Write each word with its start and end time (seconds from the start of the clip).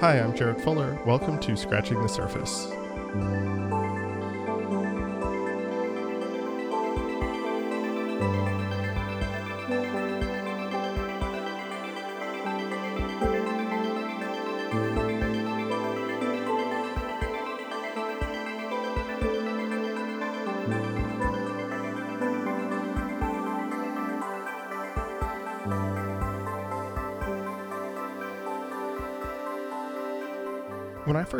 Hi, 0.00 0.18
I'm 0.18 0.34
Jarrett 0.34 0.62
Fuller. 0.62 0.98
Welcome 1.04 1.38
to 1.40 1.54
Scratching 1.58 2.00
the 2.00 2.08
Surface. 2.08 2.68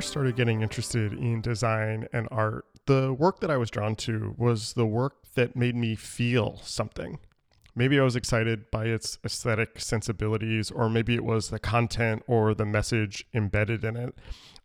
First 0.01 0.13
started 0.13 0.35
getting 0.35 0.63
interested 0.63 1.13
in 1.13 1.43
design 1.43 2.09
and 2.11 2.27
art, 2.31 2.65
the 2.87 3.13
work 3.13 3.41
that 3.41 3.51
I 3.51 3.59
was 3.59 3.69
drawn 3.69 3.95
to 3.97 4.35
was 4.39 4.73
the 4.73 4.87
work 4.87 5.27
that 5.35 5.55
made 5.55 5.77
me 5.77 5.95
feel 5.95 6.59
something. 6.65 7.19
Maybe 7.75 8.01
I 8.01 8.03
was 8.03 8.17
excited 8.17 8.71
by 8.71 8.87
its 8.87 9.19
aesthetic 9.27 9.79
sensibilities, 9.79 10.71
or 10.71 10.89
maybe 10.89 11.15
it 11.15 11.23
was 11.23 11.51
the 11.51 11.59
content 11.59 12.23
or 12.27 12.55
the 12.55 12.65
message 12.65 13.27
embedded 13.35 13.85
in 13.85 13.95
it. 13.95 14.15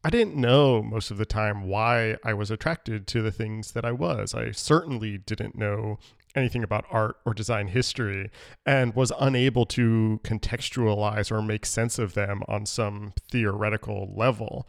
I 0.06 0.10
didn't 0.10 0.38
know 0.38 0.82
most 0.82 1.12
of 1.12 1.18
the 1.18 1.26
time 1.26 1.68
why 1.68 2.16
I 2.24 2.34
was 2.34 2.50
attracted 2.50 3.06
to 3.08 3.22
the 3.22 3.32
things 3.32 3.74
that 3.74 3.84
I 3.84 3.92
was. 3.92 4.34
I 4.34 4.52
certainly 4.52 5.18
didn't 5.18 5.58
know 5.58 6.00
anything 6.34 6.64
about 6.64 6.86
art 6.90 7.18
or 7.26 7.34
design 7.34 7.68
history 7.68 8.30
and 8.66 8.96
was 8.96 9.12
unable 9.20 9.66
to 9.66 10.22
contextualize 10.24 11.30
or 11.30 11.42
make 11.42 11.66
sense 11.66 12.00
of 12.00 12.14
them 12.14 12.42
on 12.48 12.66
some 12.66 13.12
theoretical 13.30 14.14
level. 14.16 14.66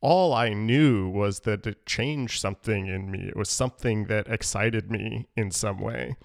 All 0.00 0.32
I 0.32 0.50
knew 0.50 1.08
was 1.08 1.40
that 1.40 1.66
it 1.66 1.84
changed 1.84 2.40
something 2.40 2.86
in 2.86 3.10
me. 3.10 3.28
It 3.28 3.36
was 3.36 3.50
something 3.50 4.04
that 4.06 4.28
excited 4.28 4.90
me 4.90 5.28
in 5.36 5.50
some 5.50 5.78
way. 5.78 6.16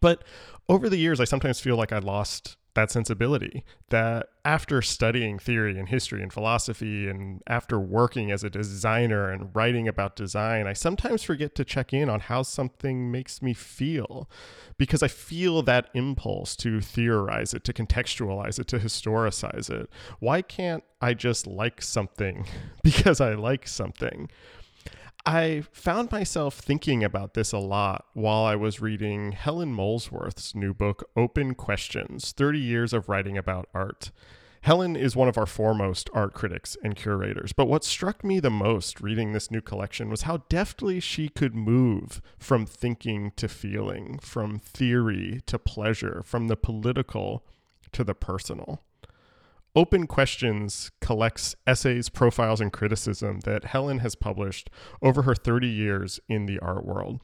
But 0.00 0.24
over 0.68 0.88
the 0.88 0.96
years, 0.96 1.20
I 1.20 1.24
sometimes 1.24 1.60
feel 1.60 1.76
like 1.76 1.92
I 1.92 1.98
lost 1.98 2.56
that 2.76 2.90
sensibility 2.90 3.64
that 3.88 4.28
after 4.44 4.80
studying 4.80 5.38
theory 5.38 5.76
and 5.78 5.88
history 5.88 6.22
and 6.22 6.32
philosophy 6.32 7.08
and 7.08 7.42
after 7.48 7.80
working 7.80 8.30
as 8.30 8.44
a 8.44 8.50
designer 8.50 9.30
and 9.30 9.50
writing 9.56 9.88
about 9.88 10.14
design, 10.14 10.66
I 10.68 10.72
sometimes 10.74 11.24
forget 11.24 11.56
to 11.56 11.64
check 11.64 11.92
in 11.92 12.08
on 12.08 12.20
how 12.20 12.42
something 12.42 13.10
makes 13.10 13.42
me 13.42 13.54
feel 13.54 14.30
because 14.78 15.02
I 15.02 15.08
feel 15.08 15.62
that 15.62 15.88
impulse 15.94 16.54
to 16.56 16.80
theorize 16.80 17.54
it, 17.54 17.64
to 17.64 17.72
contextualize 17.72 18.60
it, 18.60 18.68
to 18.68 18.78
historicize 18.78 19.68
it. 19.68 19.90
Why 20.20 20.42
can't 20.42 20.84
I 21.00 21.14
just 21.14 21.46
like 21.46 21.82
something 21.82 22.46
because 22.84 23.20
I 23.20 23.34
like 23.34 23.66
something? 23.66 24.28
I 25.28 25.64
found 25.72 26.12
myself 26.12 26.56
thinking 26.56 27.02
about 27.02 27.34
this 27.34 27.50
a 27.50 27.58
lot 27.58 28.06
while 28.12 28.44
I 28.44 28.54
was 28.54 28.80
reading 28.80 29.32
Helen 29.32 29.74
Molesworth's 29.74 30.54
new 30.54 30.72
book, 30.72 31.10
Open 31.16 31.56
Questions 31.56 32.30
30 32.30 32.60
Years 32.60 32.92
of 32.92 33.08
Writing 33.08 33.36
About 33.36 33.68
Art. 33.74 34.12
Helen 34.60 34.94
is 34.94 35.16
one 35.16 35.26
of 35.26 35.36
our 35.36 35.46
foremost 35.46 36.08
art 36.12 36.32
critics 36.32 36.76
and 36.84 36.94
curators, 36.94 37.52
but 37.52 37.66
what 37.66 37.82
struck 37.82 38.22
me 38.22 38.38
the 38.38 38.50
most 38.50 39.00
reading 39.00 39.32
this 39.32 39.50
new 39.50 39.60
collection 39.60 40.10
was 40.10 40.22
how 40.22 40.44
deftly 40.48 41.00
she 41.00 41.28
could 41.28 41.56
move 41.56 42.22
from 42.38 42.64
thinking 42.64 43.32
to 43.34 43.48
feeling, 43.48 44.20
from 44.20 44.60
theory 44.60 45.40
to 45.46 45.58
pleasure, 45.58 46.22
from 46.24 46.46
the 46.46 46.56
political 46.56 47.44
to 47.90 48.04
the 48.04 48.14
personal. 48.14 48.80
Open 49.76 50.06
Questions 50.06 50.90
collects 51.02 51.54
essays, 51.66 52.08
profiles, 52.08 52.62
and 52.62 52.72
criticism 52.72 53.40
that 53.40 53.64
Helen 53.64 53.98
has 53.98 54.14
published 54.14 54.70
over 55.02 55.22
her 55.22 55.34
30 55.34 55.68
years 55.68 56.18
in 56.30 56.46
the 56.46 56.58
art 56.60 56.86
world. 56.86 57.20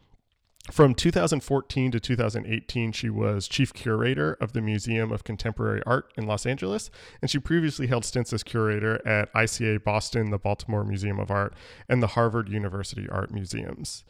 From 0.70 0.94
2014 0.94 1.90
to 1.90 1.98
2018, 1.98 2.92
she 2.92 3.08
was 3.08 3.48
chief 3.48 3.72
curator 3.72 4.34
of 4.34 4.52
the 4.52 4.60
Museum 4.60 5.10
of 5.10 5.24
Contemporary 5.24 5.82
Art 5.86 6.12
in 6.18 6.26
Los 6.26 6.44
Angeles, 6.44 6.90
and 7.22 7.30
she 7.30 7.38
previously 7.38 7.86
held 7.86 8.04
stints 8.04 8.34
as 8.34 8.42
curator 8.42 9.00
at 9.08 9.32
ICA 9.32 9.82
Boston, 9.82 10.30
the 10.30 10.38
Baltimore 10.38 10.84
Museum 10.84 11.18
of 11.18 11.30
Art, 11.30 11.54
and 11.88 12.02
the 12.02 12.08
Harvard 12.08 12.50
University 12.50 13.08
Art 13.08 13.32
Museums. 13.32 14.04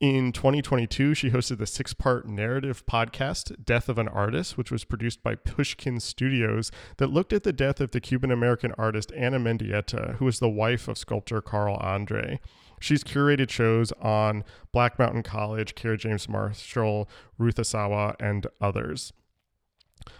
In 0.00 0.32
2022, 0.32 1.12
she 1.12 1.28
hosted 1.28 1.58
the 1.58 1.66
six 1.66 1.92
part 1.92 2.26
narrative 2.26 2.86
podcast, 2.86 3.62
Death 3.66 3.86
of 3.86 3.98
an 3.98 4.08
Artist, 4.08 4.56
which 4.56 4.70
was 4.70 4.82
produced 4.82 5.22
by 5.22 5.34
Pushkin 5.34 6.00
Studios, 6.00 6.72
that 6.96 7.10
looked 7.10 7.34
at 7.34 7.42
the 7.42 7.52
death 7.52 7.82
of 7.82 7.90
the 7.90 8.00
Cuban 8.00 8.30
American 8.30 8.72
artist 8.78 9.12
Ana 9.12 9.38
Mendieta, 9.38 10.16
who 10.16 10.24
was 10.24 10.38
the 10.38 10.48
wife 10.48 10.88
of 10.88 10.96
sculptor 10.96 11.42
Carl 11.42 11.76
Andre. 11.76 12.40
She's 12.80 13.04
curated 13.04 13.50
shows 13.50 13.92
on 14.00 14.42
Black 14.72 14.98
Mountain 14.98 15.22
College, 15.22 15.74
Kerry 15.74 15.98
James 15.98 16.30
Marshall, 16.30 17.06
Ruth 17.36 17.56
Asawa, 17.56 18.16
and 18.18 18.46
others. 18.58 19.12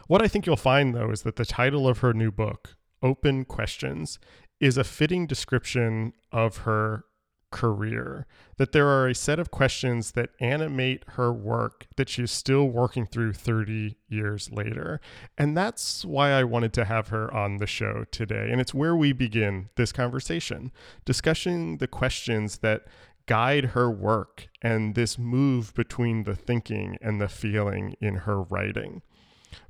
What 0.09 0.21
I 0.21 0.29
think 0.29 0.45
you'll 0.45 0.57
find, 0.57 0.95
though, 0.95 1.11
is 1.11 1.23
that 1.23 1.37
the 1.37 1.47
title 1.47 1.89
of 1.89 2.01
her 2.01 2.13
new 2.13 2.31
book, 2.31 2.77
Open 3.03 3.47
Questions, 3.47 4.19
is 4.61 4.77
a 4.77 4.85
fitting 4.85 5.27
description 5.27 6.13
of 6.31 6.59
her 6.59 7.05
career, 7.51 8.27
that 8.57 8.73
there 8.73 8.89
are 8.89 9.09
a 9.09 9.15
set 9.15 9.39
of 9.39 9.51
questions 9.51 10.13
that 10.13 10.31
animate 10.41 11.05
her 11.11 11.33
work 11.33 11.87
that 11.97 12.09
she's 12.09 12.31
still 12.31 12.69
working 12.69 13.07
through 13.07 13.33
30 13.33 13.97
years 14.09 14.51
later. 14.51 15.01
And 15.37 15.57
that's 15.57 16.05
why 16.05 16.31
I 16.31 16.45
wanted 16.45 16.73
to 16.75 16.85
have 16.85 17.09
her 17.09 17.33
on 17.33 17.59
the 17.59 17.67
show 17.67 18.05
today. 18.11 18.49
And 18.51 18.61
it's 18.61 18.75
where 18.75 18.97
we 18.97 19.13
begin 19.13 19.69
this 19.77 19.93
conversation, 19.93 20.73
discussing 21.05 21.79
the 21.79 21.89
questions 21.89 22.59
that 22.59 22.87
guide 23.27 23.67
her 23.67 23.91
work 23.91 24.49
and 24.61 24.95
this 24.95 25.19
move 25.19 25.75
between 25.75 26.25
the 26.25 26.35
thinking 26.35 26.97
and 27.01 27.21
the 27.21 27.29
feeling 27.29 27.95
in 28.01 28.17
her 28.17 28.43
writing. 28.43 29.03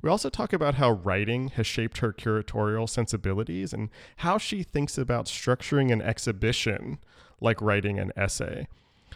We 0.01 0.09
also 0.09 0.29
talk 0.29 0.53
about 0.53 0.75
how 0.75 0.91
writing 0.91 1.49
has 1.49 1.67
shaped 1.67 1.99
her 1.99 2.13
curatorial 2.13 2.87
sensibilities 2.89 3.73
and 3.73 3.89
how 4.17 4.37
she 4.37 4.63
thinks 4.63 4.97
about 4.97 5.25
structuring 5.25 5.91
an 5.91 6.01
exhibition 6.01 6.99
like 7.41 7.61
writing 7.61 7.99
an 7.99 8.11
essay. 8.15 8.67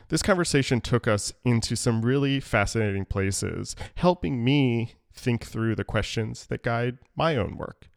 This 0.10 0.22
conversation 0.22 0.82
took 0.82 1.08
us 1.08 1.34
into 1.44 1.76
some 1.76 2.02
really 2.02 2.40
fascinating 2.40 3.06
places, 3.06 3.76
helping 3.96 4.44
me 4.44 4.96
think 5.14 5.46
through 5.46 5.76
the 5.76 5.84
questions 5.84 6.46
that 6.48 6.64
guide 6.64 6.98
my 7.16 7.38
own 7.38 7.58
work. 7.58 7.88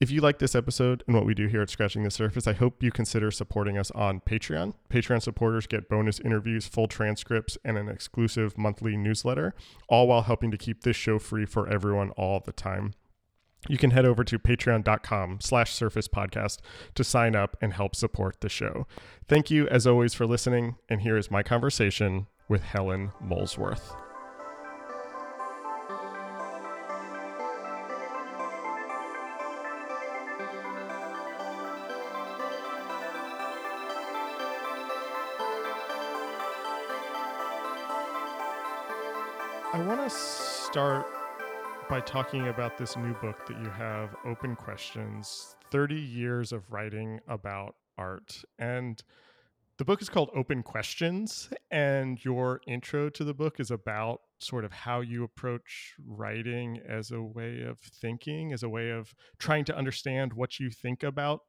If 0.00 0.10
you 0.10 0.20
like 0.20 0.40
this 0.40 0.56
episode 0.56 1.04
and 1.06 1.14
what 1.14 1.26
we 1.26 1.32
do 1.32 1.46
here 1.46 1.62
at 1.62 1.70
Scratching 1.70 2.02
the 2.02 2.10
Surface, 2.10 2.48
I 2.48 2.54
hope 2.54 2.82
you 2.82 2.90
consider 2.90 3.30
supporting 3.30 3.78
us 3.78 3.92
on 3.92 4.18
Patreon. 4.18 4.74
Patreon 4.90 5.22
supporters 5.22 5.68
get 5.68 5.88
bonus 5.88 6.18
interviews, 6.18 6.66
full 6.66 6.88
transcripts, 6.88 7.56
and 7.64 7.78
an 7.78 7.88
exclusive 7.88 8.58
monthly 8.58 8.96
newsletter, 8.96 9.54
all 9.88 10.08
while 10.08 10.22
helping 10.22 10.50
to 10.50 10.58
keep 10.58 10.82
this 10.82 10.96
show 10.96 11.20
free 11.20 11.44
for 11.44 11.68
everyone 11.68 12.10
all 12.16 12.40
the 12.40 12.50
time. 12.50 12.94
You 13.68 13.78
can 13.78 13.92
head 13.92 14.04
over 14.04 14.24
to 14.24 14.38
patreon.com 14.38 15.38
slash 15.40 15.72
surface 15.72 16.08
podcast 16.08 16.58
to 16.94 17.04
sign 17.04 17.36
up 17.36 17.56
and 17.60 17.72
help 17.72 17.94
support 17.94 18.40
the 18.40 18.48
show. 18.48 18.86
Thank 19.28 19.50
you, 19.50 19.68
as 19.68 19.86
always, 19.86 20.14
for 20.14 20.26
listening, 20.26 20.76
and 20.88 21.02
here 21.02 21.16
is 21.16 21.30
my 21.30 21.42
conversation 21.42 22.26
with 22.48 22.62
Helen 22.62 23.12
Molesworth. 23.20 23.94
I 39.74 39.80
want 39.86 40.02
to 40.02 40.10
start 40.10 41.06
by 41.92 42.00
talking 42.00 42.48
about 42.48 42.78
this 42.78 42.96
new 42.96 43.12
book 43.20 43.44
that 43.46 43.60
you 43.60 43.68
have, 43.68 44.16
Open 44.24 44.56
Questions 44.56 45.56
30 45.70 45.94
Years 45.94 46.50
of 46.50 46.72
Writing 46.72 47.20
About 47.28 47.74
Art. 47.98 48.42
And 48.58 49.02
the 49.76 49.84
book 49.84 50.00
is 50.00 50.08
called 50.08 50.30
Open 50.34 50.62
Questions, 50.62 51.50
and 51.70 52.24
your 52.24 52.62
intro 52.66 53.10
to 53.10 53.24
the 53.24 53.34
book 53.34 53.60
is 53.60 53.70
about 53.70 54.22
sort 54.40 54.64
of 54.64 54.72
how 54.72 55.02
you 55.02 55.22
approach 55.22 55.92
writing 56.02 56.80
as 56.88 57.10
a 57.10 57.20
way 57.20 57.60
of 57.60 57.78
thinking, 57.78 58.54
as 58.54 58.62
a 58.62 58.70
way 58.70 58.88
of 58.88 59.12
trying 59.38 59.66
to 59.66 59.76
understand 59.76 60.32
what 60.32 60.58
you 60.58 60.70
think 60.70 61.02
about 61.02 61.40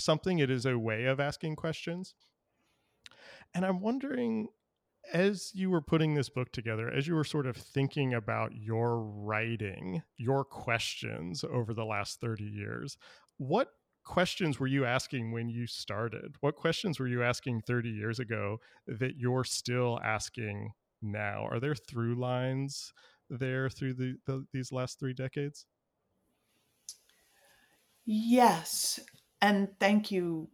something. 0.00 0.40
It 0.40 0.50
is 0.50 0.66
a 0.66 0.76
way 0.76 1.04
of 1.04 1.20
asking 1.20 1.54
questions. 1.54 2.16
And 3.54 3.64
I'm 3.64 3.80
wondering 3.80 4.48
as 5.12 5.50
you 5.54 5.70
were 5.70 5.80
putting 5.80 6.14
this 6.14 6.28
book 6.28 6.52
together, 6.52 6.90
as 6.90 7.06
you 7.06 7.14
were 7.14 7.24
sort 7.24 7.46
of 7.46 7.56
thinking 7.56 8.14
about 8.14 8.54
your 8.54 9.00
writing, 9.00 10.02
your 10.16 10.44
questions 10.44 11.44
over 11.44 11.74
the 11.74 11.84
last 11.84 12.20
30 12.20 12.44
years, 12.44 12.96
what 13.38 13.68
questions 14.04 14.58
were 14.60 14.66
you 14.66 14.84
asking 14.84 15.32
when 15.32 15.48
you 15.48 15.66
started? 15.66 16.36
What 16.40 16.56
questions 16.56 16.98
were 16.98 17.08
you 17.08 17.22
asking 17.22 17.62
30 17.62 17.90
years 17.90 18.18
ago 18.18 18.58
that 18.86 19.16
you're 19.16 19.44
still 19.44 20.00
asking 20.02 20.70
now? 21.02 21.46
Are 21.50 21.60
there 21.60 21.74
through 21.74 22.14
lines 22.14 22.92
there 23.28 23.68
through 23.68 23.94
the, 23.94 24.16
the 24.26 24.46
these 24.52 24.72
last 24.72 24.98
three 24.98 25.14
decades? 25.14 25.66
Yes. 28.04 29.00
and 29.42 29.68
thank 29.80 30.10
you 30.10 30.48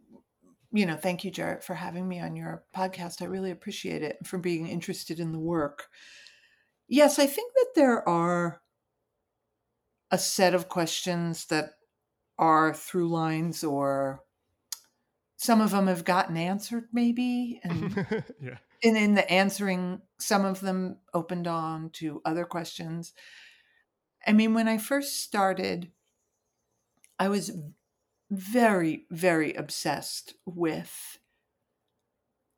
you 0.73 0.87
know 0.87 0.97
thank 0.97 1.25
you 1.25 1.31
jarrett 1.31 1.63
for 1.63 1.75
having 1.75 2.09
me 2.09 2.21
on 2.21 2.35
your 2.37 2.65
podcast. 2.75 3.23
I 3.23 3.27
really 3.27 3.51
appreciate 3.51 4.03
it 4.03 4.19
for 4.25 4.39
being 4.39 4.67
interested 4.67 5.21
in 5.21 5.33
the 5.33 5.39
work. 5.39 5.87
Yes 6.89 7.19
i 7.19 7.27
think 7.27 7.53
that 7.55 7.73
there 7.75 8.07
are 8.09 8.61
a 10.11 10.19
set 10.19 10.55
of 10.55 10.69
questions 10.69 11.47
that 11.47 11.71
are 12.39 12.75
through 12.75 13.09
lines 13.09 13.65
or 13.65 14.23
some 15.37 15.61
of 15.61 15.71
them 15.71 15.87
have 15.87 16.05
gotten 16.05 16.37
answered 16.37 16.85
maybe 16.93 17.61
and 17.65 18.07
yeah. 18.41 18.59
and 18.85 18.97
in 18.97 19.15
the 19.15 19.29
answering 19.31 20.01
some 20.19 20.45
of 20.45 20.61
them 20.61 20.99
opened 21.15 21.47
on 21.47 21.91
to 21.91 22.21
other 22.25 22.45
questions. 22.45 23.13
I 24.27 24.33
mean 24.33 24.55
when 24.55 24.69
i 24.69 24.79
first 24.79 25.23
started 25.23 25.91
i 27.19 27.29
was 27.29 27.51
very 28.33 29.05
very 29.11 29.53
obsessed 29.53 30.33
with 30.47 31.19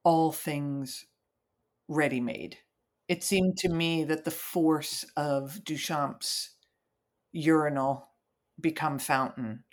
all 0.05 0.31
things 0.31 1.06
ready 1.88 2.21
made 2.21 2.56
it 3.09 3.25
seemed 3.25 3.56
to 3.56 3.69
me 3.69 4.05
that 4.05 4.25
the 4.25 4.31
force 4.31 5.05
of 5.17 5.61
duchamp's 5.65 6.50
urinal 7.32 8.06
become 8.61 9.00
fountain 9.00 9.65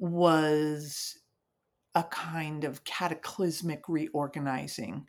was 0.00 1.16
a 1.94 2.02
kind 2.02 2.64
of 2.64 2.82
cataclysmic 2.82 3.88
reorganizing 3.88 5.06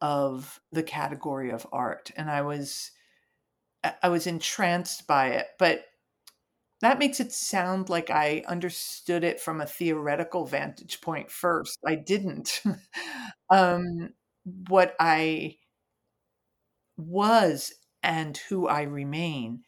of 0.00 0.60
the 0.72 0.82
category 0.82 1.50
of 1.52 1.68
art 1.72 2.10
and 2.16 2.28
i 2.28 2.42
was 2.42 2.90
i 4.02 4.08
was 4.08 4.26
entranced 4.26 5.06
by 5.06 5.28
it 5.28 5.46
but 5.56 5.84
that 6.80 6.98
makes 6.98 7.20
it 7.20 7.32
sound 7.32 7.88
like 7.88 8.10
i 8.10 8.42
understood 8.48 9.24
it 9.24 9.40
from 9.40 9.60
a 9.60 9.66
theoretical 9.66 10.46
vantage 10.46 11.00
point 11.00 11.30
first 11.30 11.78
i 11.86 11.94
didn't 11.94 12.62
um 13.50 14.10
what 14.68 14.94
i 15.00 15.56
was 16.96 17.72
and 18.02 18.36
who 18.48 18.66
i 18.68 18.82
remain 18.82 19.62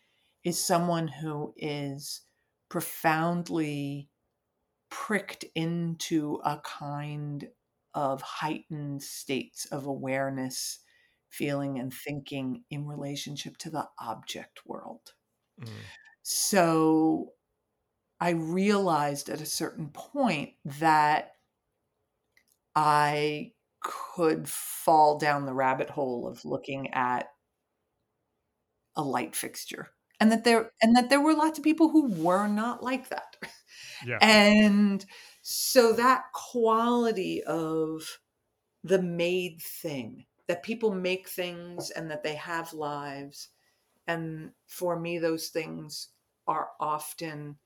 is 0.45 0.63
someone 0.65 1.09
who 1.09 1.53
is 1.57 2.23
profoundly 2.69 4.09
pricked 4.91 5.45
into 5.55 6.41
a 6.45 6.61
kind 6.65 7.49
of 7.95 8.23
heightened 8.23 9.03
states 9.03 9.67
of 9.67 9.87
awareness, 9.87 10.81
feeling, 11.31 11.79
and 11.79 11.93
thinking 11.93 12.65
in 12.71 12.87
relationship 12.87 13.57
to 13.59 13.71
the 13.71 13.89
object 14.01 14.61
world. 14.67 15.15
Mm. 15.61 15.69
So 16.31 17.33
I 18.21 18.31
realized 18.33 19.31
at 19.31 19.41
a 19.41 19.47
certain 19.47 19.89
point 19.89 20.51
that 20.79 21.31
I 22.77 23.53
could 23.83 24.47
fall 24.47 25.17
down 25.17 25.47
the 25.47 25.55
rabbit 25.55 25.89
hole 25.89 26.29
of 26.29 26.45
looking 26.45 26.93
at 26.93 27.31
a 28.95 29.03
light 29.03 29.35
fixture 29.35 29.89
and 30.21 30.31
that 30.31 30.45
there 30.45 30.71
and 30.83 30.95
that 30.95 31.09
there 31.09 31.23
were 31.23 31.33
lots 31.33 31.57
of 31.57 31.65
people 31.65 31.89
who 31.89 32.13
were 32.13 32.47
not 32.47 32.83
like 32.83 33.09
that 33.09 33.37
yeah. 34.07 34.19
and 34.21 35.07
so 35.41 35.95
that 35.95 36.25
quality 36.35 37.43
of 37.45 38.19
the 38.85 39.01
made 39.01 39.63
thing 39.63 40.27
that 40.47 40.63
people 40.63 40.95
make 40.95 41.27
things 41.27 41.89
and 41.89 42.11
that 42.11 42.23
they 42.23 42.35
have 42.35 42.75
lives 42.75 43.49
and 44.07 44.51
for 44.67 45.01
me 45.01 45.19
those 45.19 45.49
things 45.49 46.09
are 46.49 46.71
often 46.81 47.57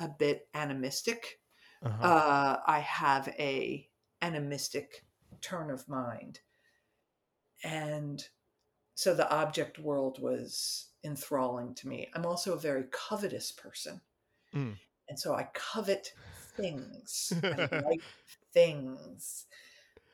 a 0.00 0.08
bit 0.08 0.48
animistic 0.52 1.40
uh-huh. 1.82 2.02
uh, 2.02 2.60
i 2.66 2.80
have 2.80 3.28
a 3.38 3.88
animistic 4.20 5.04
turn 5.40 5.70
of 5.70 5.88
mind 5.88 6.40
and 7.64 8.26
so 8.94 9.14
the 9.14 9.30
object 9.30 9.78
world 9.78 10.20
was 10.20 10.88
enthralling 11.04 11.74
to 11.74 11.88
me. 11.88 12.08
I'm 12.14 12.24
also 12.24 12.54
a 12.54 12.58
very 12.58 12.84
covetous 12.90 13.52
person. 13.52 14.00
Mm. 14.54 14.76
And 15.08 15.18
so 15.18 15.34
I 15.34 15.48
covet 15.54 16.12
things. 16.56 17.32
I 17.42 17.82
like 17.84 18.00
things. 18.52 19.46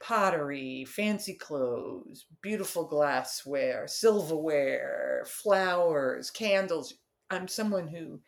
Pottery, 0.00 0.84
fancy 0.84 1.34
clothes, 1.34 2.26
beautiful 2.42 2.84
glassware, 2.84 3.86
silverware, 3.86 5.22
flowers, 5.26 6.30
candles. 6.30 6.94
I'm 7.32 7.48
someone 7.48 7.88
who 7.88 8.20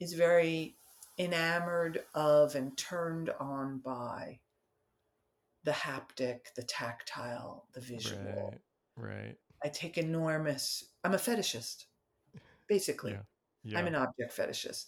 is 0.00 0.14
very 0.14 0.76
enamored 1.18 2.02
of 2.14 2.54
and 2.54 2.76
turned 2.76 3.30
on 3.38 3.78
by 3.78 4.40
the 5.64 5.72
haptic, 5.72 6.52
the 6.56 6.62
tactile, 6.62 7.66
the 7.72 7.80
visual. 7.80 8.54
Right. 8.96 9.14
Right. 9.14 9.36
I 9.64 9.68
take 9.68 9.96
enormous 9.96 10.84
I'm 11.04 11.14
a 11.14 11.18
fetishist 11.18 11.84
basically. 12.68 13.12
Yeah. 13.12 13.20
Yeah. 13.64 13.78
I'm 13.78 13.86
an 13.86 13.94
object 13.94 14.36
fetishist. 14.36 14.86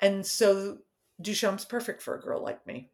And 0.00 0.24
so 0.24 0.78
Duchamp's 1.20 1.64
perfect 1.64 2.00
for 2.02 2.14
a 2.14 2.20
girl 2.20 2.42
like 2.42 2.66
me. 2.66 2.90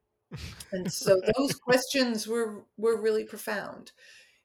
And 0.73 0.93
so 0.93 1.21
those 1.37 1.55
questions 1.55 2.27
were 2.27 2.65
were 2.77 3.01
really 3.01 3.25
profound. 3.25 3.93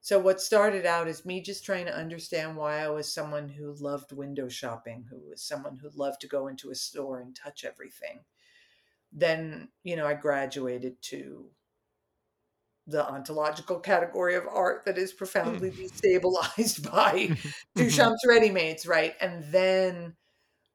So 0.03 0.19
what 0.19 0.41
started 0.41 0.85
out 0.85 1.07
as 1.07 1.25
me 1.25 1.39
just 1.39 1.63
trying 1.63 1.85
to 1.85 1.97
understand 1.97 2.57
why 2.57 2.79
I 2.79 2.89
was 2.89 3.09
someone 3.09 3.47
who 3.47 3.73
loved 3.79 4.11
window 4.11 4.49
shopping, 4.49 5.05
who 5.09 5.17
was 5.29 5.41
someone 5.41 5.77
who 5.77 5.89
loved 5.95 6.19
to 6.21 6.27
go 6.27 6.47
into 6.47 6.71
a 6.71 6.75
store 6.75 7.21
and 7.21 7.33
touch 7.33 7.63
everything. 7.63 8.19
Then, 9.13 9.69
you 9.81 9.95
know, 9.95 10.05
I 10.05 10.15
graduated 10.15 11.01
to 11.03 11.45
the 12.85 13.07
ontological 13.09 13.79
category 13.79 14.35
of 14.35 14.43
art 14.45 14.83
that 14.83 14.97
is 14.97 15.13
profoundly 15.13 15.69
hmm. 15.69 15.83
destabilized 15.83 16.91
by 16.91 17.37
Duchamp's 17.77 18.25
ready-mades, 18.27 18.85
right? 18.85 19.13
And 19.21 19.45
then 19.53 20.17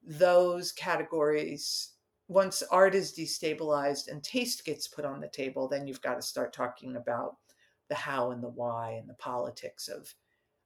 those 0.03 0.71
categories, 0.71 1.91
once 2.27 2.63
art 2.71 2.95
is 2.95 3.13
destabilized 3.15 4.07
and 4.07 4.23
taste 4.23 4.65
gets 4.65 4.87
put 4.87 5.05
on 5.05 5.19
the 5.19 5.29
table, 5.29 5.67
then 5.67 5.85
you've 5.85 6.01
got 6.01 6.15
to 6.15 6.23
start 6.23 6.51
talking 6.51 6.95
about 6.95 7.35
the 7.89 7.95
how 7.95 8.31
and 8.31 8.41
the 8.43 8.49
why 8.49 8.91
and 8.91 9.09
the 9.09 9.15
politics 9.15 9.87
of 9.87 10.13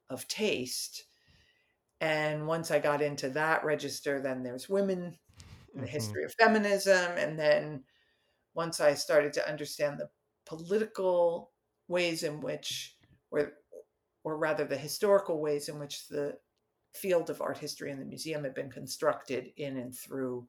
of 0.10 0.28
taste. 0.28 1.06
And 2.02 2.48
once 2.48 2.70
I 2.70 2.80
got 2.80 3.02
into 3.02 3.30
that 3.30 3.64
register, 3.64 4.22
then 4.22 4.44
there's 4.44 4.68
women, 4.68 5.18
the 5.74 5.80
mm-hmm. 5.80 5.88
history 5.88 6.24
of 6.26 6.34
feminism, 6.34 7.18
and 7.18 7.40
then 7.40 7.84
once 8.54 8.80
I 8.80 8.94
started 8.94 9.34
to 9.34 9.50
understand 9.50 9.98
the 9.98 10.10
political 10.46 11.52
ways 11.88 12.24
in 12.24 12.42
which, 12.42 12.98
or, 13.32 13.54
or 14.24 14.38
rather 14.38 14.66
the 14.66 14.78
historical 14.78 15.42
ways 15.42 15.70
in 15.70 15.80
which 15.80 16.08
the 16.08 16.38
field 16.94 17.30
of 17.30 17.42
art 17.42 17.58
history 17.58 17.92
and 17.92 18.02
the 18.02 18.06
museum 18.06 18.44
had 18.44 18.54
been 18.54 18.70
constructed 18.70 19.52
in 19.58 19.78
and 19.78 19.96
through 19.98 20.48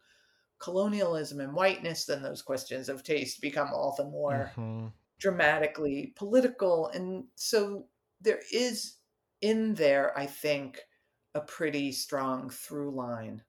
colonialism 0.58 1.40
and 1.40 1.54
whiteness, 1.54 2.04
then 2.04 2.22
those 2.22 2.42
questions 2.42 2.88
of 2.88 3.02
taste 3.02 3.40
become 3.40 3.68
all 3.72 3.94
the 3.96 4.04
more 4.04 4.50
mm-hmm. 4.56 4.87
Dramatically 5.18 6.12
political. 6.16 6.88
And 6.88 7.25
so 7.35 7.87
there 8.21 8.40
is 8.52 8.97
in 9.40 9.75
there, 9.75 10.16
I 10.18 10.26
think, 10.26 10.80
a 11.35 11.40
pretty 11.40 11.92
strong 11.92 12.50
through 12.50 12.90
line 12.94 13.42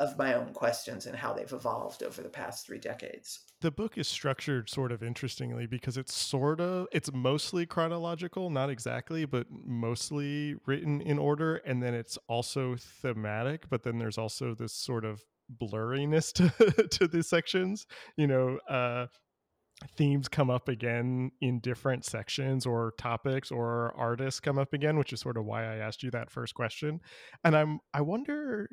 of 0.00 0.16
my 0.16 0.32
own 0.32 0.52
questions 0.54 1.04
and 1.04 1.14
how 1.14 1.32
they've 1.34 1.52
evolved 1.52 2.02
over 2.02 2.22
the 2.22 2.28
past 2.28 2.66
three 2.66 2.78
decades. 2.78 3.40
The 3.60 3.70
book 3.70 3.98
is 3.98 4.08
structured 4.08 4.70
sort 4.70 4.92
of 4.92 5.02
interestingly 5.02 5.66
because 5.66 5.98
it's 5.98 6.14
sort 6.14 6.58
of 6.58 6.88
it's 6.90 7.12
mostly 7.12 7.66
chronological, 7.66 8.48
not 8.48 8.70
exactly, 8.70 9.26
but 9.26 9.46
mostly 9.50 10.56
written 10.66 11.02
in 11.02 11.18
order 11.18 11.56
and 11.56 11.82
then 11.82 11.92
it's 11.92 12.18
also 12.28 12.76
thematic, 12.76 13.68
but 13.68 13.82
then 13.82 13.98
there's 13.98 14.16
also 14.16 14.54
this 14.54 14.72
sort 14.72 15.04
of 15.04 15.22
blurriness 15.60 16.32
to 16.34 16.88
to 16.88 17.06
the 17.06 17.22
sections, 17.22 17.86
you 18.16 18.26
know, 18.26 18.58
uh 18.70 19.06
themes 19.96 20.28
come 20.28 20.50
up 20.50 20.68
again 20.68 21.30
in 21.40 21.60
different 21.60 22.04
sections 22.04 22.66
or 22.66 22.92
topics 22.98 23.50
or 23.50 23.94
artists 23.96 24.38
come 24.38 24.58
up 24.58 24.72
again 24.74 24.98
which 24.98 25.12
is 25.12 25.20
sort 25.20 25.38
of 25.38 25.44
why 25.44 25.64
i 25.64 25.76
asked 25.76 26.02
you 26.02 26.10
that 26.10 26.30
first 26.30 26.54
question. 26.54 27.00
And 27.44 27.56
i'm 27.56 27.80
i 27.94 28.00
wonder 28.00 28.68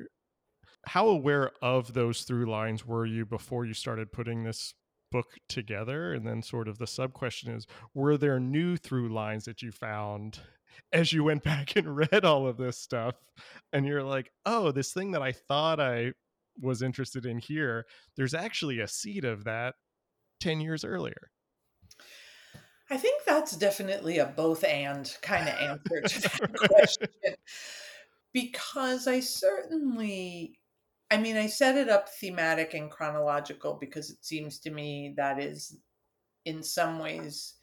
how 0.86 1.08
aware 1.08 1.50
of 1.62 1.94
those 1.94 2.22
through 2.22 2.46
lines 2.50 2.86
were 2.86 3.06
you 3.06 3.26
before 3.26 3.64
you 3.64 3.74
started 3.74 4.12
putting 4.12 4.44
this 4.44 4.74
book 5.10 5.26
together? 5.48 6.12
And 6.12 6.26
then 6.26 6.42
sort 6.42 6.68
of 6.68 6.78
the 6.78 6.86
sub 6.86 7.12
question 7.12 7.52
is 7.54 7.66
were 7.94 8.16
there 8.16 8.40
new 8.40 8.76
through 8.76 9.12
lines 9.12 9.44
that 9.44 9.62
you 9.62 9.72
found 9.72 10.40
as 10.92 11.12
you 11.12 11.24
went 11.24 11.42
back 11.44 11.76
and 11.76 11.96
read 11.96 12.24
all 12.24 12.46
of 12.46 12.56
this 12.56 12.78
stuff? 12.78 13.14
And 13.72 13.86
you're 13.86 14.02
like 14.02 14.30
oh 14.46 14.72
this 14.72 14.92
thing 14.92 15.12
that 15.12 15.22
i 15.22 15.32
thought 15.32 15.80
i 15.80 16.12
was 16.60 16.82
interested 16.82 17.24
in 17.24 17.38
here 17.38 17.86
there's 18.16 18.34
actually 18.34 18.80
a 18.80 18.88
seed 18.88 19.24
of 19.24 19.44
that 19.44 19.76
10 20.40 20.60
years 20.60 20.84
earlier 20.84 21.30
i 22.90 22.96
think 22.96 23.22
that's 23.24 23.56
definitely 23.56 24.18
a 24.18 24.26
both 24.26 24.64
and 24.64 25.16
kind 25.22 25.48
of 25.48 25.54
answer 25.54 26.00
to 26.02 26.40
that 26.40 26.54
question 26.70 27.08
because 28.32 29.06
i 29.06 29.20
certainly 29.20 30.58
I 31.10 31.16
mean, 31.16 31.36
I 31.36 31.46
set 31.46 31.76
it 31.76 31.88
up 31.88 32.08
thematic 32.08 32.74
and 32.74 32.90
chronological 32.90 33.78
because 33.80 34.10
it 34.10 34.24
seems 34.24 34.58
to 34.60 34.70
me 34.70 35.14
that 35.16 35.42
is, 35.42 35.78
in 36.44 36.62
some 36.62 36.98
ways, 36.98 37.54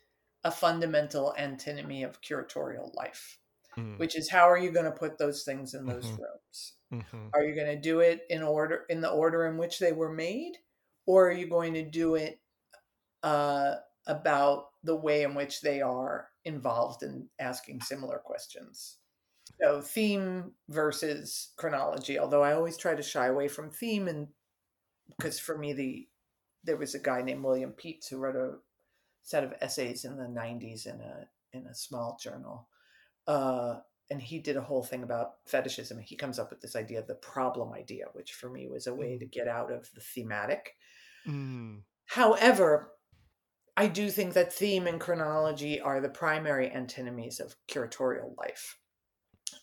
a 0.44 0.52
fundamental 0.52 1.34
antinomy 1.38 2.04
of 2.04 2.22
curatorial 2.22 2.96
life, 2.96 3.38
mm. 3.78 4.00
which 4.00 4.16
is 4.16 4.30
how 4.30 4.50
are 4.50 4.58
you 4.58 4.72
going 4.72 4.86
to 4.86 4.92
put 4.92 5.18
those 5.18 5.44
things 5.44 5.76
in 5.76 5.86
those 5.86 6.06
mm-hmm. 6.06 6.24
rooms? 6.24 6.74
Mm-hmm. 6.92 7.28
Are 7.34 7.44
you 7.44 7.54
going 7.54 7.68
to 7.68 7.80
do 7.80 8.00
it 8.00 8.22
in 8.30 8.42
order 8.42 8.86
in 8.90 9.02
the 9.02 9.10
order 9.10 9.46
in 9.46 9.58
which 9.58 9.80
they 9.80 9.92
were 9.92 10.12
made, 10.12 10.54
or 11.06 11.28
are 11.28 11.34
you 11.34 11.48
going 11.48 11.74
to 11.76 11.88
do 11.88 12.16
it 12.16 12.40
uh, 13.26 13.76
about 14.08 14.68
the 14.84 14.96
way 14.96 15.24
in 15.24 15.36
which 15.36 15.62
they 15.62 15.82
are 15.82 16.30
involved 16.46 17.04
in 17.04 17.28
asking 17.40 17.82
similar 17.82 18.20
questions? 18.20 18.98
So 19.62 19.82
theme 19.82 20.52
versus 20.70 21.52
chronology. 21.58 22.18
Although 22.18 22.44
I 22.44 22.54
always 22.54 22.78
try 22.78 22.96
to 22.96 23.04
shy 23.04 23.28
away 23.28 23.48
from 23.48 23.70
theme, 23.70 24.08
and 24.08 24.28
because 25.18 25.40
for 25.40 25.58
me 25.58 25.74
the 25.74 26.08
there 26.64 26.78
was 26.78 26.96
a 26.96 27.00
guy 27.00 27.22
named 27.22 27.44
William 27.44 27.72
Pietz 27.72 28.10
who 28.10 28.18
wrote 28.18 28.36
a 28.36 28.56
set 29.22 29.44
of 29.44 29.54
essays 29.62 30.06
in 30.06 30.18
the 30.18 30.24
90s 30.24 30.86
in 30.86 31.00
a 31.02 31.28
in 31.54 31.68
a 31.68 31.76
small 31.76 32.18
journal 32.22 32.68
uh, 33.28 33.76
and 34.12 34.22
he 34.22 34.40
did 34.40 34.58
a 34.58 34.62
whole 34.62 34.84
thing 34.84 35.04
about 35.04 35.36
fetishism 35.48 36.00
he 36.00 36.16
comes 36.16 36.38
up 36.40 36.50
with 36.50 36.62
this 36.62 36.76
idea 36.76 37.00
of 37.00 37.08
the 37.08 37.16
problem 37.16 37.74
idea 37.74 38.06
which 38.14 38.34
for 38.34 38.50
me 38.50 38.68
was 38.68 38.88
a 38.88 38.94
way 38.94 39.18
to 39.18 39.26
mm. 39.26 39.32
get 39.32 39.48
out 39.48 39.72
of 39.72 39.90
the 39.94 40.02
thematic 40.02 40.76
mm. 41.28 41.80
however 42.06 42.92
i 43.78 43.88
do 43.88 44.10
think 44.10 44.34
that 44.34 44.54
theme 44.54 44.88
and 44.88 45.00
chronology 45.00 45.80
are 45.80 46.02
the 46.02 46.10
primary 46.10 46.72
antinomies 46.72 47.40
of 47.40 47.56
curatorial 47.70 48.38
life. 48.38 48.78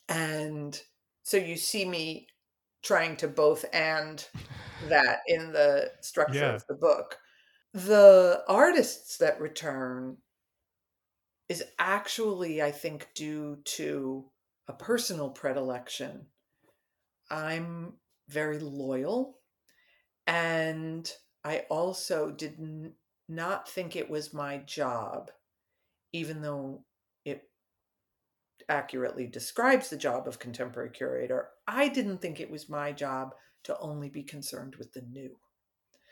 And 0.09 0.81
so 1.23 1.37
you 1.37 1.57
see 1.57 1.85
me 1.85 2.27
trying 2.83 3.17
to 3.17 3.29
both 3.29 3.65
and 3.73 4.27
that 4.89 5.21
in 5.27 5.53
the 5.53 5.93
structure 6.01 6.41
yeah. 6.41 6.55
of 6.55 6.67
the 6.67 6.75
book. 6.75 7.19
The 7.73 8.43
artists 8.49 9.19
that 9.19 9.41
return 9.41 10.19
is 11.49 11.65
actually 11.79 12.63
i 12.63 12.71
think 12.71 13.09
due 13.15 13.59
to 13.65 14.25
a 14.69 14.73
personal 14.73 15.31
predilection. 15.31 16.27
I'm 17.31 17.95
very 18.29 18.59
loyal 18.59 19.39
and 20.27 21.11
i 21.45 21.65
also 21.69 22.31
did 22.31 22.55
n- 22.59 22.93
not 23.29 23.69
think 23.69 23.97
it 23.97 24.11
was 24.11 24.35
my 24.35 24.59
job 24.59 25.31
even 26.13 26.43
though 26.43 26.85
it 27.25 27.49
accurately 28.69 29.27
describes 29.27 29.89
the 29.89 29.97
job 29.97 30.29
of 30.29 30.39
contemporary 30.39 30.91
curator, 30.91 31.49
I 31.67 31.89
didn't 31.89 32.19
think 32.19 32.41
it 32.41 32.51
was 32.51 32.69
my 32.69 32.93
job 32.93 33.35
to 33.65 33.79
only 33.79 34.09
be 34.09 34.23
concerned 34.23 34.77
with 34.77 34.93
the 34.93 35.03
new. 35.03 35.31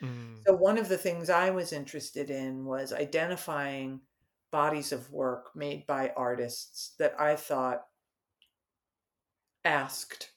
Mm. 0.01 0.37
So, 0.45 0.55
one 0.55 0.77
of 0.77 0.89
the 0.89 0.97
things 0.97 1.29
I 1.29 1.51
was 1.51 1.73
interested 1.73 2.29
in 2.29 2.65
was 2.65 2.91
identifying 2.91 4.01
bodies 4.51 4.91
of 4.91 5.11
work 5.11 5.55
made 5.55 5.85
by 5.85 6.11
artists 6.17 6.93
that 6.97 7.19
I 7.19 7.35
thought 7.35 7.85
asked 9.63 10.31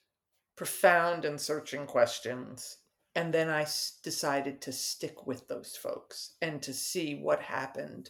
profound 0.55 1.25
and 1.25 1.41
searching 1.41 1.85
questions. 1.87 2.77
And 3.15 3.33
then 3.33 3.49
I 3.49 3.65
decided 4.03 4.61
to 4.61 4.73
stick 4.73 5.25
with 5.25 5.47
those 5.47 5.75
folks 5.75 6.33
and 6.41 6.61
to 6.61 6.73
see 6.73 7.15
what 7.15 7.41
happened 7.41 8.09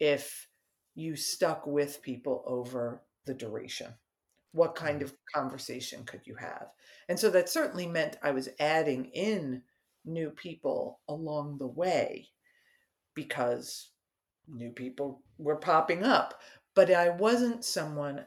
if 0.00 0.48
you 0.94 1.16
stuck 1.16 1.66
with 1.66 2.02
people 2.02 2.42
over 2.46 3.02
the 3.26 3.34
duration. 3.34 3.94
What 4.52 4.74
kind 4.74 5.00
mm. 5.00 5.04
of 5.04 5.14
conversation 5.34 6.04
could 6.04 6.26
you 6.26 6.34
have? 6.36 6.68
And 7.08 7.18
so 7.18 7.28
that 7.30 7.48
certainly 7.48 7.86
meant 7.86 8.16
i 8.22 8.30
was 8.30 8.48
adding 8.58 9.06
in 9.06 9.62
new 10.04 10.30
people 10.30 11.00
along 11.08 11.58
the 11.58 11.66
way 11.66 12.28
because 13.14 13.90
new 14.48 14.70
people 14.70 15.22
were 15.38 15.56
popping 15.56 16.02
up. 16.02 16.40
But 16.74 16.90
i 16.90 17.10
wasn't 17.10 17.64
someone 17.64 18.24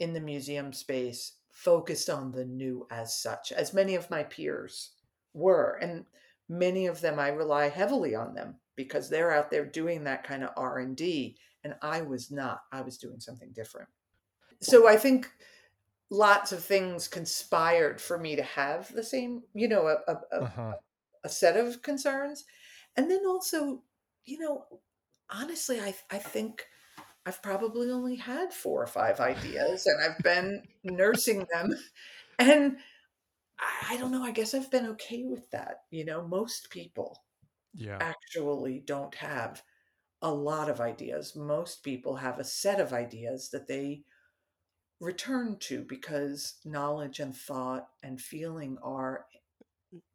in 0.00 0.12
the 0.12 0.20
museum 0.20 0.72
space 0.72 1.36
focused 1.50 2.10
on 2.10 2.32
the 2.32 2.44
new 2.44 2.86
as 2.90 3.16
such 3.16 3.52
as 3.52 3.72
many 3.72 3.94
of 3.94 4.10
my 4.10 4.24
peers 4.24 4.90
were 5.34 5.78
and 5.82 6.04
many 6.48 6.86
of 6.86 7.00
them 7.00 7.18
i 7.18 7.28
rely 7.28 7.68
heavily 7.68 8.14
on 8.14 8.34
them 8.34 8.54
because 8.76 9.08
they're 9.08 9.32
out 9.32 9.50
there 9.50 9.64
doing 9.64 10.04
that 10.04 10.24
kind 10.24 10.42
of 10.42 10.50
r&d 10.56 11.36
and 11.64 11.74
i 11.82 12.00
was 12.00 12.30
not 12.30 12.62
i 12.72 12.80
was 12.80 12.96
doing 12.96 13.20
something 13.20 13.50
different 13.52 13.88
so 14.64 14.88
I 14.88 14.96
think 14.96 15.30
lots 16.10 16.52
of 16.52 16.64
things 16.64 17.08
conspired 17.08 18.00
for 18.00 18.18
me 18.18 18.36
to 18.36 18.42
have 18.42 18.92
the 18.92 19.02
same, 19.02 19.42
you 19.54 19.68
know, 19.68 19.86
a, 19.86 20.12
a, 20.12 20.42
uh-huh. 20.42 20.72
a, 21.24 21.28
set 21.28 21.56
of 21.56 21.82
concerns. 21.82 22.44
And 22.96 23.10
then 23.10 23.26
also, 23.26 23.82
you 24.24 24.38
know, 24.38 24.64
honestly, 25.30 25.80
I, 25.80 25.94
I 26.10 26.18
think 26.18 26.64
I've 27.26 27.42
probably 27.42 27.90
only 27.90 28.16
had 28.16 28.52
four 28.52 28.82
or 28.82 28.86
five 28.86 29.20
ideas 29.20 29.86
and 29.86 30.02
I've 30.02 30.22
been 30.22 30.62
nursing 30.82 31.46
them. 31.52 31.74
And 32.36 32.78
I, 33.58 33.94
I 33.94 33.96
don't 33.96 34.10
know, 34.10 34.22
I 34.22 34.30
guess 34.30 34.54
I've 34.54 34.70
been 34.70 34.86
okay 34.90 35.24
with 35.24 35.50
that. 35.50 35.82
You 35.90 36.04
know, 36.04 36.26
most 36.26 36.70
people 36.70 37.22
yeah. 37.74 37.98
actually 38.00 38.82
don't 38.84 39.14
have 39.16 39.62
a 40.22 40.32
lot 40.32 40.70
of 40.70 40.80
ideas. 40.80 41.36
Most 41.36 41.82
people 41.82 42.16
have 42.16 42.38
a 42.38 42.44
set 42.44 42.80
of 42.80 42.92
ideas 42.92 43.50
that 43.50 43.68
they 43.68 44.02
return 45.00 45.56
to 45.60 45.84
because 45.88 46.54
knowledge 46.64 47.20
and 47.20 47.36
thought 47.36 47.88
and 48.02 48.20
feeling 48.20 48.78
are 48.82 49.26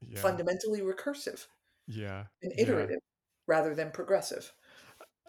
yeah. 0.07 0.19
fundamentally 0.19 0.81
recursive 0.81 1.45
yeah 1.87 2.23
and 2.41 2.51
iterative 2.57 2.91
yeah. 3.01 3.55
rather 3.55 3.75
than 3.75 3.91
progressive 3.91 4.51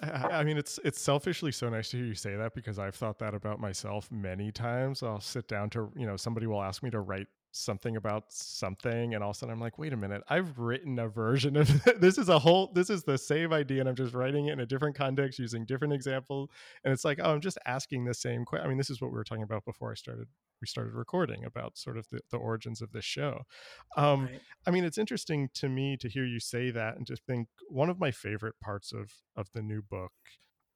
I, 0.02 0.06
I 0.40 0.44
mean, 0.44 0.56
it's 0.56 0.80
it's 0.82 0.98
selfishly 0.98 1.52
so 1.52 1.68
nice 1.68 1.90
to 1.90 1.98
hear 1.98 2.06
you 2.06 2.14
say 2.14 2.34
that 2.34 2.54
because 2.54 2.78
I've 2.78 2.94
thought 2.94 3.18
that 3.18 3.34
about 3.34 3.60
myself 3.60 4.10
many 4.10 4.50
times. 4.50 5.02
I'll 5.02 5.20
sit 5.20 5.46
down 5.46 5.68
to 5.70 5.92
you 5.94 6.06
know 6.06 6.16
somebody 6.16 6.46
will 6.46 6.62
ask 6.62 6.82
me 6.82 6.88
to 6.88 7.00
write 7.00 7.26
something 7.52 7.96
about 7.96 8.24
something 8.28 9.14
and 9.14 9.24
all 9.24 9.30
of 9.30 9.36
a 9.36 9.38
sudden 9.38 9.52
i'm 9.52 9.60
like 9.60 9.78
wait 9.78 9.92
a 9.92 9.96
minute 9.96 10.22
i've 10.28 10.58
written 10.58 10.98
a 10.98 11.08
version 11.08 11.56
of 11.56 11.68
this 12.00 12.16
is 12.16 12.28
a 12.28 12.38
whole 12.38 12.70
this 12.74 12.90
is 12.90 13.02
the 13.02 13.18
same 13.18 13.52
idea 13.52 13.80
and 13.80 13.88
i'm 13.88 13.94
just 13.94 14.14
writing 14.14 14.46
it 14.46 14.52
in 14.52 14.60
a 14.60 14.66
different 14.66 14.94
context 14.94 15.38
using 15.38 15.64
different 15.64 15.92
examples 15.92 16.48
and 16.84 16.92
it's 16.92 17.04
like 17.04 17.18
oh 17.22 17.32
i'm 17.32 17.40
just 17.40 17.58
asking 17.66 18.04
the 18.04 18.14
same 18.14 18.44
question 18.44 18.64
i 18.64 18.68
mean 18.68 18.78
this 18.78 18.90
is 18.90 19.00
what 19.00 19.10
we 19.10 19.16
were 19.16 19.24
talking 19.24 19.42
about 19.42 19.64
before 19.64 19.90
i 19.90 19.94
started 19.94 20.28
we 20.60 20.66
started 20.66 20.92
recording 20.92 21.44
about 21.44 21.76
sort 21.76 21.96
of 21.96 22.06
the, 22.10 22.20
the 22.30 22.36
origins 22.36 22.82
of 22.82 22.92
this 22.92 23.04
show 23.04 23.42
um, 23.96 24.26
right. 24.26 24.40
i 24.66 24.70
mean 24.70 24.84
it's 24.84 24.98
interesting 24.98 25.48
to 25.54 25.68
me 25.68 25.96
to 25.96 26.08
hear 26.08 26.24
you 26.24 26.38
say 26.38 26.70
that 26.70 26.96
and 26.96 27.06
to 27.06 27.16
think 27.16 27.48
one 27.68 27.90
of 27.90 27.98
my 27.98 28.12
favorite 28.12 28.54
parts 28.60 28.92
of 28.92 29.10
of 29.36 29.48
the 29.54 29.62
new 29.62 29.82
book 29.82 30.12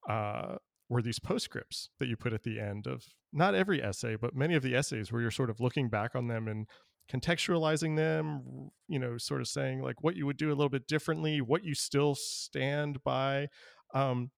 uh, 0.08 0.56
were 0.88 1.02
these 1.02 1.18
postscripts 1.18 1.88
that 1.98 2.08
you 2.08 2.16
put 2.16 2.32
at 2.32 2.42
the 2.42 2.60
end 2.60 2.86
of 2.86 3.04
not 3.32 3.54
every 3.54 3.82
essay, 3.82 4.16
but 4.16 4.34
many 4.34 4.54
of 4.54 4.62
the 4.62 4.74
essays 4.74 5.10
where 5.10 5.22
you're 5.22 5.30
sort 5.30 5.50
of 5.50 5.60
looking 5.60 5.88
back 5.88 6.14
on 6.14 6.28
them 6.28 6.46
and 6.46 6.66
contextualizing 7.10 7.96
them, 7.96 8.70
you 8.88 8.98
know, 8.98 9.18
sort 9.18 9.40
of 9.40 9.48
saying 9.48 9.82
like 9.82 10.02
what 10.02 10.16
you 10.16 10.26
would 10.26 10.36
do 10.36 10.48
a 10.48 10.54
little 10.54 10.68
bit 10.68 10.86
differently, 10.86 11.40
what 11.40 11.64
you 11.64 11.74
still 11.74 12.14
stand 12.14 13.02
by. 13.02 13.48
Um, 13.92 14.30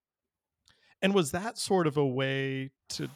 and 1.02 1.14
was 1.14 1.30
that 1.32 1.58
sort 1.58 1.86
of 1.86 1.96
a 1.96 2.06
way 2.06 2.70
to 2.90 3.08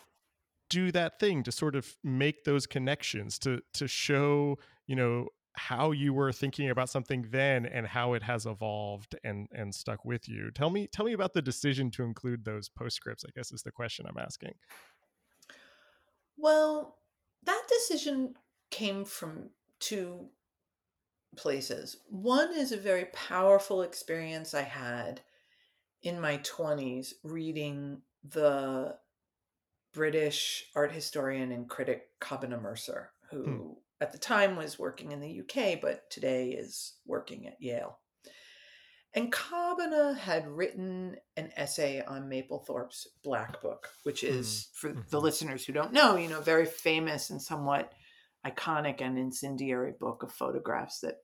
do 0.69 0.93
that 0.93 1.19
thing 1.19 1.43
to 1.43 1.53
sort 1.53 1.75
of 1.75 1.97
make 2.05 2.45
those 2.45 2.67
connections 2.67 3.39
to 3.41 3.61
to 3.75 3.89
show 3.89 4.57
you 4.87 4.95
know 4.95 5.27
how 5.55 5.91
you 5.91 6.15
were 6.15 6.33
thinking 6.33 6.71
about 6.71 6.89
something 6.89 7.27
then 7.31 7.67
and 7.67 7.87
how 7.87 8.15
it 8.15 8.23
has 8.23 8.47
evolved 8.47 9.17
and 9.25 9.49
and 9.53 9.75
stuck 9.75 10.05
with 10.05 10.29
you. 10.29 10.51
Tell 10.53 10.71
me 10.71 10.87
tell 10.87 11.07
me 11.07 11.13
about 11.13 11.35
the 11.35 11.43
decision 11.43 11.91
to 11.93 12.05
include 12.05 12.45
those 12.45 12.69
postscripts, 12.69 13.25
I 13.27 13.31
guess 13.35 13.53
is 13.53 13.63
the 13.63 13.73
question 13.73 14.07
I'm 14.09 14.19
asking. 14.19 14.55
Well, 16.37 16.99
that 17.45 17.67
decision 17.69 18.35
came 18.71 19.05
from 19.05 19.51
two 19.79 20.31
places. 21.37 21.97
One 22.09 22.53
is 22.55 22.73
a 22.73 22.77
very 22.77 23.07
powerful 23.07 23.83
experience 23.83 24.55
I 24.55 24.63
had 24.63 25.21
in 26.03 26.21
my 26.21 26.39
20s 26.39 27.15
reading 27.23 28.03
the 28.25 28.99
British 29.93 30.67
art 30.75 30.93
historian 30.93 31.53
and 31.53 31.69
critic 31.69 32.09
Kobena 32.21 32.61
Mercer, 32.61 33.13
who 33.31 33.45
hmm 33.45 33.73
at 34.01 34.13
the 34.13 34.19
time 34.19 34.57
was 34.57 34.79
working 34.79 35.13
in 35.13 35.21
the 35.21 35.41
UK, 35.41 35.81
but 35.81 36.11
today 36.11 36.51
is 36.51 36.95
working 37.07 37.47
at 37.47 37.61
Yale. 37.61 37.99
And 39.13 39.33
Kobena 39.33 40.17
had 40.17 40.47
written 40.47 41.17
an 41.37 41.51
essay 41.57 42.03
on 42.07 42.29
Mapplethorpe's 42.29 43.09
Black 43.25 43.61
Book, 43.61 43.89
which 44.05 44.23
is, 44.23 44.47
mm. 44.47 44.77
for 44.77 44.91
mm-hmm. 44.91 45.01
the 45.11 45.21
listeners 45.21 45.65
who 45.65 45.73
don't 45.73 45.93
know, 45.93 46.17
you 46.17 46.29
know, 46.29 46.41
very 46.41 46.67
famous 46.67 47.31
and 47.31 47.43
somewhat 47.43 47.93
iconic 48.47 49.01
and 49.01 49.19
incendiary 49.19 49.93
book 49.99 50.23
of 50.23 50.33
photographs 50.33 51.01
that 51.01 51.17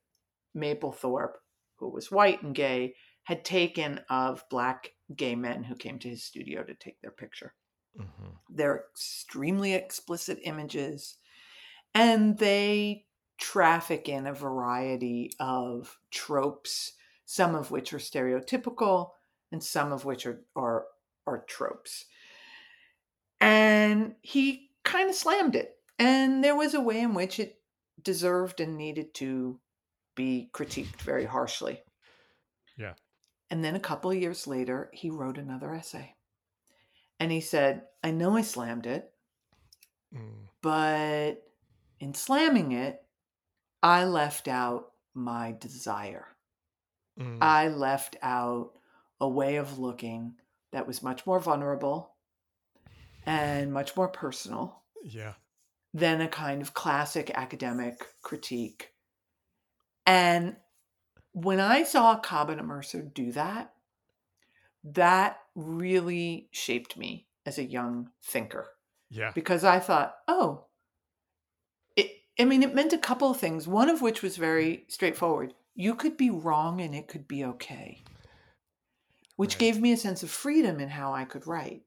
Mapplethorpe, 0.55 1.37
who 1.77 1.89
was 1.89 2.11
white 2.11 2.43
and 2.43 2.53
gay, 2.53 2.93
had 3.23 3.45
taken 3.45 4.01
of 4.09 4.43
black 4.49 4.91
gay 5.15 5.35
men 5.35 5.63
who 5.63 5.75
came 5.75 5.97
to 5.99 6.09
his 6.09 6.23
studio 6.23 6.63
to 6.63 6.73
take 6.75 6.99
their 7.01 7.11
picture. 7.11 7.53
Mm-hmm. 7.99 8.29
They're 8.49 8.83
extremely 8.91 9.73
explicit 9.73 10.39
images 10.43 11.17
and 11.93 12.37
they 12.37 13.05
traffic 13.37 14.09
in 14.09 14.27
a 14.27 14.33
variety 14.33 15.31
of 15.39 15.97
tropes, 16.11 16.93
some 17.25 17.55
of 17.55 17.71
which 17.71 17.93
are 17.93 17.99
stereotypical 17.99 19.09
and 19.51 19.63
some 19.63 19.91
of 19.91 20.05
which 20.05 20.25
are 20.25 20.41
are, 20.55 20.85
are 21.25 21.43
tropes. 21.47 22.05
And 23.39 24.15
he 24.21 24.71
kind 24.83 25.09
of 25.09 25.15
slammed 25.15 25.55
it. 25.55 25.75
And 25.99 26.43
there 26.43 26.55
was 26.55 26.73
a 26.73 26.81
way 26.81 27.01
in 27.01 27.13
which 27.13 27.39
it 27.39 27.59
deserved 28.01 28.59
and 28.59 28.77
needed 28.77 29.13
to 29.15 29.59
be 30.15 30.49
critiqued 30.53 31.01
very 31.01 31.25
harshly. 31.25 31.81
Yeah. 32.77 32.93
And 33.49 33.63
then 33.63 33.75
a 33.75 33.79
couple 33.79 34.11
of 34.11 34.17
years 34.17 34.47
later, 34.47 34.89
he 34.93 35.09
wrote 35.09 35.37
another 35.37 35.73
essay. 35.73 36.15
And 37.19 37.31
he 37.31 37.41
said, 37.41 37.83
I 38.03 38.11
know 38.11 38.35
I 38.35 38.41
slammed 38.41 38.85
it, 38.85 39.11
mm. 40.13 40.47
but 40.61 41.46
in 41.99 42.13
slamming 42.13 42.71
it, 42.71 43.03
I 43.81 44.05
left 44.05 44.47
out 44.47 44.91
my 45.13 45.55
desire. 45.59 46.27
Mm. 47.19 47.39
I 47.41 47.69
left 47.69 48.15
out 48.21 48.71
a 49.19 49.27
way 49.27 49.55
of 49.55 49.79
looking 49.79 50.35
that 50.71 50.87
was 50.87 51.01
much 51.01 51.25
more 51.25 51.39
vulnerable 51.39 52.11
and 53.25 53.73
much 53.73 53.95
more 53.95 54.07
personal. 54.07 54.81
Yeah. 55.03 55.33
Than 55.93 56.21
a 56.21 56.27
kind 56.27 56.61
of 56.61 56.73
classic 56.73 57.31
academic 57.33 58.05
critique. 58.21 58.93
And 60.05 60.57
when 61.31 61.59
I 61.59 61.83
saw 61.83 62.19
Kobena 62.19 62.63
Mercer 62.63 63.01
do 63.01 63.31
that, 63.31 63.73
that 64.83 65.39
really 65.55 66.49
shaped 66.51 66.97
me 66.97 67.27
as 67.45 67.57
a 67.57 67.63
young 67.63 68.09
thinker. 68.23 68.67
Yeah. 69.09 69.31
Because 69.33 69.63
I 69.63 69.79
thought, 69.79 70.15
oh, 70.27 70.66
I 72.39 72.45
mean, 72.45 72.63
it 72.63 72.75
meant 72.75 72.93
a 72.93 72.97
couple 72.97 73.31
of 73.31 73.37
things, 73.37 73.67
one 73.67 73.89
of 73.89 74.01
which 74.01 74.21
was 74.21 74.37
very 74.37 74.85
straightforward. 74.87 75.53
You 75.75 75.95
could 75.95 76.17
be 76.17 76.29
wrong 76.29 76.81
and 76.81 76.93
it 76.93 77.07
could 77.07 77.27
be 77.27 77.43
okay, 77.43 78.03
which 79.35 79.55
right. 79.55 79.59
gave 79.59 79.81
me 79.81 79.91
a 79.91 79.97
sense 79.97 80.23
of 80.23 80.29
freedom 80.29 80.79
in 80.79 80.89
how 80.89 81.13
I 81.13 81.25
could 81.25 81.47
write. 81.47 81.83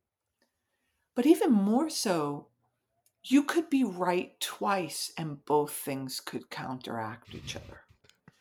But 1.15 1.27
even 1.27 1.53
more 1.53 1.91
so, 1.91 2.47
you 3.25 3.43
could 3.43 3.69
be 3.69 3.85
right 3.85 4.39
twice 4.41 5.13
and 5.19 5.45
both 5.45 5.73
things 5.73 6.21
could 6.21 6.51
counteract 6.51 7.35
each 7.35 7.57
other 7.57 7.81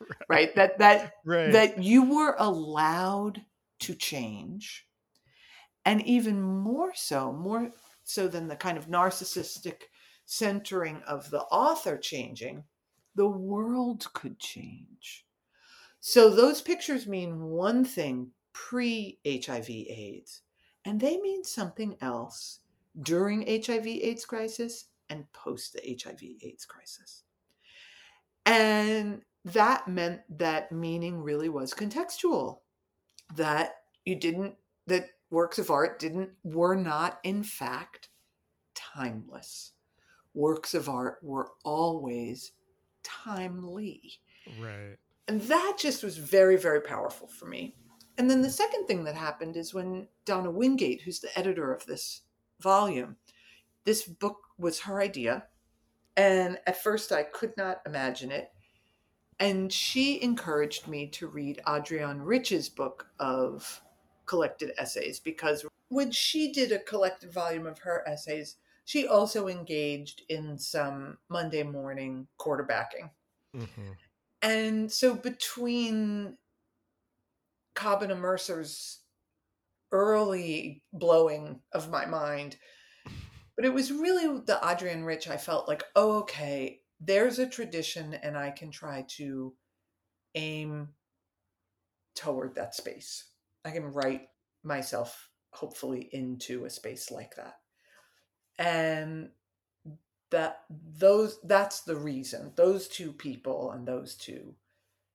right. 0.00 0.28
right, 0.28 0.54
that 0.54 0.78
that 0.78 1.14
right. 1.24 1.52
that 1.52 1.82
you 1.82 2.02
were 2.02 2.34
allowed 2.38 3.42
to 3.80 3.94
change 3.94 4.86
and 5.84 6.02
even 6.06 6.40
more 6.40 6.92
so 6.94 7.32
more 7.32 7.72
so 8.04 8.26
than 8.26 8.48
the 8.48 8.56
kind 8.56 8.78
of 8.78 8.86
narcissistic 8.88 9.82
centering 10.30 11.02
of 11.08 11.28
the 11.30 11.40
author 11.40 11.98
changing 11.98 12.62
the 13.16 13.26
world 13.26 14.06
could 14.12 14.38
change. 14.38 15.26
So 15.98 16.30
those 16.30 16.62
pictures 16.62 17.08
mean 17.08 17.42
one 17.42 17.84
thing 17.84 18.30
pre 18.52 19.18
hiv 19.26 19.68
aids 19.68 20.42
and 20.84 21.00
they 21.00 21.18
mean 21.18 21.42
something 21.42 21.96
else 22.00 22.60
during 23.02 23.40
hiv 23.40 23.84
aids 23.88 24.24
crisis 24.24 24.86
and 25.08 25.30
post 25.32 25.72
the 25.72 25.98
hiv 26.00 26.22
aids 26.22 26.64
crisis. 26.64 27.24
And 28.46 29.22
that 29.44 29.88
meant 29.88 30.20
that 30.38 30.70
meaning 30.70 31.20
really 31.20 31.48
was 31.48 31.74
contextual 31.74 32.60
that 33.34 33.78
you 34.04 34.14
didn't 34.14 34.54
that 34.86 35.08
works 35.30 35.58
of 35.58 35.70
art 35.70 35.98
didn't 35.98 36.30
were 36.44 36.76
not 36.76 37.18
in 37.24 37.42
fact 37.42 38.10
timeless 38.76 39.72
works 40.34 40.74
of 40.74 40.88
art 40.88 41.18
were 41.22 41.50
always 41.64 42.52
timely. 43.02 44.20
Right. 44.60 44.96
And 45.28 45.40
that 45.42 45.76
just 45.78 46.02
was 46.02 46.18
very 46.18 46.56
very 46.56 46.80
powerful 46.80 47.28
for 47.28 47.46
me. 47.46 47.76
And 48.18 48.30
then 48.30 48.42
the 48.42 48.50
second 48.50 48.86
thing 48.86 49.04
that 49.04 49.14
happened 49.14 49.56
is 49.56 49.74
when 49.74 50.08
donna 50.24 50.50
wingate 50.50 51.02
who's 51.02 51.20
the 51.20 51.36
editor 51.38 51.72
of 51.72 51.86
this 51.86 52.22
volume 52.60 53.16
this 53.84 54.02
book 54.02 54.38
was 54.58 54.80
her 54.80 55.00
idea. 55.00 55.44
And 56.16 56.58
at 56.66 56.82
first 56.82 57.12
i 57.12 57.22
could 57.22 57.56
not 57.56 57.80
imagine 57.86 58.30
it. 58.30 58.50
And 59.38 59.72
she 59.72 60.22
encouraged 60.22 60.86
me 60.86 61.06
to 61.08 61.26
read 61.26 61.62
Adrienne 61.66 62.20
Rich's 62.20 62.68
book 62.68 63.06
of 63.18 63.80
collected 64.26 64.72
essays 64.76 65.18
because 65.18 65.64
when 65.88 66.10
she 66.12 66.52
did 66.52 66.72
a 66.72 66.78
collected 66.78 67.32
volume 67.32 67.66
of 67.66 67.78
her 67.80 68.06
essays, 68.06 68.56
she 68.84 69.06
also 69.06 69.48
engaged 69.48 70.22
in 70.28 70.58
some 70.58 71.18
Monday 71.28 71.62
morning 71.62 72.26
quarterbacking. 72.40 73.10
Mm-hmm. 73.56 73.92
And 74.42 74.90
so 74.90 75.14
between 75.14 76.36
Kobena 77.74 78.18
Mercer's 78.18 79.00
early 79.92 80.82
blowing 80.92 81.60
of 81.72 81.90
my 81.90 82.06
mind, 82.06 82.56
but 83.56 83.64
it 83.64 83.74
was 83.74 83.92
really 83.92 84.40
the 84.46 84.58
Adrienne 84.64 85.04
Rich 85.04 85.28
I 85.28 85.36
felt 85.36 85.68
like, 85.68 85.84
oh, 85.94 86.20
okay, 86.20 86.80
there's 87.00 87.38
a 87.38 87.46
tradition 87.46 88.14
and 88.14 88.36
I 88.36 88.50
can 88.50 88.70
try 88.70 89.04
to 89.16 89.54
aim 90.34 90.88
toward 92.14 92.54
that 92.54 92.74
space. 92.74 93.24
I 93.64 93.70
can 93.70 93.84
write 93.84 94.28
myself 94.62 95.28
hopefully 95.52 96.08
into 96.12 96.64
a 96.64 96.70
space 96.70 97.10
like 97.10 97.34
that. 97.36 97.54
And 98.60 99.30
that 100.30 100.64
those 100.96 101.40
that's 101.42 101.80
the 101.80 101.96
reason. 101.96 102.52
Those 102.56 102.86
two 102.86 103.12
people 103.12 103.72
and 103.72 103.86
those 103.86 104.14
two 104.14 104.54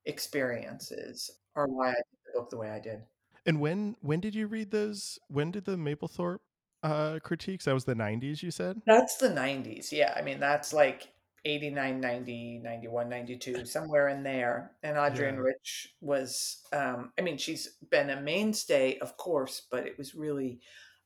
experiences 0.05 1.31
are 1.55 1.67
why 1.67 1.89
I 1.89 1.93
did 1.93 2.03
the 2.25 2.39
book 2.39 2.49
the 2.49 2.57
way 2.57 2.69
I 2.69 2.79
did. 2.79 3.03
And 3.45 3.61
when 3.61 3.95
when 4.01 4.19
did 4.19 4.35
you 4.35 4.47
read 4.47 4.71
those? 4.71 5.19
When 5.29 5.51
did 5.51 5.65
the 5.65 5.77
Mapplethorpe 5.77 6.39
uh, 6.83 7.19
critiques? 7.23 7.65
That 7.65 7.73
was 7.73 7.85
the 7.85 7.95
'90s, 7.95 8.43
you 8.43 8.51
said. 8.51 8.81
That's 8.85 9.17
the 9.17 9.29
'90s. 9.29 9.91
Yeah, 9.91 10.13
I 10.17 10.21
mean 10.21 10.39
that's 10.39 10.73
like 10.73 11.07
89, 11.45 12.01
90, 12.01 12.59
91, 12.63 13.07
92, 13.09 13.65
somewhere 13.65 14.09
in 14.09 14.23
there. 14.23 14.71
And 14.81 14.97
Adrienne 14.97 15.35
yeah. 15.35 15.41
Rich 15.41 15.93
was, 16.01 16.63
um, 16.73 17.11
I 17.19 17.21
mean, 17.21 17.37
she's 17.37 17.77
been 17.91 18.09
a 18.09 18.19
mainstay, 18.19 18.97
of 18.97 19.15
course, 19.17 19.61
but 19.69 19.85
it 19.85 19.95
was 19.95 20.15
really, 20.15 20.59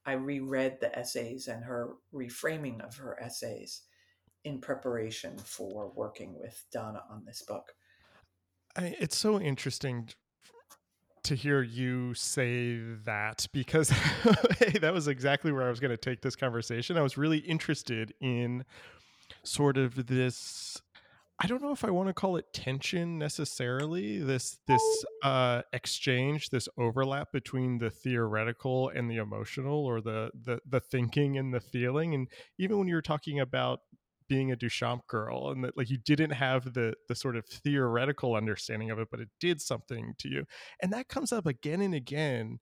I 0.09 0.13
reread 0.13 0.79
the 0.81 0.97
essays 0.97 1.47
and 1.47 1.63
her 1.63 1.93
reframing 2.11 2.83
of 2.83 2.95
her 2.95 3.15
essays 3.21 3.83
in 4.43 4.59
preparation 4.59 5.37
for 5.37 5.91
working 5.95 6.35
with 6.39 6.65
Donna 6.73 7.03
on 7.11 7.25
this 7.27 7.43
book. 7.43 7.73
I, 8.75 8.95
it's 8.99 9.15
so 9.15 9.39
interesting 9.39 10.09
to 11.21 11.35
hear 11.35 11.61
you 11.61 12.15
say 12.15 12.79
that 13.05 13.45
because 13.53 13.89
hey, 14.57 14.79
that 14.79 14.95
was 14.95 15.07
exactly 15.07 15.51
where 15.51 15.67
I 15.67 15.69
was 15.69 15.79
going 15.79 15.91
to 15.91 15.97
take 15.97 16.21
this 16.21 16.35
conversation. 16.35 16.97
I 16.97 17.03
was 17.03 17.15
really 17.15 17.37
interested 17.37 18.11
in 18.19 18.65
sort 19.43 19.77
of 19.77 20.07
this 20.07 20.81
I 21.41 21.47
don't 21.47 21.61
know 21.61 21.71
if 21.71 21.85
I 21.85 21.89
want 21.89 22.09
to 22.09 22.13
call 22.13 22.35
it 22.35 22.51
tension 22.53 23.17
necessarily. 23.17 24.19
This 24.19 24.59
this 24.67 24.83
uh, 25.23 25.61
exchange, 25.71 26.49
this 26.49 26.67
overlap 26.77 27.31
between 27.31 27.77
the 27.77 27.89
theoretical 27.89 28.89
and 28.89 29.09
the 29.09 29.17
emotional, 29.17 29.85
or 29.85 30.01
the 30.01 30.31
the 30.33 30.59
the 30.67 30.81
thinking 30.81 31.37
and 31.37 31.53
the 31.53 31.61
feeling. 31.61 32.13
And 32.13 32.27
even 32.57 32.77
when 32.77 32.89
you're 32.89 33.01
talking 33.01 33.39
about 33.39 33.79
being 34.27 34.51
a 34.51 34.57
Duchamp 34.57 35.07
girl, 35.07 35.49
and 35.49 35.63
that 35.63 35.77
like 35.77 35.89
you 35.89 35.97
didn't 35.97 36.31
have 36.31 36.73
the 36.73 36.93
the 37.07 37.15
sort 37.15 37.37
of 37.37 37.45
theoretical 37.45 38.35
understanding 38.35 38.91
of 38.91 38.99
it, 38.99 39.07
but 39.09 39.21
it 39.21 39.29
did 39.39 39.61
something 39.61 40.15
to 40.17 40.27
you, 40.27 40.45
and 40.81 40.91
that 40.91 41.07
comes 41.07 41.31
up 41.31 41.45
again 41.45 41.79
and 41.79 41.95
again 41.95 42.59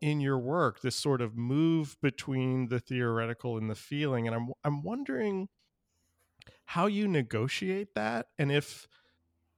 in 0.00 0.20
your 0.20 0.38
work. 0.38 0.80
This 0.80 0.96
sort 0.96 1.22
of 1.22 1.36
move 1.36 1.96
between 2.00 2.68
the 2.68 2.78
theoretical 2.78 3.58
and 3.58 3.68
the 3.68 3.74
feeling, 3.74 4.28
and 4.28 4.36
I'm 4.36 4.52
I'm 4.62 4.82
wondering 4.82 5.48
how 6.64 6.86
you 6.86 7.06
negotiate 7.08 7.94
that 7.94 8.26
and 8.38 8.50
if 8.50 8.86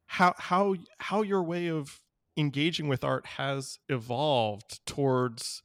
how 0.07 0.35
how 0.39 0.75
how 0.99 1.23
your 1.23 1.43
way 1.43 1.69
of 1.69 2.01
engaging 2.37 2.89
with 2.89 3.05
art 3.05 3.27
has 3.27 3.79
evolved 3.89 4.85
towards 4.87 5.63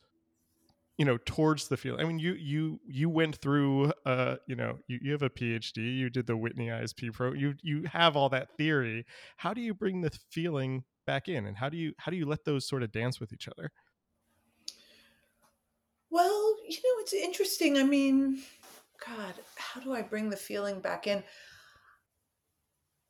you 0.98 1.06
know 1.06 1.18
towards 1.26 1.68
the 1.68 1.78
field. 1.78 2.00
I 2.00 2.04
mean 2.04 2.20
you 2.20 2.34
you 2.34 2.80
you 2.86 3.10
went 3.10 3.38
through 3.38 3.92
uh 4.06 4.36
you 4.48 4.56
know 4.56 4.80
you, 4.88 5.00
you 5.02 5.12
have 5.14 5.24
a 5.24 5.30
phd 5.30 5.78
you 5.78 6.10
did 6.10 6.28
the 6.28 6.38
whitney 6.38 6.68
isp 6.68 7.14
pro 7.14 7.34
you 7.34 7.56
you 7.62 7.84
have 7.84 8.16
all 8.16 8.30
that 8.30 8.56
theory. 8.58 9.06
How 9.38 9.54
do 9.54 9.62
you 9.62 9.74
bring 9.74 10.02
the 10.02 10.12
feeling 10.30 10.84
back 11.06 11.28
in 11.28 11.46
and 11.46 11.58
how 11.58 11.70
do 11.70 11.78
you 11.78 11.94
how 11.98 12.12
do 12.12 12.18
you 12.18 12.26
let 12.26 12.46
those 12.46 12.68
sort 12.68 12.84
of 12.84 12.92
dance 12.92 13.20
with 13.20 13.34
each 13.34 13.48
other? 13.48 13.72
Well 16.10 16.58
you 16.68 16.78
know 16.78 17.02
it's 17.02 17.14
interesting 17.14 17.78
i 17.78 17.84
mean 17.84 18.42
God, 19.06 19.34
how 19.56 19.82
do 19.82 19.94
I 19.94 20.02
bring 20.02 20.30
the 20.30 20.38
feeling 20.38 20.82
back 20.82 21.08
in? 21.08 21.24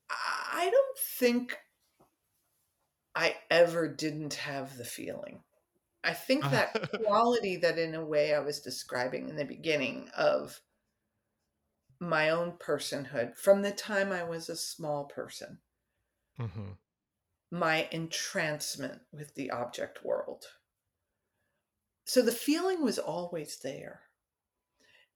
I 0.09 0.69
don't 0.69 0.97
think 0.97 1.57
I 3.15 3.35
ever 3.49 3.87
didn't 3.87 4.35
have 4.35 4.77
the 4.77 4.85
feeling. 4.85 5.41
I 6.03 6.13
think 6.13 6.43
that 6.43 6.91
quality 7.05 7.57
that, 7.57 7.77
in 7.77 7.95
a 7.95 8.05
way, 8.05 8.33
I 8.33 8.39
was 8.39 8.61
describing 8.61 9.29
in 9.29 9.35
the 9.35 9.45
beginning 9.45 10.09
of 10.17 10.61
my 11.99 12.29
own 12.29 12.53
personhood 12.53 13.35
from 13.35 13.61
the 13.61 13.71
time 13.71 14.11
I 14.11 14.23
was 14.23 14.47
a 14.47 14.55
small 14.55 15.05
person. 15.05 15.59
Mm-hmm. 16.39 16.71
My 17.51 17.87
entrancement 17.91 19.01
with 19.11 19.35
the 19.35 19.51
object 19.51 20.05
world. 20.05 20.45
So 22.05 22.21
the 22.21 22.31
feeling 22.31 22.83
was 22.83 22.97
always 22.97 23.57
there. 23.57 24.01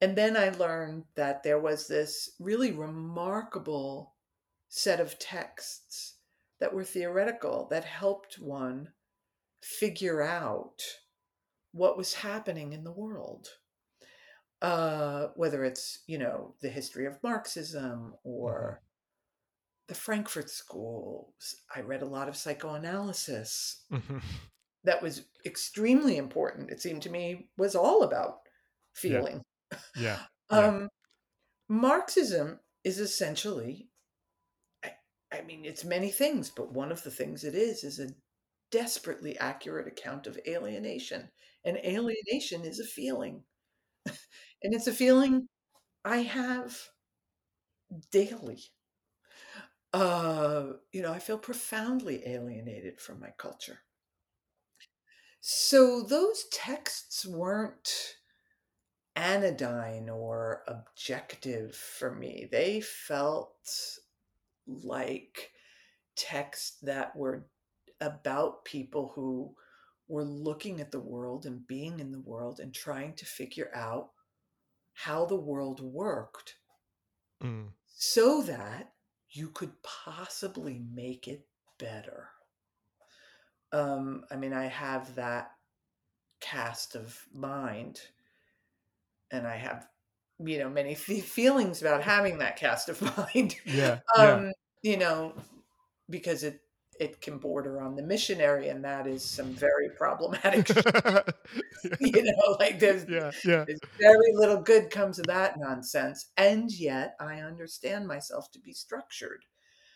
And 0.03 0.17
then 0.17 0.35
I 0.35 0.49
learned 0.49 1.05
that 1.15 1.43
there 1.43 1.61
was 1.61 1.87
this 1.87 2.31
really 2.37 2.73
remarkable 2.73 4.15
set 4.67 4.99
of 4.99 5.17
texts 5.17 6.15
that 6.59 6.73
were 6.73 6.83
theoretical 6.83 7.69
that 7.71 7.85
helped 7.85 8.37
one 8.37 8.89
figure 9.61 10.21
out 10.21 10.81
what 11.71 11.95
was 11.95 12.15
happening 12.15 12.73
in 12.73 12.83
the 12.83 12.91
world. 12.91 13.47
Uh, 14.61 15.27
whether 15.37 15.63
it's, 15.63 15.99
you 16.05 16.17
know, 16.17 16.55
the 16.61 16.67
history 16.67 17.05
of 17.05 17.23
Marxism 17.23 18.13
or 18.25 18.81
mm-hmm. 18.81 19.87
the 19.87 19.95
Frankfurt 19.95 20.49
schools. 20.49 21.61
I 21.73 21.79
read 21.79 22.01
a 22.01 22.05
lot 22.05 22.27
of 22.27 22.35
psychoanalysis. 22.35 23.85
Mm-hmm. 23.89 24.17
That 24.83 25.01
was 25.01 25.23
extremely 25.45 26.17
important, 26.17 26.71
it 26.71 26.81
seemed 26.81 27.03
to 27.03 27.09
me, 27.09 27.47
was 27.57 27.73
all 27.73 28.03
about 28.03 28.39
feeling. 28.93 29.35
Yeah. 29.35 29.41
yeah. 29.95 30.19
um, 30.49 30.89
Marxism 31.69 32.59
is 32.83 32.99
essentially, 32.99 33.89
I, 34.83 34.91
I 35.31 35.41
mean, 35.41 35.65
it's 35.65 35.83
many 35.83 36.11
things, 36.11 36.49
but 36.49 36.73
one 36.73 36.91
of 36.91 37.03
the 37.03 37.11
things 37.11 37.43
it 37.43 37.55
is 37.55 37.83
is 37.83 37.99
a 37.99 38.09
desperately 38.71 39.37
accurate 39.37 39.87
account 39.87 40.27
of 40.27 40.39
alienation. 40.47 41.29
And 41.65 41.77
alienation 41.77 42.65
is 42.65 42.79
a 42.79 42.85
feeling. 42.85 43.43
and 44.05 44.73
it's 44.73 44.87
a 44.87 44.93
feeling 44.93 45.47
I 46.05 46.17
have 46.17 46.77
daily. 48.11 48.59
Uh, 49.93 50.73
you 50.91 51.01
know, 51.01 51.13
I 51.13 51.19
feel 51.19 51.37
profoundly 51.37 52.23
alienated 52.27 52.99
from 52.99 53.19
my 53.19 53.29
culture. 53.37 53.79
So 55.41 56.01
those 56.01 56.45
texts 56.51 57.25
weren't 57.25 58.15
anodyne 59.15 60.09
or 60.09 60.63
objective 60.67 61.75
for 61.75 62.13
me. 62.13 62.47
They 62.51 62.81
felt 62.81 63.69
like 64.67 65.51
texts 66.15 66.77
that 66.81 67.15
were 67.15 67.45
about 68.01 68.65
people 68.65 69.11
who 69.15 69.53
were 70.07 70.23
looking 70.23 70.81
at 70.81 70.91
the 70.91 70.99
world 70.99 71.45
and 71.45 71.65
being 71.67 71.99
in 71.99 72.11
the 72.11 72.19
world 72.19 72.59
and 72.59 72.73
trying 72.73 73.13
to 73.15 73.25
figure 73.25 73.71
out 73.73 74.09
how 74.93 75.25
the 75.25 75.35
world 75.35 75.81
worked 75.81 76.55
mm. 77.43 77.67
so 77.87 78.41
that 78.41 78.91
you 79.29 79.49
could 79.49 79.71
possibly 79.81 80.81
make 80.93 81.27
it 81.27 81.47
better. 81.79 82.29
Um, 83.71 84.25
I 84.29 84.35
mean, 84.35 84.53
I 84.53 84.65
have 84.65 85.15
that 85.15 85.51
cast 86.39 86.95
of 86.95 87.19
mind 87.33 88.01
and 89.33 89.47
I 89.47 89.57
have, 89.57 89.87
you 90.39 90.59
know, 90.59 90.69
many 90.69 90.95
feelings 90.95 91.81
about 91.81 92.03
having 92.03 92.37
that 92.37 92.55
cast 92.55 92.87
of 92.87 93.01
mind. 93.17 93.55
Yeah. 93.65 93.99
um, 94.17 94.45
yeah. 94.45 94.51
You 94.83 94.97
know, 94.97 95.33
because 96.09 96.43
it 96.43 96.59
it 96.99 97.21
can 97.21 97.39
border 97.39 97.81
on 97.81 97.95
the 97.95 98.03
missionary, 98.03 98.69
and 98.69 98.83
that 98.83 99.07
is 99.07 99.23
some 99.23 99.53
very 99.53 99.89
problematic. 99.97 100.67
you 101.99 102.23
know, 102.23 102.55
like 102.59 102.79
there's, 102.79 103.05
yeah, 103.09 103.31
yeah. 103.43 103.65
there's 103.65 103.79
very 103.99 104.33
little 104.33 104.61
good 104.61 104.91
comes 104.91 105.17
of 105.19 105.25
that 105.27 105.55
nonsense, 105.57 106.31
and 106.37 106.71
yet 106.71 107.15
I 107.19 107.39
understand 107.39 108.07
myself 108.07 108.51
to 108.51 108.59
be 108.59 108.73
structured. 108.73 109.43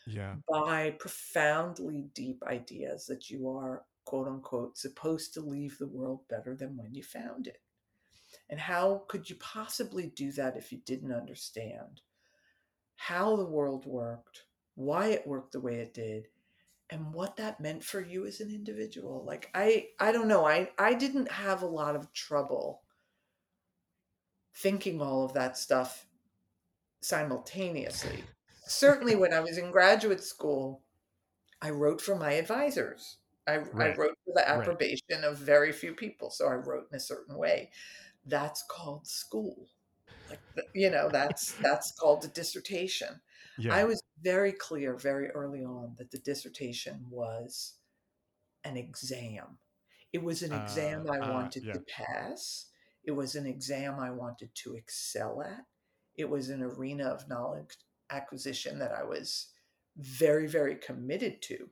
Yeah. 0.08 0.36
By 0.50 0.95
profoundly 1.00 2.06
deep 2.15 2.41
ideas 2.47 3.06
that 3.08 3.30
you 3.30 3.50
are 3.50 3.84
quote 4.06 4.28
unquote 4.28 4.78
supposed 4.78 5.34
to 5.34 5.41
leave 5.41 5.78
the 5.78 5.88
world 5.88 6.21
better 6.30 6.56
than 6.56 6.78
when 6.78 6.95
you 6.95 7.04
found 7.04 7.45
it. 7.47 7.58
And 8.49 8.60
how 8.60 9.03
could 9.07 9.29
you 9.29 9.36
possibly 9.38 10.07
do 10.07 10.31
that 10.33 10.55
if 10.55 10.71
you 10.71 10.79
didn't 10.86 11.12
understand 11.12 12.01
how 12.95 13.36
the 13.36 13.45
world 13.45 13.86
worked, 13.86 14.43
why 14.75 15.07
it 15.07 15.27
worked 15.27 15.51
the 15.51 15.60
way 15.60 15.75
it 15.75 15.93
did, 15.93 16.27
and 16.89 17.13
what 17.13 17.36
that 17.36 17.60
meant 17.60 17.83
for 17.83 17.99
you 17.99 18.25
as 18.25 18.39
an 18.39 18.49
individual? 18.49 19.23
Like 19.25 19.49
i 19.53 19.88
i 19.99 20.12
don't 20.12 20.27
know. 20.27 20.45
I 20.45 20.69
i 20.77 20.93
didn't 20.93 21.31
have 21.31 21.62
a 21.62 21.67
lot 21.67 21.95
of 21.95 22.13
trouble 22.13 22.81
thinking 24.55 25.01
all 25.01 25.25
of 25.25 25.33
that 25.33 25.57
stuff 25.57 26.07
simultaneously. 27.01 28.23
Certainly 28.65 29.15
when 29.15 29.33
i 29.33 29.39
was 29.39 29.57
in 29.57 29.71
graduate 29.71 30.23
school 30.23 30.81
i 31.62 31.69
wrote 31.69 32.01
for 32.01 32.15
my 32.15 32.33
advisors. 32.33 33.17
I, 33.47 33.57
right. 33.57 33.93
I 33.93 33.95
wrote 33.95 34.17
for 34.25 34.33
the 34.36 34.49
approbation 34.49 35.05
right. 35.10 35.23
of 35.23 35.38
very 35.38 35.71
few 35.71 35.93
people 35.93 36.29
so 36.29 36.47
i 36.47 36.53
wrote 36.53 36.88
in 36.91 36.97
a 36.97 36.99
certain 36.99 37.38
way 37.38 37.71
that's 38.28 38.63
called 38.70 39.08
school 39.08 39.68
like 40.30 40.40
you 40.74 40.90
know 40.90 41.10
that's 41.12 41.52
that's 41.62 41.92
called 41.92 42.24
a 42.26 42.28
dissertation 42.30 43.20
yeah. 43.58 43.76
I 43.76 43.86
was 43.86 44.04
very 44.22 44.52
clear 44.52 44.96
very 44.96 45.30
early 45.30 45.63
on 45.63 45.96
that 45.98 46.12
the 46.12 46.20
dissertation 46.20 47.06
was 47.10 47.74
an 48.63 48.78
exam. 48.78 49.58
It 50.13 50.24
was 50.24 50.44
an 50.44 50.54
exam 50.54 51.06
uh, 51.10 51.13
I 51.13 51.20
uh, 51.20 51.34
wanted 51.34 51.63
uh, 51.63 51.68
yeah. 51.68 51.74
to 51.74 51.80
pass. 51.82 52.68
It 53.04 53.12
was 53.12 53.36
an 53.36 53.46
exam 53.46 54.00
I 54.00 54.12
wanted 54.12 54.54
to 54.56 54.76
excel 54.76 55.42
at. 55.42 55.66
It 56.16 56.30
was 56.30 56.50
an 56.50 56.62
arena 56.62 57.06
of 57.06 57.28
knowledge 57.30 57.78
acquisition 58.10 58.80
that 58.80 58.92
I 58.92 59.04
was 59.04 59.48
very, 59.98 60.48
very 60.48 60.76
committed 60.76 61.42
to. 61.44 61.70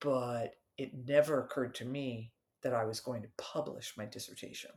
But 0.00 0.54
it 0.76 0.92
never 1.06 1.42
occurred 1.42 1.74
to 1.76 1.84
me 1.84 2.32
that 2.62 2.74
I 2.74 2.84
was 2.84 3.00
going 3.00 3.22
to 3.22 3.28
publish 3.36 3.94
my 3.96 4.04
dissertation. 4.04 4.70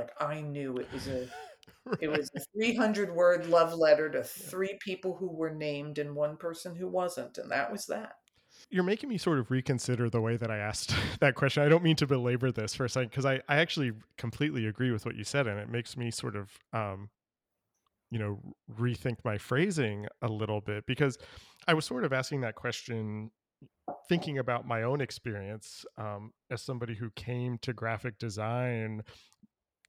Like 0.00 0.12
I 0.18 0.40
knew 0.40 0.78
it 0.78 0.90
was 0.92 1.08
a 1.08 1.28
It 2.00 2.08
was 2.08 2.30
a 2.34 2.40
300 2.56 3.14
word 3.14 3.46
love 3.46 3.74
letter 3.74 4.08
to 4.10 4.22
three 4.22 4.78
people 4.80 5.16
who 5.16 5.30
were 5.30 5.50
named 5.50 5.98
and 5.98 6.14
one 6.14 6.36
person 6.36 6.74
who 6.74 6.88
wasn't. 6.88 7.38
And 7.38 7.50
that 7.50 7.70
was 7.70 7.86
that. 7.86 8.12
You're 8.70 8.84
making 8.84 9.08
me 9.08 9.18
sort 9.18 9.38
of 9.38 9.50
reconsider 9.50 10.08
the 10.08 10.20
way 10.20 10.36
that 10.36 10.50
I 10.50 10.58
asked 10.58 10.94
that 11.20 11.34
question. 11.34 11.62
I 11.62 11.68
don't 11.68 11.82
mean 11.82 11.96
to 11.96 12.06
belabor 12.06 12.50
this 12.50 12.74
for 12.74 12.84
a 12.84 12.88
second 12.88 13.10
because 13.10 13.26
I, 13.26 13.40
I 13.48 13.56
actually 13.56 13.92
completely 14.16 14.66
agree 14.66 14.90
with 14.90 15.04
what 15.04 15.16
you 15.16 15.24
said. 15.24 15.46
And 15.46 15.58
it 15.58 15.68
makes 15.68 15.96
me 15.96 16.10
sort 16.10 16.36
of, 16.36 16.50
um, 16.72 17.10
you 18.10 18.18
know, 18.18 18.38
rethink 18.78 19.16
my 19.24 19.38
phrasing 19.38 20.06
a 20.22 20.28
little 20.28 20.60
bit 20.60 20.84
because 20.86 21.18
I 21.68 21.74
was 21.74 21.84
sort 21.84 22.04
of 22.04 22.12
asking 22.12 22.40
that 22.42 22.54
question 22.54 23.30
thinking 24.08 24.38
about 24.38 24.66
my 24.66 24.82
own 24.82 25.00
experience 25.00 25.84
um, 25.98 26.32
as 26.50 26.62
somebody 26.62 26.94
who 26.94 27.10
came 27.10 27.58
to 27.58 27.72
graphic 27.72 28.18
design 28.18 29.02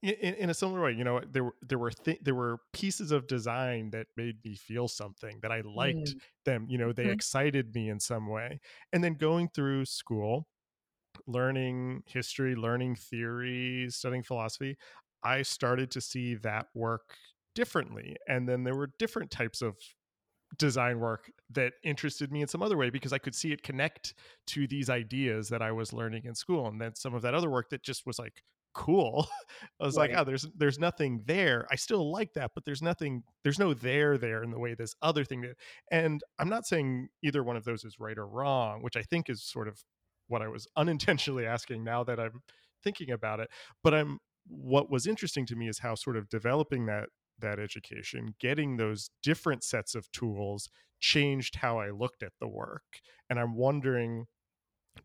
in, 0.01 0.33
in, 0.35 0.49
a 0.49 0.53
similar 0.53 0.81
way, 0.81 0.93
you 0.93 1.03
know, 1.03 1.21
there 1.29 1.43
were 1.43 1.55
there 1.61 1.77
were 1.77 1.91
th- 1.91 2.19
there 2.23 2.35
were 2.35 2.57
pieces 2.73 3.11
of 3.11 3.27
design 3.27 3.91
that 3.91 4.07
made 4.17 4.37
me 4.43 4.55
feel 4.55 4.87
something 4.87 5.37
that 5.41 5.51
I 5.51 5.61
liked 5.61 6.15
mm. 6.15 6.19
them. 6.45 6.65
You 6.69 6.77
know, 6.79 6.91
they 6.91 7.05
mm. 7.05 7.13
excited 7.13 7.73
me 7.75 7.89
in 7.89 7.99
some 7.99 8.27
way. 8.27 8.59
And 8.91 9.03
then 9.03 9.13
going 9.13 9.49
through 9.53 9.85
school, 9.85 10.47
learning 11.27 12.03
history, 12.07 12.55
learning 12.55 12.95
theory, 12.95 13.87
studying 13.89 14.23
philosophy, 14.23 14.77
I 15.23 15.43
started 15.43 15.91
to 15.91 16.01
see 16.01 16.35
that 16.35 16.67
work 16.73 17.15
differently. 17.53 18.15
And 18.27 18.47
then 18.49 18.63
there 18.63 18.75
were 18.75 18.89
different 18.97 19.29
types 19.29 19.61
of 19.61 19.75
design 20.57 20.99
work 20.99 21.31
that 21.51 21.73
interested 21.83 22.31
me 22.31 22.41
in 22.41 22.47
some 22.47 22.61
other 22.61 22.77
way 22.77 22.89
because 22.89 23.13
I 23.13 23.17
could 23.19 23.35
see 23.35 23.51
it 23.51 23.63
connect 23.63 24.13
to 24.47 24.67
these 24.67 24.89
ideas 24.89 25.49
that 25.49 25.61
I 25.61 25.71
was 25.71 25.93
learning 25.93 26.23
in 26.25 26.35
school. 26.35 26.67
And 26.67 26.81
then 26.81 26.95
some 26.95 27.13
of 27.13 27.21
that 27.21 27.33
other 27.33 27.49
work 27.49 27.69
that 27.69 27.83
just 27.83 28.05
was 28.05 28.19
like 28.19 28.43
cool. 28.73 29.27
I 29.79 29.85
was 29.85 29.97
right. 29.97 30.11
like, 30.11 30.19
oh, 30.19 30.23
there's 30.23 30.47
there's 30.55 30.79
nothing 30.79 31.21
there. 31.25 31.67
I 31.71 31.75
still 31.75 32.11
like 32.11 32.33
that, 32.33 32.51
but 32.55 32.65
there's 32.65 32.81
nothing, 32.81 33.23
there's 33.43 33.59
no 33.59 33.73
there 33.73 34.17
there 34.17 34.43
in 34.43 34.51
the 34.51 34.59
way 34.59 34.73
this 34.73 34.95
other 35.01 35.23
thing 35.23 35.41
did. 35.41 35.55
And 35.91 36.21
I'm 36.39 36.49
not 36.49 36.65
saying 36.65 37.09
either 37.23 37.43
one 37.43 37.57
of 37.57 37.63
those 37.63 37.83
is 37.83 37.99
right 37.99 38.17
or 38.17 38.27
wrong, 38.27 38.81
which 38.81 38.97
I 38.97 39.03
think 39.03 39.29
is 39.29 39.43
sort 39.43 39.67
of 39.67 39.83
what 40.27 40.41
I 40.41 40.47
was 40.47 40.67
unintentionally 40.75 41.45
asking 41.45 41.83
now 41.83 42.03
that 42.03 42.19
I'm 42.19 42.41
thinking 42.83 43.11
about 43.11 43.39
it. 43.39 43.49
But 43.83 43.93
I'm 43.93 44.19
what 44.47 44.89
was 44.89 45.05
interesting 45.05 45.45
to 45.47 45.55
me 45.55 45.67
is 45.67 45.79
how 45.79 45.95
sort 45.95 46.17
of 46.17 46.29
developing 46.29 46.85
that 46.87 47.09
that 47.39 47.59
education, 47.59 48.35
getting 48.39 48.77
those 48.77 49.09
different 49.23 49.63
sets 49.63 49.95
of 49.95 50.11
tools 50.11 50.69
changed 50.99 51.55
how 51.55 51.79
I 51.79 51.89
looked 51.89 52.21
at 52.21 52.33
the 52.39 52.47
work. 52.47 52.83
And 53.29 53.39
I'm 53.39 53.55
wondering 53.55 54.25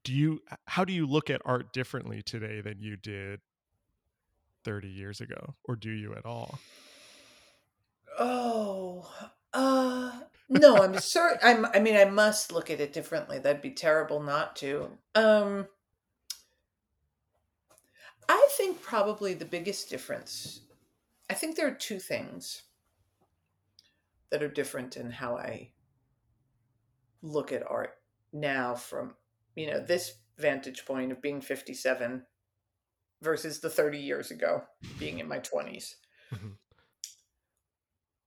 do 0.05 0.13
you 0.13 0.41
how 0.67 0.85
do 0.85 0.93
you 0.93 1.07
look 1.07 1.31
at 1.31 1.41
art 1.45 1.73
differently 1.73 2.23
today 2.23 2.61
than 2.61 2.81
you 2.81 2.97
did 2.97 3.41
30 4.67 4.89
years 4.89 5.21
ago 5.21 5.55
or 5.65 5.77
do 5.77 5.91
you 5.91 6.13
at 6.15 6.27
all? 6.27 6.59
Oh 8.19 9.11
uh 9.53 10.13
no 10.49 10.77
i'm 10.77 10.99
certain 10.99 11.39
i'm 11.43 11.65
i 11.73 11.79
mean 11.79 11.97
i 11.97 12.05
must 12.05 12.53
look 12.53 12.71
at 12.71 12.81
it 12.81 12.93
differently. 12.93 13.39
That'd 13.39 13.63
be 13.63 13.71
terrible 13.71 14.23
not 14.23 14.57
to. 14.57 14.91
Um 15.15 15.69
i 18.29 18.49
think 18.53 18.83
probably 18.83 19.35
the 19.35 19.45
biggest 19.45 19.89
difference 19.89 20.63
i 21.31 21.35
think 21.35 21.55
there 21.55 21.69
are 21.69 21.75
two 21.75 22.01
things 22.01 22.63
that 24.31 24.43
are 24.43 24.49
different 24.49 24.97
in 24.97 25.11
how 25.11 25.37
I 25.37 25.71
look 27.23 27.53
at 27.53 27.69
art 27.69 27.95
now 28.33 28.75
from, 28.75 29.15
you 29.55 29.71
know, 29.71 29.81
this 29.81 30.15
vantage 30.39 30.85
point 30.85 31.13
of 31.13 31.23
being 31.23 31.41
57 31.41 32.25
versus 33.23 33.61
the 33.61 33.71
30 33.71 33.99
years 33.99 34.31
ago 34.31 34.63
being 34.99 35.19
in 35.19 35.29
my 35.29 35.39
20s. 35.39 35.95
Mm-hmm. 36.35 36.49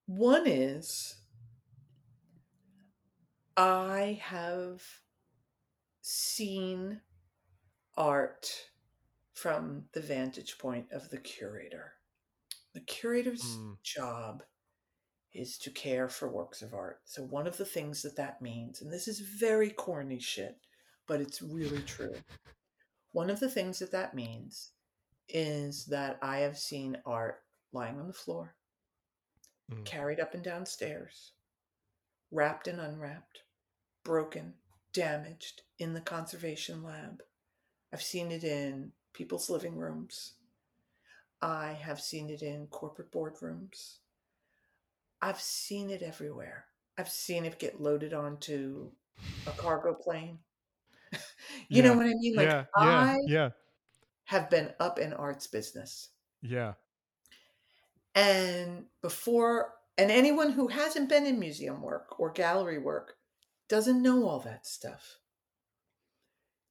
One 0.08 0.47
is 0.47 1.15
I 3.56 4.19
have 4.23 4.82
seen 6.02 7.02
art 7.95 8.49
from 9.34 9.84
the 9.93 10.02
vantage 10.02 10.58
point 10.58 10.88
of 10.91 11.10
the 11.10 11.17
curator. 11.17 11.93
The 12.73 12.80
curator's 12.82 13.43
mm. 13.43 13.75
job 13.84 14.43
is 15.34 15.58
to 15.60 15.69
care 15.69 16.10
for 16.10 16.30
works 16.30 16.62
of 16.62 16.73
art. 16.73 17.02
So, 17.06 17.23
one 17.23 17.47
of 17.47 17.58
the 17.58 17.65
things 17.65 18.02
that 18.02 18.15
that 18.15 18.41
means, 18.41 18.82
and 18.82 18.91
this 18.91 19.08
is 19.08 19.19
very 19.19 19.69
corny 19.69 20.19
shit, 20.19 20.58
but 21.08 21.21
it's 21.21 21.41
really 21.41 21.82
true. 21.84 22.15
one 23.12 23.30
of 23.30 23.39
the 23.39 23.49
things 23.49 23.80
that 23.80 23.91
that 23.91 24.13
means 24.13 24.71
is 25.29 25.85
that 25.85 26.17
I 26.21 26.39
have 26.39 26.57
seen 26.57 26.97
art 27.05 27.43
lying 27.71 27.99
on 27.99 28.07
the 28.07 28.13
floor, 28.13 28.55
mm. 29.71 29.85
carried 29.85 30.19
up 30.19 30.33
and 30.33 30.43
down 30.43 30.65
stairs, 30.65 31.31
wrapped 32.31 32.67
and 32.67 32.79
unwrapped, 32.79 33.43
broken, 34.03 34.53
damaged 34.93 35.61
in 35.77 35.93
the 35.93 36.01
conservation 36.01 36.83
lab. 36.83 37.21
I've 37.93 38.01
seen 38.01 38.31
it 38.31 38.43
in 38.43 38.91
people's 39.13 39.49
living 39.49 39.77
rooms. 39.77 40.33
I 41.41 41.77
have 41.81 42.01
seen 42.01 42.29
it 42.29 42.41
in 42.41 42.67
corporate 42.67 43.11
boardrooms. 43.11 43.97
I've 45.21 45.39
seen 45.39 45.89
it 45.89 46.01
everywhere. 46.01 46.65
I've 46.97 47.09
seen 47.09 47.45
it 47.45 47.59
get 47.59 47.81
loaded 47.81 48.13
onto 48.13 48.91
a 49.47 49.51
cargo 49.51 49.93
plane. 49.93 50.39
you 51.13 51.19
yeah. 51.69 51.83
know 51.83 51.93
what 51.93 52.05
I 52.05 52.13
mean? 52.13 52.35
Like 52.35 52.47
yeah, 52.47 52.65
I 52.75 53.17
yeah. 53.25 53.49
Have 54.29 54.47
been 54.47 54.71
up 54.79 54.99
in 54.99 55.11
arts 55.11 55.47
business. 55.47 56.09
Yeah. 56.43 56.73
And 58.13 58.85
before 59.01 59.73
and 59.97 60.11
anyone 60.11 60.51
who 60.51 60.67
hasn't 60.67 61.09
been 61.09 61.25
in 61.25 61.39
museum 61.39 61.81
work 61.81 62.19
or 62.19 62.31
gallery 62.31 62.77
work 62.77 63.15
doesn't 63.69 64.03
know 64.03 64.29
all 64.29 64.39
that 64.41 64.67
stuff. 64.67 65.17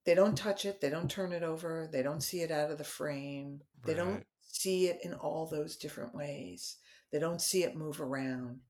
They 0.07 0.14
don't 0.14 0.35
mm. 0.35 0.42
touch 0.42 0.64
it, 0.66 0.81
they 0.81 0.88
don't 0.88 1.11
turn 1.11 1.33
it 1.33 1.42
over, 1.42 1.88
they 1.92 2.01
don't 2.01 2.23
see 2.23 2.42
it 2.42 2.53
out 2.53 2.71
of 2.71 2.79
the 2.79 2.85
frame, 2.85 3.61
they 3.85 3.94
right. 3.94 4.05
don't 4.05 4.27
see 4.40 4.87
it 4.87 5.01
in 5.03 5.14
all 5.14 5.47
those 5.47 5.77
different 5.77 6.14
ways. 6.14 6.77
They 7.11 7.18
don't 7.18 7.40
see 7.40 7.64
it 7.64 7.77
move 7.77 8.01
around. 8.01 8.61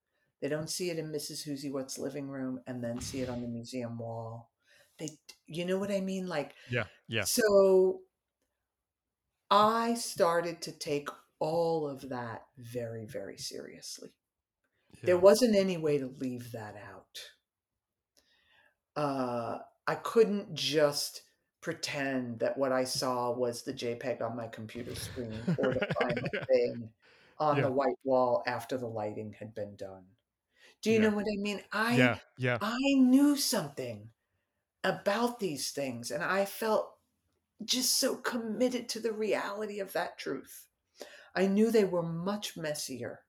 They 0.40 0.48
don't 0.48 0.70
see 0.70 0.88
it 0.88 0.98
in 0.98 1.12
Mrs. 1.12 1.42
Who's 1.44 1.66
What's 1.70 1.98
living 1.98 2.28
room 2.28 2.60
and 2.66 2.82
then 2.82 3.02
see 3.02 3.20
it 3.20 3.28
on 3.28 3.42
the 3.42 3.48
museum 3.48 3.98
wall. 3.98 4.50
They, 4.98 5.10
you 5.46 5.66
know 5.66 5.76
what 5.76 5.90
I 5.90 6.00
mean? 6.00 6.26
Like, 6.26 6.54
yeah, 6.70 6.84
yeah. 7.06 7.24
So 7.24 8.00
I 9.50 9.94
started 9.94 10.60
to 10.62 10.72
take 10.72 11.08
all 11.38 11.88
of 11.88 12.08
that 12.10 12.44
very, 12.58 13.06
very 13.06 13.38
seriously. 13.38 14.10
Yeah. 14.92 15.00
There 15.04 15.18
wasn't 15.18 15.56
any 15.56 15.76
way 15.76 15.98
to 15.98 16.12
leave 16.18 16.52
that 16.52 16.74
out 16.76 17.20
uh, 18.98 19.58
I 19.86 19.94
couldn't 19.94 20.54
just 20.54 21.22
pretend 21.60 22.40
that 22.40 22.58
what 22.58 22.72
I 22.72 22.82
saw 22.82 23.30
was 23.30 23.62
the 23.62 23.72
JPEG 23.72 24.20
on 24.20 24.36
my 24.36 24.48
computer 24.48 24.94
screen 24.96 25.38
or 25.56 25.74
the 25.74 25.86
final 26.00 26.28
yeah. 26.34 26.44
thing 26.44 26.90
on 27.38 27.56
yeah. 27.56 27.62
the 27.62 27.72
white 27.72 27.96
wall 28.02 28.42
after 28.46 28.76
the 28.76 28.88
lighting 28.88 29.36
had 29.38 29.54
been 29.54 29.76
done. 29.76 30.02
Do 30.82 30.90
you 30.90 30.98
know 30.98 31.10
what 31.10 31.26
I 31.32 31.40
mean? 31.40 31.60
I 31.72 32.18
yeah. 32.38 32.58
I 32.60 32.78
knew 32.94 33.36
something 33.36 34.10
about 34.84 35.38
these 35.38 35.70
things 35.70 36.10
and 36.10 36.22
I 36.22 36.44
felt 36.44 36.90
just 37.64 37.98
so 37.98 38.16
committed 38.16 38.88
to 38.88 39.00
the 39.00 39.12
reality 39.12 39.80
of 39.80 39.92
that 39.92 40.18
truth. 40.18 40.66
I 41.34 41.46
knew 41.46 41.70
they 41.70 41.84
were 41.84 42.02
much 42.02 42.56
messier 42.56 43.20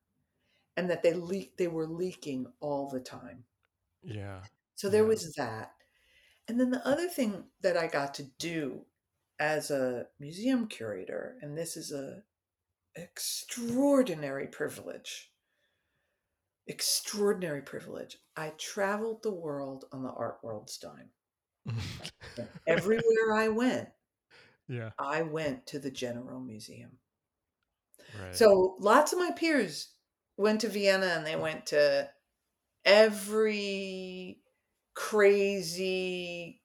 and 0.77 0.89
that 0.89 1.03
they 1.03 1.13
leak 1.13 1.57
they 1.57 1.67
were 1.67 1.87
leaking 1.87 2.47
all 2.59 2.89
the 2.89 2.99
time. 2.99 3.43
Yeah. 4.03 4.41
So 4.75 4.89
there 4.89 5.03
yeah. 5.03 5.09
was 5.09 5.33
that. 5.35 5.71
And 6.47 6.59
then 6.59 6.71
the 6.71 6.85
other 6.87 7.07
thing 7.07 7.43
that 7.61 7.77
I 7.77 7.87
got 7.87 8.13
to 8.15 8.23
do 8.39 8.85
as 9.39 9.71
a 9.71 10.07
museum 10.19 10.67
curator, 10.67 11.35
and 11.41 11.57
this 11.57 11.77
is 11.77 11.91
a 11.91 12.23
extraordinary 12.95 14.47
privilege. 14.47 15.31
Extraordinary 16.67 17.61
privilege. 17.61 18.17
I 18.35 18.53
traveled 18.57 19.23
the 19.23 19.33
world 19.33 19.85
on 19.91 20.03
the 20.03 20.11
Art 20.11 20.39
World's 20.43 20.77
dime. 20.77 21.09
everywhere 22.67 23.33
I 23.33 23.47
went, 23.49 23.89
yeah, 24.69 24.91
I 24.97 25.23
went 25.23 25.65
to 25.67 25.79
the 25.79 25.91
General 25.91 26.39
Museum. 26.39 26.91
Right. 28.19 28.35
So 28.35 28.75
lots 28.79 29.11
of 29.11 29.19
my 29.19 29.31
peers 29.31 29.89
went 30.37 30.61
to 30.61 30.69
Vienna 30.69 31.07
and 31.07 31.25
they 31.25 31.35
went 31.35 31.65
to 31.67 32.09
every 32.85 34.39
crazy 34.93 36.61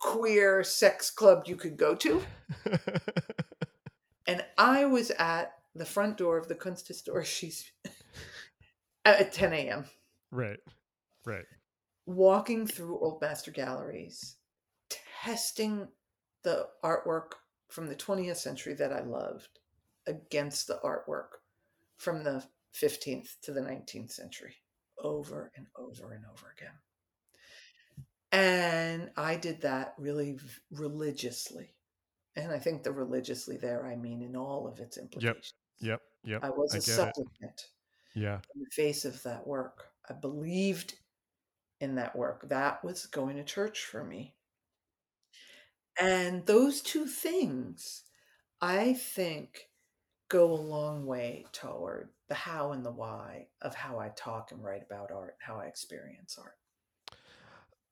queer 0.00 0.64
sex 0.64 1.10
club 1.10 1.44
you 1.46 1.56
could 1.56 1.76
go 1.76 1.94
to. 1.94 2.22
and 4.26 4.44
I 4.56 4.84
was 4.84 5.10
at 5.12 5.54
the 5.74 5.84
front 5.84 6.16
door 6.16 6.38
of 6.38 6.48
the 6.48 6.54
Kunsthistorisches 6.54 7.64
at 9.04 9.32
10 9.32 9.52
a.m. 9.52 9.84
Right, 10.30 10.58
right. 11.24 11.44
Walking 12.06 12.66
through 12.66 12.98
old 12.98 13.20
master 13.20 13.50
galleries, 13.50 14.36
testing 15.22 15.88
the 16.42 16.68
artwork 16.84 17.32
from 17.68 17.88
the 17.88 17.96
20th 17.96 18.36
century 18.36 18.74
that 18.74 18.92
I 18.92 19.00
loved 19.00 19.60
against 20.06 20.66
the 20.66 20.80
artwork 20.84 21.38
from 21.96 22.24
the 22.24 22.44
15th 22.74 23.40
to 23.42 23.52
the 23.52 23.60
19th 23.60 24.12
century 24.12 24.56
over 25.02 25.52
and 25.56 25.66
over 25.76 26.12
and 26.12 26.24
over 26.32 26.54
again. 26.56 26.74
And 28.30 29.10
I 29.16 29.36
did 29.36 29.62
that 29.62 29.94
really 29.98 30.38
religiously. 30.70 31.74
And 32.36 32.52
I 32.52 32.58
think 32.58 32.82
the 32.82 32.92
religiously 32.92 33.56
there, 33.56 33.86
I 33.86 33.96
mean 33.96 34.22
in 34.22 34.36
all 34.36 34.66
of 34.66 34.80
its 34.80 34.98
implications. 34.98 35.54
Yep. 35.80 36.00
Yep. 36.24 36.32
Yep. 36.32 36.44
I 36.44 36.50
was 36.50 36.74
a 36.74 36.80
supplicant. 36.80 37.28
It. 37.40 37.64
Yeah. 38.14 38.40
In 38.54 38.62
the 38.62 38.70
face 38.70 39.04
of 39.04 39.22
that 39.22 39.46
work. 39.46 39.88
I 40.08 40.14
believed 40.14 40.94
in 41.80 41.94
that 41.96 42.16
work. 42.16 42.48
That 42.48 42.82
was 42.84 43.06
going 43.06 43.36
to 43.36 43.44
church 43.44 43.84
for 43.84 44.04
me. 44.04 44.34
And 45.98 46.46
those 46.46 46.80
two 46.80 47.06
things, 47.06 48.02
I 48.60 48.94
think, 48.94 49.68
go 50.28 50.52
a 50.52 50.54
long 50.54 51.06
way 51.06 51.46
toward 51.52 52.10
the 52.28 52.34
how 52.34 52.72
and 52.72 52.84
the 52.84 52.90
why 52.90 53.46
of 53.62 53.74
how 53.74 53.98
I 53.98 54.10
talk 54.10 54.52
and 54.52 54.62
write 54.62 54.82
about 54.82 55.10
art, 55.10 55.36
and 55.40 55.54
how 55.54 55.60
I 55.60 55.66
experience 55.66 56.38
art 56.38 56.54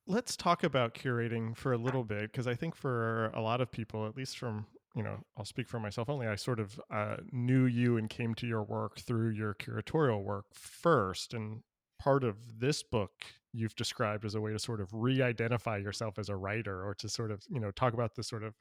let's 0.06 0.36
talk 0.36 0.62
about 0.62 0.94
curating 0.94 1.56
for 1.56 1.72
a 1.72 1.76
little 1.78 2.04
bit 2.04 2.30
because 2.30 2.46
I 2.46 2.54
think 2.54 2.74
for 2.74 3.26
a 3.34 3.40
lot 3.40 3.60
of 3.60 3.70
people, 3.70 4.06
at 4.06 4.16
least 4.16 4.38
from 4.38 4.66
you 4.94 5.02
know, 5.02 5.18
I'll 5.36 5.44
speak 5.44 5.68
for 5.68 5.78
myself 5.78 6.08
only. 6.08 6.26
I 6.26 6.36
sort 6.36 6.58
of 6.58 6.80
uh, 6.90 7.16
knew 7.30 7.66
you 7.66 7.98
and 7.98 8.08
came 8.08 8.34
to 8.36 8.46
your 8.46 8.62
work 8.62 8.98
through 8.98 9.28
your 9.28 9.52
curatorial 9.52 10.24
work 10.24 10.46
first, 10.54 11.34
and 11.34 11.60
part 11.98 12.24
of 12.24 12.60
this 12.60 12.82
book 12.82 13.12
you've 13.56 13.74
described 13.74 14.24
as 14.24 14.34
a 14.34 14.40
way 14.40 14.52
to 14.52 14.58
sort 14.58 14.80
of 14.80 14.88
re-identify 14.92 15.78
yourself 15.78 16.18
as 16.18 16.28
a 16.28 16.36
writer, 16.36 16.86
or 16.86 16.94
to 16.94 17.08
sort 17.08 17.30
of 17.30 17.42
you 17.48 17.60
know 17.60 17.70
talk 17.70 17.94
about 17.94 18.14
the 18.14 18.22
sort 18.22 18.42
of 18.42 18.54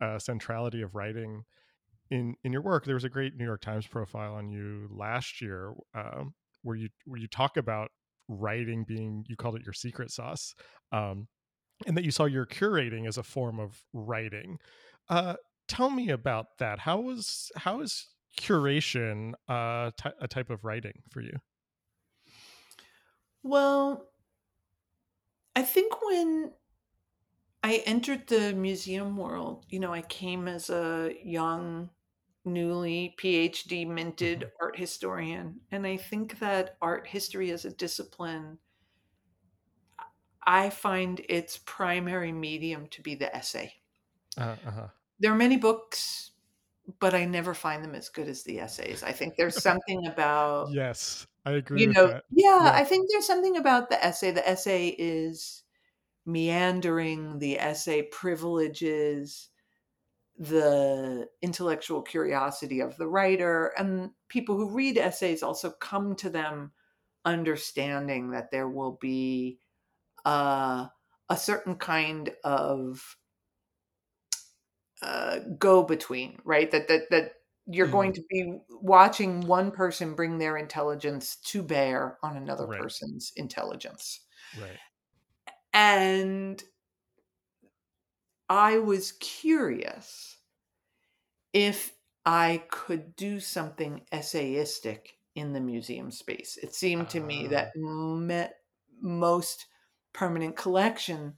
uh, 0.00 0.18
centrality 0.18 0.82
of 0.82 0.94
writing 0.94 1.44
in 2.10 2.34
in 2.44 2.52
your 2.52 2.62
work. 2.62 2.84
There 2.84 2.94
was 2.94 3.04
a 3.04 3.08
great 3.08 3.36
New 3.36 3.44
York 3.44 3.60
Times 3.60 3.86
profile 3.86 4.34
on 4.34 4.50
you 4.50 4.88
last 4.90 5.40
year 5.40 5.72
uh, 5.94 6.24
where 6.62 6.76
you 6.76 6.88
where 7.06 7.20
you 7.20 7.28
talk 7.28 7.56
about 7.56 7.90
writing 8.28 8.84
being 8.84 9.24
you 9.28 9.36
called 9.36 9.56
it 9.56 9.62
your 9.64 9.72
secret 9.72 10.10
sauce 10.10 10.54
um, 10.92 11.28
and 11.86 11.96
that 11.96 12.04
you 12.04 12.10
saw 12.10 12.24
your 12.24 12.46
curating 12.46 13.06
as 13.06 13.18
a 13.18 13.22
form 13.22 13.58
of 13.58 13.82
writing. 13.92 14.58
Uh, 15.08 15.34
tell 15.68 15.90
me 15.90 16.10
about 16.10 16.46
that. 16.58 16.80
How 16.80 17.00
was 17.00 17.50
how 17.56 17.80
is 17.80 18.08
curation 18.38 19.32
uh, 19.48 19.90
t- 20.00 20.10
a 20.20 20.28
type 20.28 20.50
of 20.50 20.64
writing 20.64 21.02
for 21.10 21.20
you? 21.20 21.38
Well 23.42 24.11
i 25.56 25.62
think 25.62 25.92
when 26.02 26.52
i 27.62 27.82
entered 27.86 28.26
the 28.28 28.52
museum 28.52 29.16
world 29.16 29.64
you 29.68 29.78
know 29.78 29.92
i 29.92 30.02
came 30.02 30.48
as 30.48 30.70
a 30.70 31.14
young 31.24 31.88
newly 32.44 33.14
PhD 33.20 33.86
minted 33.86 34.40
mm-hmm. 34.40 34.48
art 34.60 34.78
historian. 34.78 35.60
And 35.70 35.86
I 35.86 35.96
think 35.96 36.38
that 36.40 36.76
art 36.80 37.06
history 37.06 37.50
as 37.50 37.64
a 37.64 37.70
discipline, 37.70 38.58
I 40.44 40.70
find 40.70 41.20
its 41.28 41.60
primary 41.64 42.32
medium 42.32 42.88
to 42.88 43.02
be 43.02 43.14
the 43.14 43.34
essay. 43.34 43.74
Uh, 44.36 44.56
uh-huh. 44.66 44.88
There 45.20 45.32
are 45.32 45.36
many 45.36 45.56
books 45.56 46.31
but 47.00 47.14
I 47.14 47.24
never 47.24 47.54
find 47.54 47.84
them 47.84 47.94
as 47.94 48.08
good 48.08 48.28
as 48.28 48.42
the 48.42 48.60
essays. 48.60 49.02
I 49.02 49.12
think 49.12 49.36
there's 49.36 49.60
something 49.60 50.06
about 50.06 50.68
yes, 50.70 51.26
I 51.44 51.52
agree. 51.52 51.82
You 51.82 51.92
know, 51.92 52.14
yeah, 52.30 52.64
yeah, 52.64 52.72
I 52.74 52.84
think 52.84 53.10
there's 53.10 53.26
something 53.26 53.56
about 53.56 53.88
the 53.90 54.02
essay. 54.04 54.30
The 54.30 54.46
essay 54.48 54.88
is 54.88 55.64
meandering. 56.26 57.38
The 57.38 57.58
essay 57.60 58.02
privileges 58.02 59.50
the 60.38 61.28
intellectual 61.42 62.02
curiosity 62.02 62.80
of 62.80 62.96
the 62.96 63.06
writer, 63.06 63.72
and 63.78 64.10
people 64.28 64.56
who 64.56 64.70
read 64.70 64.98
essays 64.98 65.42
also 65.42 65.70
come 65.70 66.16
to 66.16 66.30
them 66.30 66.72
understanding 67.24 68.30
that 68.30 68.50
there 68.50 68.68
will 68.68 68.98
be 69.00 69.58
uh, 70.24 70.86
a 71.28 71.36
certain 71.36 71.76
kind 71.76 72.30
of 72.44 73.16
uh, 75.02 75.40
go 75.58 75.82
between, 75.82 76.38
right? 76.44 76.70
That 76.70 76.88
that 76.88 77.10
that 77.10 77.32
you're 77.66 77.88
mm. 77.88 77.92
going 77.92 78.12
to 78.14 78.22
be 78.30 78.58
watching 78.70 79.40
one 79.42 79.70
person 79.70 80.14
bring 80.14 80.38
their 80.38 80.56
intelligence 80.56 81.36
to 81.44 81.62
bear 81.62 82.18
on 82.22 82.36
another 82.36 82.66
right. 82.66 82.80
person's 82.80 83.32
intelligence. 83.36 84.20
Right. 84.60 84.78
And 85.72 86.62
I 88.48 88.78
was 88.78 89.12
curious 89.12 90.36
if 91.52 91.92
I 92.24 92.62
could 92.68 93.16
do 93.16 93.40
something 93.40 94.02
essayistic 94.12 95.14
in 95.34 95.52
the 95.52 95.60
museum 95.60 96.10
space. 96.10 96.58
It 96.62 96.74
seemed 96.74 97.08
to 97.10 97.20
uh. 97.20 97.26
me 97.26 97.46
that 97.48 97.72
ah. 97.76 97.80
met 97.80 98.56
most 99.00 99.66
permanent 100.12 100.56
collection 100.56 101.34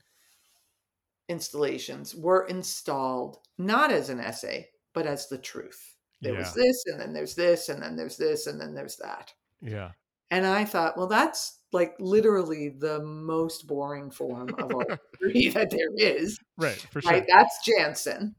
installations 1.27 2.13
were 2.13 2.45
installed 2.47 3.39
not 3.57 3.91
as 3.91 4.09
an 4.09 4.19
essay, 4.19 4.69
but 4.93 5.05
as 5.05 5.27
the 5.27 5.37
truth. 5.37 5.95
There 6.21 6.33
yeah. 6.33 6.39
was 6.39 6.53
this, 6.53 6.83
and 6.87 6.99
then 6.99 7.13
there's 7.13 7.35
this, 7.35 7.69
and 7.69 7.81
then 7.81 7.95
there's 7.95 8.17
this, 8.17 8.47
and 8.47 8.59
then 8.59 8.73
there's 8.73 8.97
that. 8.97 9.33
Yeah. 9.61 9.91
And 10.31 10.45
I 10.45 10.65
thought, 10.65 10.97
well, 10.97 11.07
that's 11.07 11.59
like 11.71 11.95
literally 11.99 12.69
the 12.69 13.01
most 13.03 13.67
boring 13.67 14.09
form 14.09 14.49
of 14.57 14.73
art 14.73 14.99
that 15.21 15.69
there 15.69 15.89
is. 15.97 16.39
Right, 16.57 16.79
for 16.91 17.01
sure. 17.01 17.11
Right, 17.11 17.25
that's 17.27 17.59
Janson. 17.65 18.35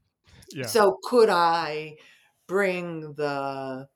Yeah. 0.53 0.67
So 0.67 0.99
could 1.05 1.29
I 1.29 1.97
bring 2.49 3.01
the 3.15 3.89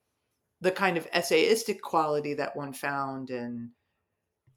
the 0.60 0.70
kind 0.70 0.98
of 0.98 1.10
essayistic 1.12 1.80
quality 1.80 2.34
that 2.34 2.54
one 2.54 2.72
found 2.72 3.30
in 3.30 3.70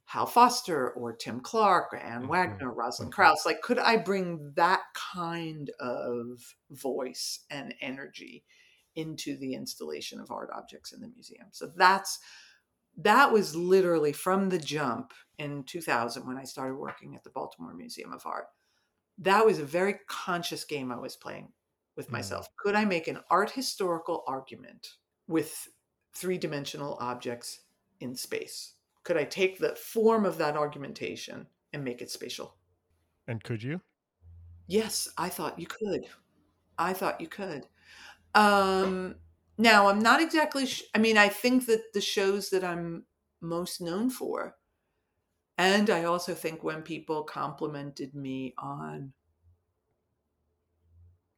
Hal 0.06 0.26
Foster 0.26 0.90
or 0.90 1.12
Tim 1.12 1.40
Clark 1.40 1.92
or 1.92 1.98
Anne 1.98 2.22
mm-hmm. 2.22 2.30
Wagner, 2.30 2.72
Rosalind 2.72 3.12
mm-hmm. 3.12 3.22
Krauss. 3.22 3.46
Like, 3.46 3.62
could 3.62 3.78
I 3.78 3.96
bring 3.96 4.52
that 4.56 4.82
kind 4.94 5.70
of 5.80 6.54
voice 6.70 7.40
and 7.50 7.74
energy 7.80 8.44
into 8.94 9.36
the 9.36 9.54
installation 9.54 10.20
of 10.20 10.30
art 10.30 10.50
objects 10.54 10.92
in 10.92 11.00
the 11.00 11.08
museum? 11.08 11.48
So 11.52 11.70
that's 11.74 12.18
that 12.96 13.32
was 13.32 13.56
literally 13.56 14.12
from 14.12 14.50
the 14.50 14.58
jump 14.58 15.12
in 15.38 15.64
2000 15.64 16.26
when 16.26 16.38
I 16.38 16.44
started 16.44 16.76
working 16.76 17.16
at 17.16 17.24
the 17.24 17.30
Baltimore 17.30 17.74
Museum 17.74 18.12
of 18.12 18.24
Art. 18.24 18.46
That 19.18 19.44
was 19.44 19.58
a 19.58 19.64
very 19.64 19.96
conscious 20.08 20.64
game 20.64 20.92
I 20.92 20.98
was 20.98 21.16
playing 21.16 21.52
with 21.96 22.06
mm-hmm. 22.06 22.16
myself. 22.16 22.48
Could 22.56 22.74
I 22.74 22.84
make 22.84 23.08
an 23.08 23.18
art 23.30 23.50
historical 23.50 24.22
argument 24.28 24.86
with 25.26 25.68
three 26.14 26.38
dimensional 26.38 26.96
objects 27.00 27.60
in 28.00 28.14
space? 28.14 28.74
Could 29.04 29.16
I 29.16 29.24
take 29.24 29.58
the 29.58 29.76
form 29.76 30.26
of 30.26 30.38
that 30.38 30.56
argumentation 30.56 31.48
and 31.72 31.84
make 31.84 32.02
it 32.02 32.10
spatial? 32.10 32.56
And 33.26 33.42
could 33.44 33.62
you? 33.62 33.82
Yes, 34.66 35.08
I 35.18 35.28
thought 35.28 35.58
you 35.58 35.66
could. 35.66 36.06
I 36.78 36.92
thought 36.92 37.20
you 37.20 37.28
could. 37.28 37.68
Um, 38.34 39.16
now, 39.58 39.88
I'm 39.88 40.00
not 40.00 40.22
exactly, 40.22 40.66
sh- 40.66 40.84
I 40.94 40.98
mean, 40.98 41.18
I 41.18 41.28
think 41.28 41.66
that 41.66 41.92
the 41.94 42.00
shows 42.00 42.50
that 42.50 42.64
I'm 42.64 43.06
most 43.40 43.80
known 43.80 44.10
for, 44.10 44.56
and 45.58 45.90
I 45.90 46.04
also 46.04 46.34
think 46.34 46.62
when 46.64 46.82
people 46.82 47.24
complimented 47.24 48.14
me 48.14 48.54
on, 48.58 49.12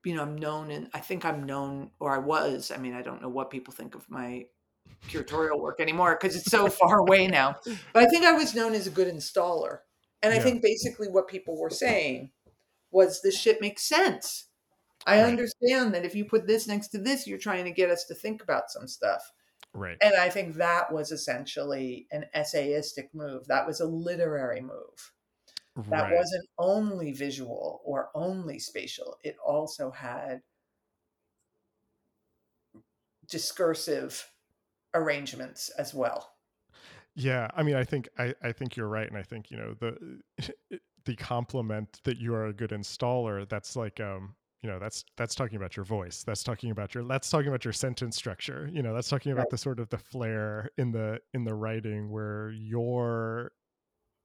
you 0.04 0.14
know, 0.14 0.22
I'm 0.22 0.36
known 0.36 0.70
and 0.70 0.88
I 0.94 1.00
think 1.00 1.24
I'm 1.24 1.44
known, 1.44 1.90
or 1.98 2.14
I 2.14 2.18
was, 2.18 2.70
I 2.70 2.76
mean, 2.76 2.94
I 2.94 3.02
don't 3.02 3.20
know 3.20 3.28
what 3.28 3.50
people 3.50 3.74
think 3.74 3.94
of 3.94 4.08
my 4.08 4.46
curatorial 5.08 5.60
work 5.60 5.80
anymore 5.80 6.18
because 6.20 6.36
it's 6.36 6.50
so 6.50 6.68
far 6.68 6.98
away 6.98 7.26
now. 7.26 7.56
But 7.92 8.02
I 8.02 8.06
think 8.06 8.24
I 8.24 8.32
was 8.32 8.54
known 8.54 8.74
as 8.74 8.86
a 8.86 8.90
good 8.90 9.12
installer. 9.12 9.78
And 10.22 10.32
I 10.32 10.36
yeah. 10.36 10.42
think 10.42 10.62
basically 10.62 11.08
what 11.08 11.28
people 11.28 11.60
were 11.60 11.70
saying 11.70 12.30
was 12.90 13.20
this 13.20 13.38
shit 13.38 13.60
makes 13.60 13.88
sense. 13.88 14.48
I 15.06 15.20
right. 15.20 15.28
understand 15.28 15.94
that 15.94 16.04
if 16.04 16.14
you 16.14 16.24
put 16.24 16.46
this 16.46 16.66
next 16.66 16.88
to 16.88 16.98
this, 16.98 17.26
you're 17.26 17.38
trying 17.38 17.64
to 17.64 17.70
get 17.70 17.90
us 17.90 18.04
to 18.06 18.14
think 18.14 18.42
about 18.42 18.70
some 18.70 18.88
stuff. 18.88 19.22
Right. 19.72 19.96
And 20.00 20.14
I 20.14 20.30
think 20.30 20.54
that 20.56 20.92
was 20.92 21.12
essentially 21.12 22.06
an 22.10 22.24
essayistic 22.34 23.08
move. 23.14 23.46
That 23.46 23.66
was 23.66 23.80
a 23.80 23.86
literary 23.86 24.62
move. 24.62 25.12
That 25.90 26.04
right. 26.04 26.16
wasn't 26.16 26.48
only 26.58 27.12
visual 27.12 27.82
or 27.84 28.08
only 28.14 28.58
spatial. 28.58 29.18
It 29.22 29.36
also 29.44 29.90
had 29.90 30.40
discursive 33.28 34.30
arrangements 34.96 35.70
as 35.78 35.94
well. 35.94 36.32
Yeah, 37.14 37.48
I 37.56 37.62
mean, 37.62 37.76
I 37.76 37.84
think 37.84 38.08
I, 38.18 38.34
I 38.42 38.52
think 38.52 38.76
you're 38.76 38.88
right, 38.88 39.08
and 39.08 39.16
I 39.16 39.22
think 39.22 39.50
you 39.50 39.56
know 39.56 39.74
the 39.80 40.20
the 41.04 41.16
compliment 41.16 42.00
that 42.04 42.18
you 42.18 42.34
are 42.34 42.46
a 42.46 42.52
good 42.52 42.70
installer. 42.70 43.48
That's 43.48 43.76
like 43.76 44.00
um 44.00 44.34
you 44.62 44.70
know 44.70 44.78
that's 44.78 45.04
that's 45.16 45.34
talking 45.34 45.56
about 45.56 45.76
your 45.76 45.84
voice. 45.84 46.24
That's 46.24 46.42
talking 46.42 46.70
about 46.70 46.94
your 46.94 47.04
that's 47.04 47.30
talking 47.30 47.48
about 47.48 47.64
your 47.64 47.72
sentence 47.72 48.16
structure. 48.16 48.68
You 48.72 48.82
know 48.82 48.94
that's 48.94 49.08
talking 49.08 49.32
about 49.32 49.48
the 49.50 49.58
sort 49.58 49.80
of 49.80 49.88
the 49.88 49.98
flair 49.98 50.70
in 50.76 50.92
the 50.92 51.20
in 51.32 51.44
the 51.44 51.54
writing 51.54 52.10
where 52.10 52.50
your 52.50 53.52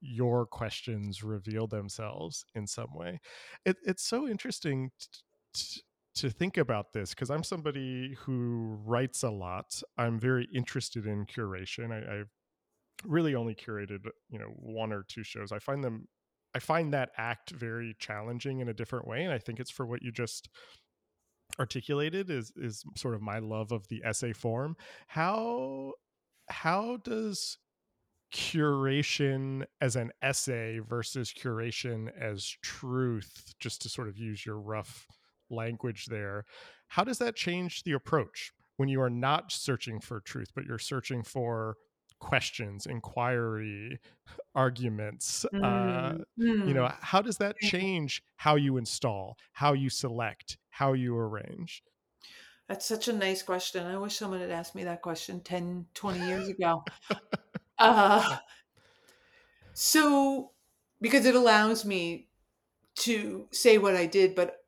your 0.01 0.45
questions 0.45 1.23
reveal 1.23 1.67
themselves 1.67 2.43
in 2.55 2.67
some 2.67 2.93
way. 2.93 3.19
It, 3.65 3.77
it's 3.85 4.03
so 4.03 4.27
interesting 4.27 4.91
t- 4.99 5.07
t- 5.53 5.81
to 6.15 6.29
think 6.29 6.57
about 6.57 6.93
this 6.93 7.11
because 7.11 7.29
I'm 7.29 7.43
somebody 7.43 8.15
who 8.21 8.79
writes 8.83 9.23
a 9.23 9.29
lot. 9.29 9.81
I'm 9.97 10.19
very 10.19 10.47
interested 10.53 11.05
in 11.05 11.25
curation. 11.25 11.91
I, 11.91 12.19
I've 12.19 12.29
really 13.05 13.35
only 13.35 13.55
curated, 13.55 14.05
you 14.29 14.39
know, 14.39 14.53
one 14.57 14.91
or 14.91 15.03
two 15.07 15.23
shows. 15.23 15.51
I 15.51 15.59
find 15.59 15.83
them, 15.83 16.07
I 16.53 16.59
find 16.59 16.93
that 16.93 17.11
act 17.17 17.51
very 17.51 17.95
challenging 17.99 18.59
in 18.59 18.69
a 18.69 18.73
different 18.73 19.07
way, 19.07 19.23
and 19.23 19.33
I 19.33 19.37
think 19.39 19.59
it's 19.59 19.71
for 19.71 19.85
what 19.85 20.01
you 20.01 20.11
just 20.11 20.49
articulated 21.59 22.29
is 22.29 22.51
is 22.55 22.83
sort 22.95 23.13
of 23.13 23.21
my 23.21 23.39
love 23.39 23.71
of 23.71 23.87
the 23.89 24.01
essay 24.05 24.33
form. 24.33 24.75
How 25.07 25.93
how 26.49 26.97
does 26.97 27.57
curation 28.33 29.65
as 29.81 29.95
an 29.95 30.11
essay 30.21 30.79
versus 30.79 31.33
curation 31.33 32.09
as 32.17 32.45
truth, 32.61 33.53
just 33.59 33.81
to 33.81 33.89
sort 33.89 34.07
of 34.07 34.17
use 34.17 34.45
your 34.45 34.57
rough 34.57 35.07
language 35.51 36.05
there. 36.07 36.45
How 36.87 37.03
does 37.03 37.19
that 37.19 37.35
change 37.35 37.83
the 37.83 37.93
approach 37.93 38.53
when 38.77 38.89
you 38.89 39.01
are 39.01 39.09
not 39.09 39.51
searching 39.51 39.99
for 39.99 40.19
truth, 40.19 40.49
but 40.55 40.65
you're 40.65 40.79
searching 40.79 41.23
for 41.23 41.77
questions, 42.19 42.85
inquiry, 42.85 43.99
arguments? 44.55 45.45
Mm. 45.53 45.63
Uh, 45.63 46.23
mm. 46.39 46.67
You 46.67 46.73
know, 46.73 46.83
mm. 46.83 46.95
how 47.01 47.21
does 47.21 47.37
that 47.37 47.57
change 47.57 48.23
how 48.37 48.55
you 48.55 48.77
install, 48.77 49.37
how 49.53 49.73
you 49.73 49.89
select, 49.89 50.57
how 50.69 50.93
you 50.93 51.17
arrange? 51.17 51.83
That's 52.67 52.85
such 52.85 53.09
a 53.09 53.13
nice 53.13 53.43
question. 53.43 53.85
I 53.85 53.97
wish 53.97 54.15
someone 54.15 54.39
had 54.39 54.49
asked 54.49 54.75
me 54.75 54.85
that 54.85 55.01
question 55.01 55.41
10, 55.41 55.87
20 55.93 56.25
years 56.25 56.47
ago. 56.57 56.85
uh, 57.77 58.37
so, 59.73 60.51
because 61.01 61.25
it 61.25 61.35
allows 61.35 61.83
me 61.83 62.29
to 62.99 63.47
say 63.51 63.77
what 63.77 63.95
I 63.95 64.05
did, 64.05 64.35
but 64.35 64.60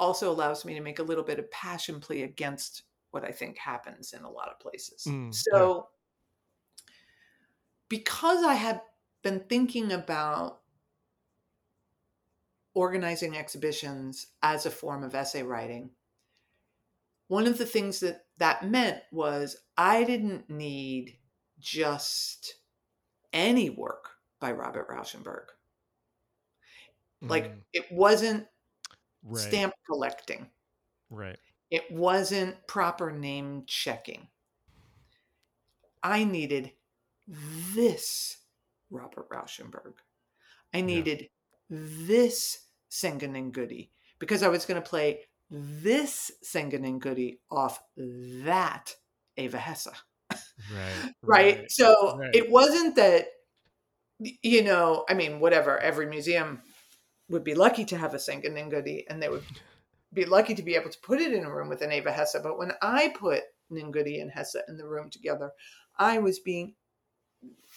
also 0.00 0.32
allows 0.32 0.64
me 0.64 0.74
to 0.74 0.80
make 0.80 0.98
a 0.98 1.04
little 1.04 1.22
bit 1.22 1.38
of 1.38 1.50
passion 1.50 2.00
plea 2.00 2.22
against 2.22 2.82
what 3.10 3.24
I 3.24 3.30
think 3.30 3.58
happens 3.58 4.12
in 4.12 4.22
a 4.22 4.30
lot 4.30 4.48
of 4.48 4.58
places. 4.58 5.04
Mm, 5.06 5.32
so, 5.32 5.88
yeah. 6.88 6.94
because 7.88 8.42
I 8.42 8.54
had 8.54 8.80
been 9.22 9.40
thinking 9.48 9.92
about 9.92 10.60
organizing 12.72 13.36
exhibitions 13.36 14.28
as 14.42 14.64
a 14.64 14.70
form 14.70 15.04
of 15.04 15.14
essay 15.14 15.42
writing, 15.42 15.90
one 17.28 17.46
of 17.46 17.58
the 17.58 17.66
things 17.66 18.00
that 18.00 18.24
that 18.38 18.68
meant 18.68 18.98
was 19.12 19.56
I 19.76 20.04
didn't 20.04 20.48
need 20.48 21.18
just 21.58 22.54
any 23.32 23.70
work 23.70 24.10
by 24.40 24.52
Robert 24.52 24.88
Rauschenberg. 24.88 25.44
Like 27.22 27.52
mm. 27.52 27.58
it 27.74 27.84
wasn't 27.92 28.46
right. 29.22 29.40
stamp 29.40 29.74
collecting. 29.86 30.48
Right. 31.10 31.38
It 31.70 31.90
wasn't 31.90 32.66
proper 32.66 33.12
name 33.12 33.64
checking. 33.66 34.28
I 36.02 36.24
needed 36.24 36.72
this 37.74 38.38
Robert 38.90 39.28
Rauschenberg. 39.28 39.94
I 40.74 40.80
needed 40.80 41.28
yeah. 41.68 41.78
this 42.06 42.66
Senga 42.88 43.28
Nengudi 43.28 43.90
because 44.18 44.42
I 44.42 44.48
was 44.48 44.64
going 44.64 44.80
to 44.80 44.88
play 44.88 45.20
this 45.50 46.30
Sengen 46.44 47.38
off 47.50 47.82
that 47.96 48.94
Eva 49.36 49.58
Hesse. 49.58 49.88
Right. 50.30 50.38
right. 50.74 51.14
right. 51.22 51.70
So 51.70 52.18
right. 52.18 52.34
it 52.34 52.50
wasn't 52.50 52.96
that, 52.96 53.26
you 54.18 54.62
know, 54.62 55.04
I 55.08 55.14
mean, 55.14 55.40
whatever, 55.40 55.78
every 55.78 56.06
museum 56.06 56.60
would 57.30 57.44
be 57.44 57.54
lucky 57.54 57.84
to 57.86 57.96
have 57.96 58.12
a 58.12 58.18
Senga 58.18 58.48
and 58.48 59.22
they 59.22 59.28
would 59.28 59.44
be 60.12 60.24
lucky 60.24 60.54
to 60.54 60.62
be 60.62 60.74
able 60.74 60.90
to 60.90 60.98
put 61.00 61.20
it 61.20 61.32
in 61.32 61.44
a 61.44 61.54
room 61.54 61.68
with 61.68 61.82
an 61.82 61.92
Eva 61.92 62.12
Hesse. 62.12 62.36
But 62.42 62.58
when 62.58 62.72
I 62.82 63.14
put 63.18 63.42
Nengudi 63.72 64.20
and 64.20 64.30
Hesse 64.30 64.56
in 64.68 64.76
the 64.76 64.86
room 64.86 65.08
together, 65.08 65.52
I 65.98 66.18
was 66.18 66.40
being 66.40 66.74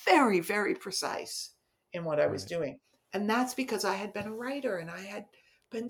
very, 0.06 0.40
very 0.40 0.76
precise 0.76 1.52
in 1.94 2.04
what 2.04 2.20
I 2.20 2.28
was 2.28 2.44
right. 2.44 2.50
doing. 2.50 2.80
And 3.14 3.30
that's 3.30 3.54
because 3.54 3.86
I 3.86 3.94
had 3.94 4.14
been 4.14 4.28
a 4.28 4.34
writer 4.34 4.78
and 4.78 4.90
I 4.90 5.02
had 5.02 5.26
been 5.72 5.88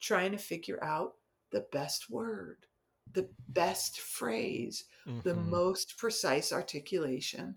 trying 0.00 0.32
to 0.32 0.38
figure 0.38 0.82
out 0.82 1.12
the 1.52 1.64
best 1.70 2.10
word, 2.10 2.66
the 3.12 3.28
best 3.48 4.00
phrase, 4.00 4.84
mm-hmm. 5.06 5.20
the 5.20 5.36
most 5.36 5.96
precise 5.96 6.52
articulation 6.52 7.54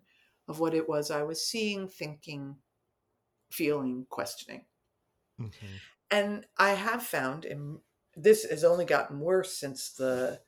of 0.47 0.59
what 0.59 0.75
it 0.75 0.87
was 0.87 1.09
I 1.09 1.23
was 1.23 1.45
seeing, 1.45 1.87
thinking, 1.87 2.55
feeling, 3.51 4.05
questioning. 4.09 4.65
Mm-hmm. 5.39 5.65
And 6.11 6.45
I 6.57 6.69
have 6.69 7.03
found, 7.03 7.45
and 7.45 7.79
this 8.15 8.45
has 8.45 8.63
only 8.63 8.85
gotten 8.85 9.19
worse 9.19 9.53
since 9.53 9.91
the 9.91 10.39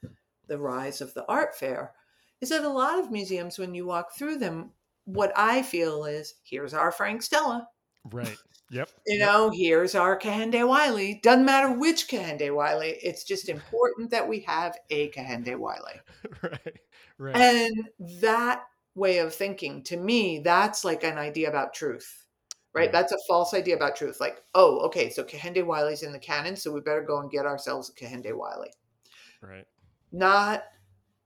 the 0.47 0.57
rise 0.57 0.99
of 0.99 1.13
the 1.13 1.25
art 1.27 1.55
fair, 1.55 1.93
is 2.41 2.49
that 2.49 2.63
a 2.63 2.69
lot 2.69 2.99
of 2.99 3.11
museums, 3.11 3.59
when 3.59 3.75
you 3.75 3.85
walk 3.85 4.15
through 4.15 4.37
them, 4.37 4.71
what 5.05 5.31
I 5.35 5.61
feel 5.61 6.05
is 6.05 6.35
here's 6.43 6.73
our 6.73 6.91
Frank 6.91 7.21
Stella. 7.21 7.67
Right. 8.11 8.37
Yep. 8.71 8.89
You 9.07 9.17
yep. 9.17 9.27
know, 9.27 9.51
here's 9.51 9.95
our 9.95 10.17
Kehinde 10.19 10.67
Wiley. 10.67 11.19
Doesn't 11.23 11.45
matter 11.45 11.71
which 11.73 12.07
Kehinde 12.07 12.53
Wiley. 12.55 12.99
It's 13.01 13.23
just 13.23 13.49
important 13.49 14.11
that 14.11 14.27
we 14.27 14.41
have 14.41 14.77
a 14.91 15.09
Kehinde 15.09 15.57
Wiley. 15.57 15.99
right. 16.43 16.79
Right. 17.17 17.35
And 17.35 17.89
that 18.21 18.63
way 18.93 19.17
of 19.17 19.33
thinking, 19.33 19.83
to 19.85 19.97
me, 19.97 20.39
that's 20.39 20.85
like 20.85 21.03
an 21.03 21.17
idea 21.17 21.49
about 21.49 21.73
truth. 21.73 22.18
Right? 22.73 22.91
That's 22.91 23.11
a 23.11 23.17
false 23.27 23.53
idea 23.53 23.75
about 23.75 23.95
truth. 23.95 24.19
Like, 24.19 24.43
oh, 24.53 24.79
okay, 24.85 25.09
so 25.09 25.23
Kehinde 25.23 25.65
Wiley's 25.65 26.03
in 26.03 26.11
the 26.11 26.19
canon, 26.19 26.55
so 26.55 26.71
we 26.71 26.81
better 26.81 27.01
go 27.01 27.19
and 27.19 27.31
get 27.31 27.45
ourselves 27.45 27.89
a 27.89 27.93
Kehinde 27.93 28.35
Wiley. 28.35 28.71
Right. 29.41 29.65
Not 30.11 30.63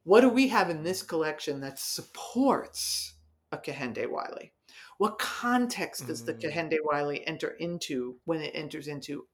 what 0.03 0.21
do 0.21 0.29
we 0.29 0.49
have 0.49 0.69
in 0.69 0.83
this 0.83 1.01
collection 1.01 1.61
that 1.61 1.79
supports 1.79 3.15
a 3.51 3.57
Kehinde 3.57 4.09
Wiley? 4.09 4.53
What 4.97 5.17
context 5.19 6.07
does 6.07 6.23
the 6.23 6.33
mm. 6.33 6.41
Kehinde 6.41 6.77
Wiley 6.83 7.25
enter 7.25 7.49
into 7.49 8.17
when 8.25 8.41
it 8.41 8.51
enters 8.53 8.87
into 8.87 9.27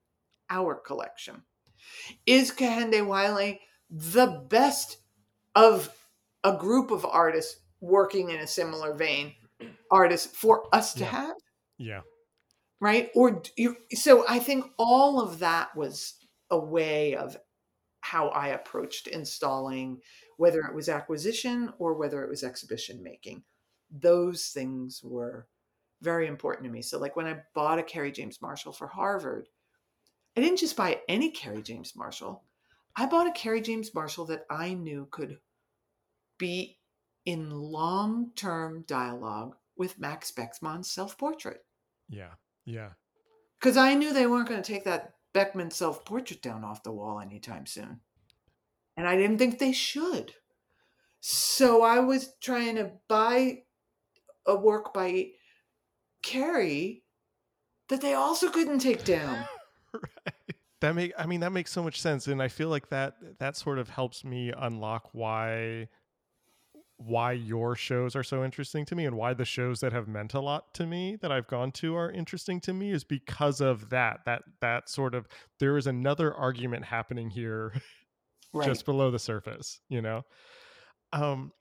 our 0.50 0.76
collection? 0.76 1.44
Is 2.26 2.52
Kehinde 2.52 3.06
Wiley 3.06 3.62
the 3.90 4.46
best 4.50 4.98
of 5.56 5.90
a 6.44 6.56
group 6.56 6.92
of 6.92 7.06
artists 7.06 7.62
working 7.82 8.30
in 8.30 8.40
a 8.40 8.48
similar 8.48 8.94
vein, 8.94 9.34
artists 9.90 10.36
for 10.38 10.64
us 10.74 10.94
to 10.94 11.02
yeah. 11.02 11.12
have? 11.12 11.36
Yeah. 11.80 12.02
Right? 12.80 13.10
Or 13.16 13.42
you, 13.58 13.78
so 13.94 14.26
I 14.30 14.38
think 14.40 14.66
all 14.78 15.20
of 15.20 15.40
that 15.40 15.76
was 15.76 16.14
a 16.52 16.60
way 16.60 17.16
of 17.16 17.36
how 18.02 18.30
I 18.30 18.50
approached 18.50 19.08
installing, 19.08 20.00
whether 20.38 20.62
it 20.62 20.76
was 20.76 20.90
acquisition 20.90 21.74
or 21.80 21.96
whether 21.96 22.24
it 22.24 22.30
was 22.30 22.44
exhibition 22.44 23.02
making. 23.04 23.44
Those 23.92 24.48
things 24.48 25.02
were 25.04 25.48
very 26.02 26.28
important 26.28 26.66
to 26.66 26.72
me. 26.72 26.82
So, 26.82 27.00
like 27.00 27.16
when 27.16 27.26
I 27.26 27.40
bought 27.54 27.80
a 27.80 27.84
Kerry 27.84 28.12
James 28.12 28.42
Marshall 28.42 28.72
for 28.72 28.88
Harvard, 28.88 29.48
I 30.38 30.42
didn't 30.42 30.60
just 30.60 30.78
buy 30.78 31.02
any 31.10 31.32
Kerry 31.32 31.62
James 31.62 31.96
Marshall. 31.96 32.44
I 32.96 33.06
bought 33.06 33.28
a 33.28 33.32
Kerry 33.32 33.62
James 33.62 33.94
Marshall 33.94 34.26
that 34.26 34.46
I 34.50 34.74
knew 34.74 35.08
could 35.12 35.40
be 36.38 36.78
in 37.26 37.50
long 37.50 38.32
term 38.36 38.84
dialogue 38.88 39.56
with 39.76 40.00
Max 40.00 40.32
Beckmann's 40.32 40.90
self 40.90 41.18
portrait. 41.18 41.64
Yeah. 42.10 42.32
Yeah. 42.66 42.90
Because 43.60 43.78
I 43.78 43.94
knew 43.94 44.14
they 44.14 44.28
weren't 44.28 44.48
going 44.48 44.62
to 44.62 44.72
take 44.72 44.86
that 44.86 45.14
Beckmann 45.34 45.72
self 45.72 46.04
portrait 46.06 46.42
down 46.42 46.64
off 46.64 46.84
the 46.84 46.92
wall 46.92 47.20
anytime 47.20 47.66
soon. 47.66 48.02
And 48.98 49.08
I 49.08 49.16
didn't 49.16 49.38
think 49.38 49.60
they 49.60 49.72
should. 49.72 50.34
So 51.22 51.84
I 51.84 52.00
was 52.00 52.34
trying 52.42 52.76
to 52.76 52.92
buy 53.08 53.64
a 54.46 54.56
work 54.56 54.94
by 54.94 55.32
Kerry 56.24 57.04
that 57.90 58.02
they 58.02 58.14
also 58.14 58.50
couldn't 58.50 58.80
take 58.80 59.04
down. 59.04 59.46
right. 59.94 60.34
That 60.82 60.96
make 60.96 61.12
I 61.18 61.26
mean 61.26 61.42
that 61.42 61.52
makes 61.52 61.72
so 61.72 61.84
much 61.84 62.00
sense 62.00 62.28
and 62.28 62.42
I 62.42 62.48
feel 62.48 62.70
like 62.70 62.88
that 62.90 63.40
that 63.40 63.58
sort 63.58 63.80
of 63.80 63.90
helps 63.90 64.24
me 64.24 64.54
unlock 64.56 65.10
why 65.12 65.90
why 67.00 67.32
your 67.32 67.76
shows 67.76 68.14
are 68.14 68.24
so 68.24 68.44
interesting 68.44 68.86
to 68.86 68.94
me 68.94 69.06
and 69.06 69.16
why 69.16 69.34
the 69.34 69.46
shows 69.46 69.80
that 69.80 69.94
have 69.94 70.08
meant 70.08 70.34
a 70.34 70.40
lot 70.40 70.74
to 70.74 70.86
me 70.86 71.16
that 71.22 71.32
I've 71.32 71.48
gone 71.48 71.72
to 71.74 71.96
are 71.96 72.12
interesting 72.12 72.60
to 72.62 72.74
me 72.74 72.92
is 72.92 73.06
because 73.06 73.62
of 73.62 73.90
that 73.90 74.20
that 74.26 74.44
that 74.60 74.90
sort 74.90 75.16
of 75.16 75.26
there 75.60 75.78
is 75.78 75.88
another 75.88 76.34
argument 76.34 76.84
happening 76.84 77.30
here 77.30 77.74
right. 78.54 78.68
just 78.68 78.84
below 78.84 79.12
the 79.12 79.20
surface 79.20 79.80
you 79.88 80.02
know 80.02 80.24
um 81.14 81.54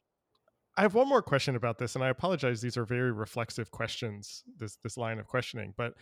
I 0.76 0.82
have 0.82 0.94
one 0.94 1.08
more 1.08 1.22
question 1.22 1.56
about 1.56 1.78
this, 1.78 1.96
and 1.96 2.04
I 2.04 2.08
apologize. 2.08 2.60
These 2.60 2.76
are 2.76 2.84
very 2.84 3.10
reflexive 3.10 3.72
questions. 3.72 4.44
This 4.58 4.78
this 4.84 4.96
line 4.96 5.18
of 5.18 5.26
questioning, 5.26 5.74
but 5.76 5.94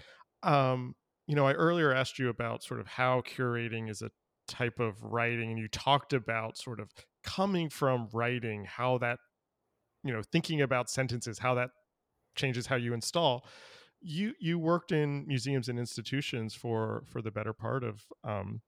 um, 0.42 0.94
you 1.26 1.34
know, 1.34 1.46
I 1.46 1.54
earlier 1.54 1.94
asked 1.94 2.18
you 2.18 2.28
about 2.28 2.62
sort 2.62 2.80
of 2.80 2.86
how 2.86 3.22
curating 3.22 3.88
is 3.88 4.02
a 4.02 4.10
type 4.46 4.78
of 4.78 5.02
writing, 5.02 5.48
and 5.48 5.58
you 5.58 5.68
talked 5.68 6.12
about 6.12 6.58
sort 6.58 6.78
of 6.78 6.90
coming 7.24 7.70
from 7.70 8.08
writing, 8.12 8.66
how 8.66 8.98
that 8.98 9.18
you 10.06 10.14
know, 10.14 10.22
thinking 10.22 10.60
about 10.62 10.90
sentences, 10.90 11.38
how 11.38 11.54
that 11.54 11.70
changes 12.34 12.66
how 12.66 12.76
you 12.76 12.94
install. 12.94 13.46
You 14.00 14.34
you 14.38 14.58
worked 14.58 14.92
in 14.92 15.26
museums 15.26 15.68
and 15.68 15.78
institutions 15.78 16.54
for 16.54 17.02
for 17.06 17.22
the 17.22 17.30
better 17.30 17.52
part 17.52 17.82
of 17.82 18.04
um, 18.24 18.60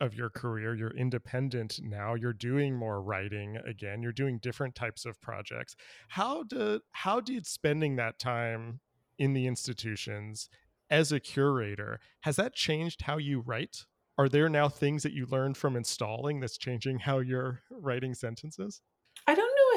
of 0.00 0.14
your 0.14 0.30
career. 0.30 0.74
You're 0.74 0.96
independent 0.96 1.80
now. 1.82 2.14
You're 2.14 2.32
doing 2.32 2.76
more 2.76 3.02
writing 3.02 3.56
again. 3.66 4.02
You're 4.02 4.12
doing 4.12 4.38
different 4.38 4.74
types 4.74 5.04
of 5.06 5.20
projects. 5.20 5.74
How 6.08 6.42
did 6.44 6.82
how 6.92 7.20
did 7.20 7.46
spending 7.46 7.96
that 7.96 8.18
time 8.18 8.80
in 9.18 9.32
the 9.32 9.46
institutions 9.46 10.48
as 10.90 11.12
a 11.12 11.20
curator 11.20 12.00
has 12.22 12.36
that 12.36 12.54
changed 12.54 13.02
how 13.02 13.16
you 13.16 13.40
write? 13.40 13.86
Are 14.18 14.28
there 14.28 14.50
now 14.50 14.68
things 14.68 15.02
that 15.02 15.12
you 15.12 15.24
learned 15.24 15.56
from 15.56 15.76
installing 15.76 16.40
that's 16.40 16.58
changing 16.58 16.98
how 16.98 17.20
you're 17.20 17.62
writing 17.70 18.14
sentences 18.14 18.82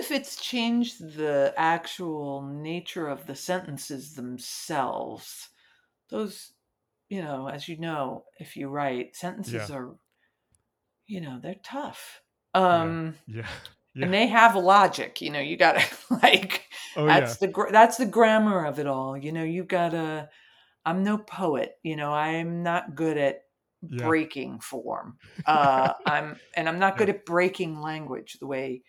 if 0.03 0.11
it's 0.11 0.35
changed 0.35 1.15
the 1.15 1.53
actual 1.57 2.41
nature 2.41 3.07
of 3.07 3.25
the 3.25 3.35
sentences 3.35 4.13
themselves 4.13 5.49
those 6.09 6.53
you 7.09 7.21
know, 7.21 7.47
as 7.47 7.67
you 7.67 7.77
know, 7.77 8.23
if 8.39 8.55
you 8.55 8.69
write, 8.69 9.15
sentences 9.15 9.69
yeah. 9.69 9.75
are 9.75 9.95
you 11.05 11.21
know, 11.21 11.39
they're 11.41 11.55
tough. 11.63 12.21
Um, 12.53 13.15
yeah. 13.27 13.35
yeah. 13.37 13.47
yeah. 13.93 14.05
And 14.05 14.13
they 14.13 14.27
have 14.27 14.55
logic, 14.55 15.21
you 15.21 15.29
know, 15.29 15.39
you 15.39 15.57
got 15.57 15.79
to 15.79 15.95
like, 16.23 16.63
oh, 16.95 17.05
that's 17.05 17.41
yeah. 17.41 17.47
the, 17.47 17.67
that's 17.71 17.97
the 17.97 18.05
grammar 18.05 18.65
of 18.65 18.79
it 18.79 18.87
all. 18.87 19.17
You 19.17 19.31
know, 19.31 19.43
you 19.43 19.63
got 19.63 19.89
to, 19.89 20.29
I'm 20.85 21.03
no 21.03 21.17
poet, 21.17 21.75
you 21.83 21.95
know, 21.95 22.11
I'm 22.13 22.63
not 22.63 22.95
good 22.95 23.17
at 23.17 23.43
yeah. 23.87 24.05
breaking 24.05 24.59
form. 24.59 25.17
Uh, 25.45 25.93
I'm, 26.05 26.37
and 26.55 26.67
I'm 26.67 26.79
not 26.79 26.97
good 26.97 27.09
at 27.09 27.25
breaking 27.25 27.79
language 27.79 28.37
the 28.39 28.47
way, 28.47 28.83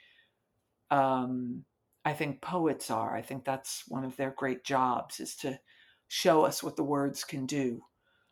um, 0.95 1.65
I 2.05 2.13
think 2.13 2.41
poets 2.41 2.91
are. 2.91 3.17
I 3.17 3.23
think 3.23 3.45
that's 3.45 3.83
one 3.89 4.05
of 4.05 4.17
their 4.17 4.31
great 4.37 4.63
jobs 4.63 5.19
is 5.19 5.35
to 5.37 5.59
show 6.07 6.45
us 6.45 6.63
what 6.63 6.77
the 6.77 6.85
words 6.85 7.25
can 7.25 7.47
do. 7.47 7.83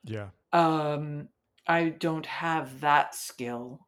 Yeah. 0.04 0.28
Um, 0.52 1.28
I 1.66 1.88
don't 1.88 2.26
have 2.26 2.80
that 2.80 3.16
skill. 3.16 3.80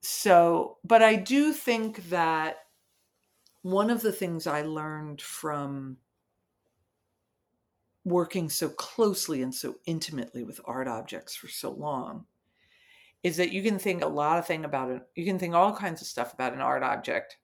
So, 0.00 0.78
but 0.82 1.02
I 1.02 1.14
do 1.14 1.52
think 1.52 2.08
that 2.08 2.56
one 3.62 3.90
of 3.90 4.02
the 4.02 4.12
things 4.12 4.46
I 4.48 4.62
learned 4.62 5.20
from 5.22 5.98
working 8.04 8.48
so 8.48 8.68
closely 8.68 9.42
and 9.42 9.54
so 9.54 9.76
intimately 9.86 10.42
with 10.42 10.60
art 10.64 10.88
objects 10.88 11.36
for 11.36 11.48
so 11.48 11.70
long 11.70 12.24
is 13.22 13.36
that 13.36 13.52
you 13.52 13.62
can 13.62 13.78
think 13.78 14.02
a 14.02 14.08
lot 14.08 14.38
of 14.38 14.46
thing 14.46 14.64
about 14.64 14.90
it. 14.90 15.02
You 15.14 15.24
can 15.24 15.38
think 15.38 15.54
all 15.54 15.74
kinds 15.74 16.00
of 16.00 16.06
stuff 16.06 16.32
about 16.32 16.52
an 16.52 16.60
art 16.60 16.82
object 16.82 17.36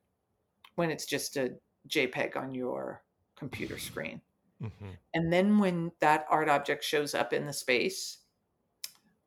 when 0.77 0.91
it's 0.91 1.07
just 1.07 1.37
a 1.37 1.55
JPEG 1.89 2.37
on 2.37 2.55
your 2.55 3.03
computer 3.37 3.79
screen. 3.79 4.21
Mm-hmm. 4.63 4.91
And 5.15 5.33
then 5.33 5.59
when 5.59 5.93
that 6.01 6.27
art 6.31 6.49
object 6.49 6.85
shows 6.85 7.15
up 7.15 7.33
in 7.33 7.47
the 7.47 7.53
space, 7.53 8.19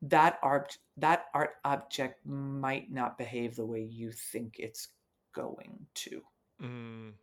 that 0.02 0.40
art 0.42 0.78
that 0.98 1.26
art 1.34 1.56
object 1.66 2.26
might 2.26 2.92
not 2.92 3.18
behave 3.18 3.56
the 3.56 3.66
way 3.66 3.82
you 3.82 4.12
think 4.12 4.56
it's 4.58 4.90
going 5.34 5.86
to. 5.96 6.22
Mm. 6.62 7.14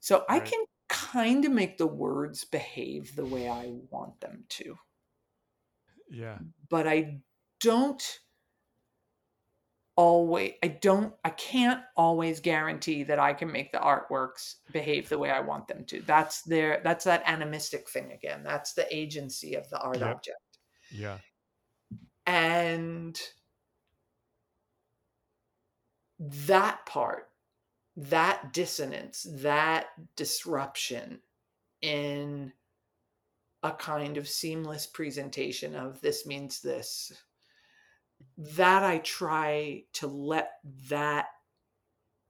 So 0.00 0.24
right. 0.28 0.42
I 0.42 0.44
can 0.44 0.64
kind 0.88 1.44
of 1.44 1.52
make 1.52 1.78
the 1.78 1.86
words 1.86 2.44
behave 2.44 3.14
the 3.14 3.24
way 3.24 3.48
I 3.48 3.72
want 3.90 4.20
them 4.20 4.44
to. 4.48 4.76
Yeah. 6.10 6.38
But 6.68 6.88
I 6.88 7.20
don't 7.60 8.20
always 9.96 10.52
I 10.62 10.68
don't 10.68 11.12
I 11.24 11.30
can't 11.30 11.82
always 11.96 12.40
guarantee 12.40 13.02
that 13.02 13.18
I 13.18 13.34
can 13.34 13.52
make 13.52 13.70
the 13.70 13.78
artworks 13.78 14.54
behave 14.72 15.08
the 15.08 15.18
way 15.18 15.30
I 15.30 15.40
want 15.40 15.68
them 15.68 15.84
to. 15.86 16.00
That's 16.02 16.42
their 16.42 16.80
that's 16.82 17.04
that 17.04 17.22
animistic 17.26 17.88
thing 17.88 18.12
again. 18.12 18.42
That's 18.42 18.72
the 18.72 18.86
agency 18.94 19.54
of 19.54 19.68
the 19.68 19.78
art 19.78 19.98
yep. 19.98 20.16
object. 20.16 20.58
Yeah. 20.90 21.18
And 22.26 23.20
that 26.20 26.86
part, 26.86 27.28
that 27.96 28.52
dissonance, 28.52 29.26
that 29.30 29.88
disruption 30.16 31.20
in 31.82 32.52
a 33.62 33.72
kind 33.72 34.16
of 34.16 34.28
seamless 34.28 34.86
presentation 34.86 35.74
of 35.74 36.00
this 36.00 36.24
means 36.24 36.60
this 36.60 37.12
that 38.36 38.82
I 38.82 38.98
try 38.98 39.84
to 39.94 40.06
let 40.06 40.52
that 40.88 41.26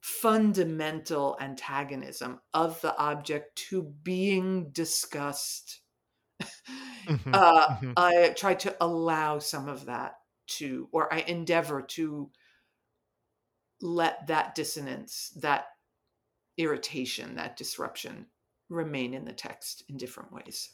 fundamental 0.01 1.37
antagonism 1.41 2.41
of 2.55 2.81
the 2.81 2.97
object 2.97 3.57
to 3.71 3.83
being 3.83 4.71
discussed. 4.71 5.81
Mm-hmm, 7.07 7.31
uh, 7.35 7.67
mm-hmm. 7.67 7.93
I 7.97 8.35
try 8.37 8.55
to 8.55 8.77
allow 8.81 9.39
some 9.39 9.69
of 9.69 9.87
that 9.87 10.17
to, 10.59 10.89
or 10.93 11.13
I 11.13 11.21
endeavor 11.21 11.83
to 11.83 12.31
let 13.81 14.27
that 14.29 14.55
dissonance, 14.55 15.33
that 15.37 15.67
irritation, 16.57 17.37
that 17.37 17.57
disruption 17.57 18.27
remain 18.69 19.15
in 19.15 19.25
the 19.25 19.33
text 19.33 19.85
in 19.89 19.97
different 19.97 20.33
ways 20.33 20.71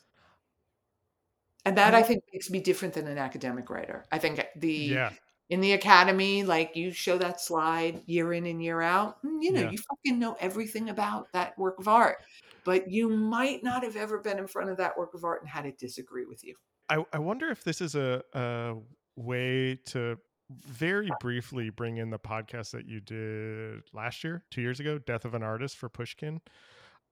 and 1.66 1.76
that 1.76 1.94
I 1.94 2.02
think 2.02 2.22
makes 2.32 2.48
me 2.48 2.60
different 2.60 2.94
than 2.94 3.08
an 3.08 3.18
academic 3.18 3.68
writer. 3.68 4.04
I 4.12 4.18
think 4.18 4.42
the 4.54 4.72
yeah. 4.72 5.10
in 5.50 5.60
the 5.60 5.72
academy, 5.72 6.44
like 6.44 6.76
you 6.76 6.92
show 6.92 7.18
that 7.18 7.40
slide 7.40 8.02
year 8.06 8.32
in 8.32 8.46
and 8.46 8.62
year 8.62 8.80
out, 8.80 9.22
mm, 9.22 9.42
you 9.42 9.52
know, 9.52 9.62
yeah. 9.62 9.70
you 9.70 9.78
fucking 9.78 10.18
know 10.18 10.36
everything 10.40 10.88
about 10.90 11.30
that 11.32 11.58
work 11.58 11.78
of 11.80 11.88
art, 11.88 12.18
but 12.64 12.88
you 12.90 13.08
might 13.08 13.64
not 13.64 13.82
have 13.82 13.96
ever 13.96 14.18
been 14.18 14.38
in 14.38 14.46
front 14.46 14.70
of 14.70 14.76
that 14.76 14.96
work 14.96 15.12
of 15.12 15.24
art 15.24 15.42
and 15.42 15.50
had 15.50 15.66
it 15.66 15.76
disagree 15.76 16.24
with 16.24 16.44
you. 16.44 16.54
I, 16.88 17.04
I 17.12 17.18
wonder 17.18 17.50
if 17.50 17.64
this 17.64 17.80
is 17.80 17.96
a, 17.96 18.22
a 18.32 18.76
way 19.16 19.80
to 19.86 20.18
very 20.50 21.10
briefly 21.18 21.70
bring 21.70 21.96
in 21.96 22.10
the 22.10 22.18
podcast 22.18 22.70
that 22.70 22.86
you 22.86 23.00
did 23.00 23.82
last 23.92 24.22
year, 24.22 24.44
two 24.52 24.62
years 24.62 24.78
ago, 24.78 24.98
Death 24.98 25.24
of 25.24 25.34
an 25.34 25.42
Artist 25.42 25.76
for 25.76 25.88
Pushkin. 25.88 26.40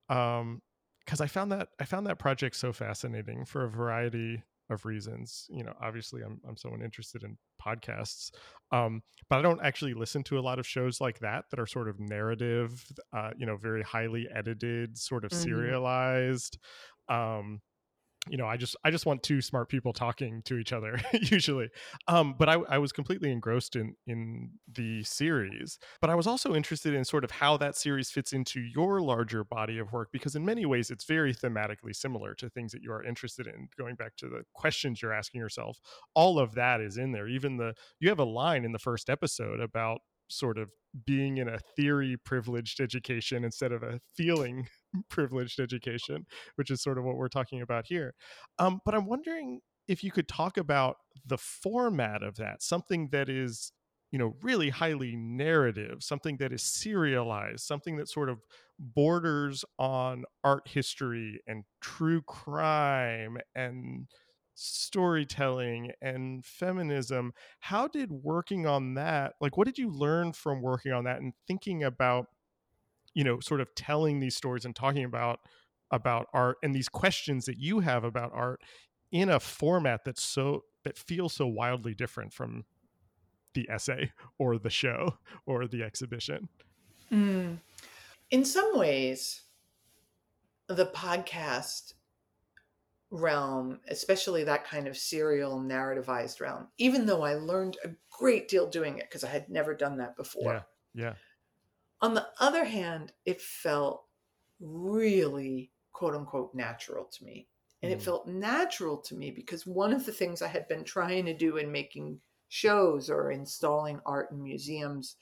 Um, 0.09 0.63
because 1.05 1.21
I 1.21 1.27
found 1.27 1.53
that 1.53 1.69
I 1.81 1.85
found 1.85 2.07
that 2.07 2.19
project 2.19 2.57
so 2.57 2.73
fascinating 2.73 3.45
for 3.45 3.65
a 3.65 3.71
variety 3.71 4.43
of 4.71 4.85
reasons. 4.85 5.47
You 5.51 5.65
know, 5.65 5.75
obviously 5.81 6.23
I'm 6.23 6.41
I'm 6.49 6.57
someone 6.57 6.83
interested 6.83 7.23
in 7.23 7.37
podcasts, 7.65 8.31
um, 8.73 9.03
but 9.29 9.39
I 9.39 9.43
don't 9.43 9.63
actually 9.63 9.95
listen 9.95 10.23
to 10.25 10.39
a 10.39 10.41
lot 10.41 10.59
of 10.59 10.67
shows 10.67 11.01
like 11.01 11.19
that 11.21 11.45
that 11.51 11.61
are 11.61 11.67
sort 11.67 11.89
of 11.89 12.01
narrative, 12.01 12.85
uh, 13.13 13.31
you 13.37 13.47
know, 13.47 13.57
very 13.57 13.83
highly 13.83 14.27
edited, 14.35 14.97
sort 14.99 15.25
of 15.25 15.31
mm-hmm. 15.31 15.43
serialized. 15.43 16.59
Um, 17.09 17.61
you 18.29 18.39
know 18.39 18.47
i 18.47 18.57
just 18.57 18.77
i 18.85 18.91
just 18.91 19.07
want 19.07 19.23
two 19.23 19.41
smart 19.41 19.69
people 19.69 19.93
talking 19.93 20.43
to 20.45 20.57
each 20.57 20.73
other 20.73 21.01
usually. 21.13 21.69
Um 22.09 22.35
but 22.39 22.49
I, 22.49 22.55
I 22.69 22.79
was 22.79 22.93
completely 22.93 23.31
engrossed 23.31 23.77
in 23.77 23.95
in 24.07 24.51
the 24.73 25.03
series. 25.05 25.79
But 26.01 26.11
i 26.11 26.15
was 26.15 26.27
also 26.27 26.55
interested 26.55 26.95
in 26.95 27.05
sort 27.05 27.25
of 27.25 27.31
how 27.31 27.57
that 27.59 27.77
series 27.77 28.11
fits 28.11 28.33
into 28.33 28.61
your 28.61 29.01
larger 29.01 29.45
body 29.45 29.79
of 29.79 29.93
work 29.93 30.09
because 30.13 30.37
in 30.37 30.45
many 30.45 30.67
ways 30.67 30.91
it's 30.91 31.05
very 31.05 31.35
thematically 31.35 31.95
similar 31.95 32.35
to 32.35 32.49
things 32.49 32.73
that 32.73 32.83
you 32.83 32.93
are 32.93 33.05
interested 33.05 33.47
in 33.47 33.69
going 33.79 33.95
back 33.95 34.17
to 34.17 34.29
the 34.29 34.43
questions 34.55 35.03
you're 35.03 35.13
asking 35.13 35.41
yourself. 35.41 35.79
All 36.15 36.39
of 36.39 36.55
that 36.55 36.81
is 36.81 36.97
in 36.97 37.13
there. 37.13 37.29
Even 37.29 37.57
the 37.57 37.75
you 38.01 38.09
have 38.09 38.19
a 38.19 38.25
line 38.25 38.65
in 38.65 38.73
the 38.73 38.79
first 38.79 39.11
episode 39.11 39.61
about 39.61 40.01
sort 40.29 40.59
of 40.59 40.71
being 41.07 41.39
in 41.39 41.49
a 41.49 41.59
theory 41.77 42.17
privileged 42.25 42.81
education 42.81 43.45
instead 43.45 43.73
of 43.73 43.83
a 43.83 44.01
feeling 44.17 44.69
privileged 45.11 45.61
education, 45.61 46.27
which 46.57 46.71
is 46.71 46.83
sort 46.83 46.99
of 46.99 47.05
what 47.05 47.17
we're 47.17 47.29
talking 47.29 47.63
about 47.63 47.85
here. 47.87 48.15
Um, 48.59 48.81
but 48.85 48.95
I'm 48.95 49.07
wondering 49.07 49.61
if 49.89 50.03
you 50.03 50.11
could 50.11 50.29
talk 50.29 50.57
about 50.57 50.97
the 51.27 51.39
format 51.39 52.23
of 52.23 52.37
that, 52.37 52.63
something 52.63 53.09
that 53.13 53.29
is 53.29 53.73
you 54.15 54.19
know 54.19 54.37
really 54.43 54.71
highly 54.71 55.17
narrative 55.17 55.97
something 56.01 56.37
that 56.37 56.53
is 56.53 56.63
serialized 56.63 57.65
something 57.65 57.97
that 57.97 58.09
sort 58.09 58.29
of 58.29 58.39
borders 58.79 59.65
on 59.77 60.23
art 60.45 60.69
history 60.69 61.41
and 61.49 61.65
true 61.81 62.23
crime 62.23 63.39
and 63.57 64.07
storytelling 64.55 65.91
and 66.01 66.45
feminism 66.45 67.33
how 67.59 67.89
did 67.89 68.11
working 68.11 68.67
on 68.67 68.95
that 68.95 69.35
like 69.41 69.57
what 69.57 69.67
did 69.67 69.79
you 69.79 69.91
learn 69.91 70.33
from 70.33 70.63
working 70.63 70.93
on 70.93 71.05
that 71.05 71.21
and 71.21 71.33
thinking 71.47 71.83
about 71.83 72.27
you 73.15 73.25
know 73.25 73.41
sort 73.41 73.61
of 73.61 73.75
telling 73.75 74.21
these 74.21 74.37
stories 74.37 74.65
and 74.65 74.77
talking 74.77 75.05
about 75.05 75.41
about 75.91 76.27
art 76.33 76.57
and 76.63 76.75
these 76.75 76.89
questions 76.89 77.47
that 77.47 77.59
you 77.59 77.81
have 77.81 78.05
about 78.05 78.31
art 78.35 78.61
in 79.11 79.29
a 79.29 79.41
format 79.41 80.05
that's 80.05 80.23
so 80.23 80.65
that 80.85 80.99
feels 80.99 81.33
so 81.33 81.47
wildly 81.47 81.95
different 81.95 82.33
from 82.33 82.65
the 83.55 83.69
essay 83.71 84.13
or 84.39 84.59
the 84.59 84.71
show 84.71 85.17
or 85.47 85.67
the 85.67 85.83
exhibition 85.83 86.49
mm. 87.11 87.57
in 88.31 88.45
some 88.45 88.77
ways 88.77 89.43
the 90.69 90.87
podcast 90.87 91.94
realm 93.15 93.79
especially 93.89 94.43
that 94.43 94.67
kind 94.67 94.89
of 94.89 94.97
serial 94.97 95.61
narrativized 95.61 96.41
realm 96.41 96.67
even 96.79 97.07
though 97.07 97.23
i 97.23 97.35
learned 97.35 97.77
a 97.85 97.91
great 98.19 98.49
deal 98.49 98.69
doing 98.69 98.99
it 98.99 99.05
because 99.09 99.23
i 99.23 99.29
had 99.29 99.49
never 99.49 99.73
done 99.75 99.97
that 99.97 100.17
before 100.17 100.53
yeah 100.53 100.63
yeah 100.95 101.15
on 102.05 102.13
the 102.13 102.27
other 102.39 102.67
hand, 102.67 103.13
it 103.25 103.41
felt 103.41 104.05
really 104.61 105.71
quote 105.95 106.15
unquote 106.15 106.55
natural 106.55 107.07
to 107.07 107.25
me. 107.25 107.49
And 107.83 107.91
mm. 107.91 107.97
it 107.97 108.03
felt 108.03 108.29
natural 108.29 108.99
to 108.99 109.15
me 109.15 109.31
because 109.31 109.67
one 109.67 109.91
of 109.91 110.05
the 110.05 110.13
things 110.13 110.43
I 110.43 110.49
had 110.49 110.69
been 110.69 110.85
trying 110.85 111.25
to 111.25 111.35
do 111.35 111.57
in 111.57 111.73
making 111.73 112.21
shows 112.51 113.09
or 113.09 113.33
installing 113.33 114.01
art 114.05 114.31
in 114.33 114.43
museums 114.43 115.17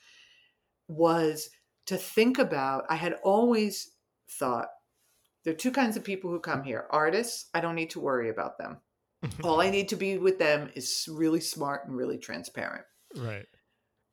was 0.89 1.51
to 1.87 1.97
think 1.97 2.39
about, 2.39 2.85
I 2.89 2.97
had 2.97 3.15
always 3.23 3.93
thought 4.29 4.67
there 5.45 5.53
are 5.53 5.57
two 5.57 5.73
kinds 5.73 5.97
of 5.97 6.05
people 6.05 6.31
who 6.31 6.41
come 6.41 6.63
here 6.63 6.87
artists, 6.91 7.49
I 7.55 7.61
don't 7.61 7.75
need 7.75 7.91
to 7.91 8.01
worry 8.01 8.31
about 8.31 8.59
them. 8.59 8.79
All 9.45 9.61
I 9.61 9.71
need 9.71 9.89
to 9.91 9.97
be 9.97 10.19
with 10.19 10.39
them 10.39 10.71
is 10.75 11.09
really 11.11 11.41
smart 11.41 11.87
and 11.87 11.97
really 11.97 12.19
transparent. 12.19 12.85
Right. 13.17 13.47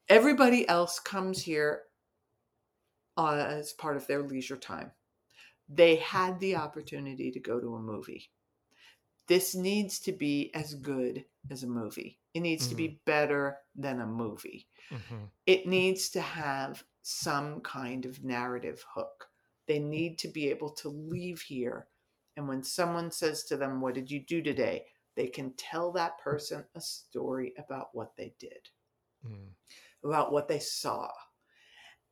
Everybody 0.08 0.68
else 0.68 1.00
comes 1.00 1.42
here 1.42 1.82
uh, 3.18 3.36
as 3.36 3.74
part 3.74 3.98
of 3.98 4.08
their 4.08 4.24
leisure 4.24 4.58
time. 4.58 4.92
They 5.68 5.98
had 5.98 6.40
the 6.40 6.56
opportunity 6.56 7.32
to 7.32 7.40
go 7.40 7.60
to 7.60 7.76
a 7.76 7.82
movie. 7.82 8.30
This 9.28 9.54
needs 9.54 10.00
to 10.00 10.12
be 10.12 10.52
as 10.56 10.74
good 10.74 11.26
as 11.52 11.62
a 11.62 11.68
movie. 11.68 12.20
It 12.34 12.40
needs 12.40 12.64
mm-hmm. 12.64 12.72
to 12.72 12.76
be 12.76 12.88
mm-hmm. 12.88 12.96
better 13.06 13.58
than 13.76 14.02
a 14.02 14.08
movie. 14.08 14.68
Mm-hmm. 14.92 15.26
It 15.46 15.68
needs 15.68 16.10
to 16.12 16.22
have 16.22 16.84
some 17.04 17.62
kind 17.62 18.06
of 18.06 18.24
narrative 18.24 18.84
hook. 18.96 19.28
They 19.70 19.80
need 19.80 20.18
to 20.20 20.28
be 20.28 20.50
able 20.50 20.72
to 20.72 20.90
leave 20.90 21.40
here. 21.40 21.88
And 22.36 22.50
when 22.50 22.64
someone 22.64 23.10
says 23.12 23.46
to 23.46 23.56
them, 23.56 23.80
What 23.80 23.94
did 23.94 24.12
you 24.12 24.20
do 24.20 24.42
today? 24.42 24.88
they 25.16 25.28
can 25.28 25.52
tell 25.58 25.92
that 25.92 26.18
person 26.20 26.64
a 26.76 26.80
story 26.80 27.54
about 27.58 27.90
what 27.92 28.16
they 28.16 28.34
did, 28.40 28.70
mm. 29.28 29.50
about 30.02 30.32
what 30.32 30.48
they 30.48 30.60
saw, 30.60 31.10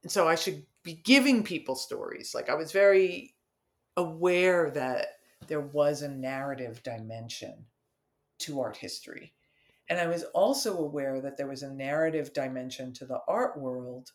and 0.03 0.11
so 0.11 0.27
I 0.27 0.35
should 0.35 0.65
be 0.83 0.93
giving 0.93 1.43
people 1.43 1.75
stories. 1.75 2.33
Like 2.35 2.49
I 2.49 2.55
was 2.55 2.71
very 2.71 3.35
aware 3.95 4.69
that 4.71 5.07
there 5.47 5.61
was 5.61 6.01
a 6.01 6.09
narrative 6.09 6.83
dimension 6.83 7.65
to 8.39 8.61
art 8.61 8.77
history. 8.77 9.33
And 9.89 9.99
I 9.99 10.07
was 10.07 10.23
also 10.33 10.77
aware 10.77 11.21
that 11.21 11.37
there 11.37 11.47
was 11.47 11.63
a 11.63 11.73
narrative 11.73 12.33
dimension 12.33 12.93
to 12.93 13.05
the 13.05 13.19
art 13.27 13.57
world 13.57 14.11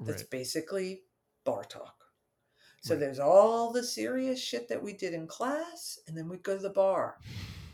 that's 0.00 0.22
right. 0.22 0.30
basically 0.30 1.02
bar 1.44 1.64
talk. 1.64 1.94
So 2.80 2.94
right. 2.94 3.00
there's 3.00 3.18
all 3.18 3.72
the 3.72 3.82
serious 3.82 4.42
shit 4.42 4.68
that 4.68 4.82
we 4.82 4.92
did 4.92 5.14
in 5.14 5.26
class, 5.26 5.98
and 6.06 6.16
then 6.16 6.28
we'd 6.28 6.42
go 6.42 6.56
to 6.56 6.62
the 6.62 6.70
bar. 6.70 7.18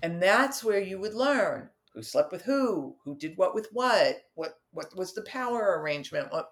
And 0.02 0.22
that's 0.22 0.64
where 0.64 0.80
you 0.80 0.98
would 0.98 1.14
learn 1.14 1.70
who 1.94 2.02
slept 2.02 2.30
with 2.30 2.42
who, 2.42 2.94
who 3.04 3.16
did 3.16 3.32
what 3.36 3.54
with 3.54 3.68
what, 3.72 4.16
what 4.34 4.58
what 4.72 4.94
was 4.94 5.14
the 5.14 5.22
power 5.22 5.80
arrangement, 5.80 6.30
what 6.30 6.50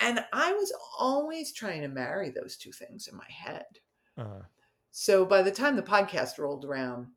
and 0.00 0.24
I 0.32 0.52
was 0.52 0.72
always 0.98 1.52
trying 1.52 1.82
to 1.82 1.88
marry 1.88 2.30
those 2.30 2.56
two 2.56 2.72
things 2.72 3.08
in 3.08 3.16
my 3.16 3.28
head. 3.28 3.66
Uh-huh. 4.16 4.42
So 4.90 5.24
by 5.24 5.42
the 5.42 5.50
time 5.50 5.76
the 5.76 5.82
podcast 5.82 6.38
rolled 6.38 6.64
around, 6.64 7.08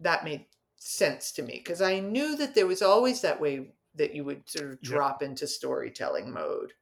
that 0.00 0.24
made 0.24 0.46
sense 0.76 1.32
to 1.32 1.42
me 1.42 1.54
because 1.54 1.82
I 1.82 2.00
knew 2.00 2.36
that 2.36 2.54
there 2.54 2.66
was 2.66 2.82
always 2.82 3.20
that 3.22 3.40
way 3.40 3.72
that 3.94 4.14
you 4.14 4.24
would 4.24 4.48
sort 4.48 4.70
of 4.70 4.82
drop 4.82 5.20
yep. 5.20 5.30
into 5.30 5.46
storytelling 5.46 6.30
mode. 6.32 6.72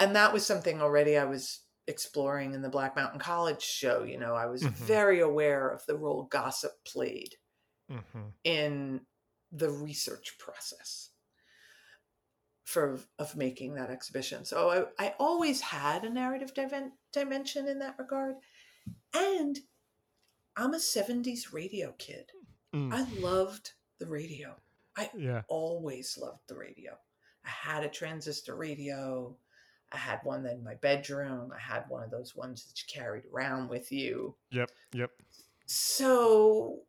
And 0.00 0.14
that 0.16 0.32
was 0.32 0.46
something 0.46 0.80
already 0.80 1.16
I 1.16 1.24
was 1.24 1.60
exploring 1.86 2.54
in 2.54 2.62
the 2.62 2.68
Black 2.68 2.94
Mountain 2.94 3.20
College 3.20 3.62
show. 3.62 4.04
You 4.04 4.18
know, 4.18 4.34
I 4.34 4.46
was 4.46 4.62
mm-hmm. 4.62 4.84
very 4.84 5.20
aware 5.20 5.68
of 5.68 5.84
the 5.86 5.96
role 5.96 6.28
gossip 6.30 6.72
played 6.86 7.34
mm-hmm. 7.90 8.28
in 8.44 9.00
the 9.50 9.70
research 9.70 10.36
process. 10.38 11.10
for 12.64 13.00
of 13.18 13.34
making 13.34 13.74
that 13.74 13.90
exhibition. 13.90 14.44
So 14.44 14.90
I, 14.98 15.06
I 15.06 15.14
always 15.18 15.60
had 15.62 16.04
a 16.04 16.10
narrative 16.10 16.52
dimension 17.12 17.66
in 17.66 17.78
that 17.78 17.96
regard. 17.98 18.34
And 19.14 19.58
I'm 20.54 20.74
a 20.74 20.78
70s 20.78 21.52
radio 21.52 21.94
kid. 21.98 22.30
Mm. 22.74 22.92
I 22.92 23.06
loved 23.20 23.72
the 23.98 24.06
radio. 24.06 24.54
I 24.96 25.08
yeah. 25.16 25.42
always 25.48 26.18
loved 26.20 26.42
the 26.48 26.56
radio. 26.56 26.92
I 27.44 27.48
had 27.48 27.84
a 27.84 27.88
transistor 27.88 28.54
radio. 28.54 29.36
I 29.92 29.96
had 29.96 30.20
one 30.22 30.44
in 30.46 30.62
my 30.62 30.74
bedroom. 30.74 31.52
I 31.54 31.60
had 31.60 31.84
one 31.88 32.02
of 32.02 32.10
those 32.10 32.36
ones 32.36 32.64
that 32.66 32.80
you 32.80 33.00
carried 33.00 33.24
around 33.32 33.68
with 33.68 33.90
you. 33.90 34.34
Yep. 34.50 34.70
Yep. 34.92 35.10
So, 35.66 36.80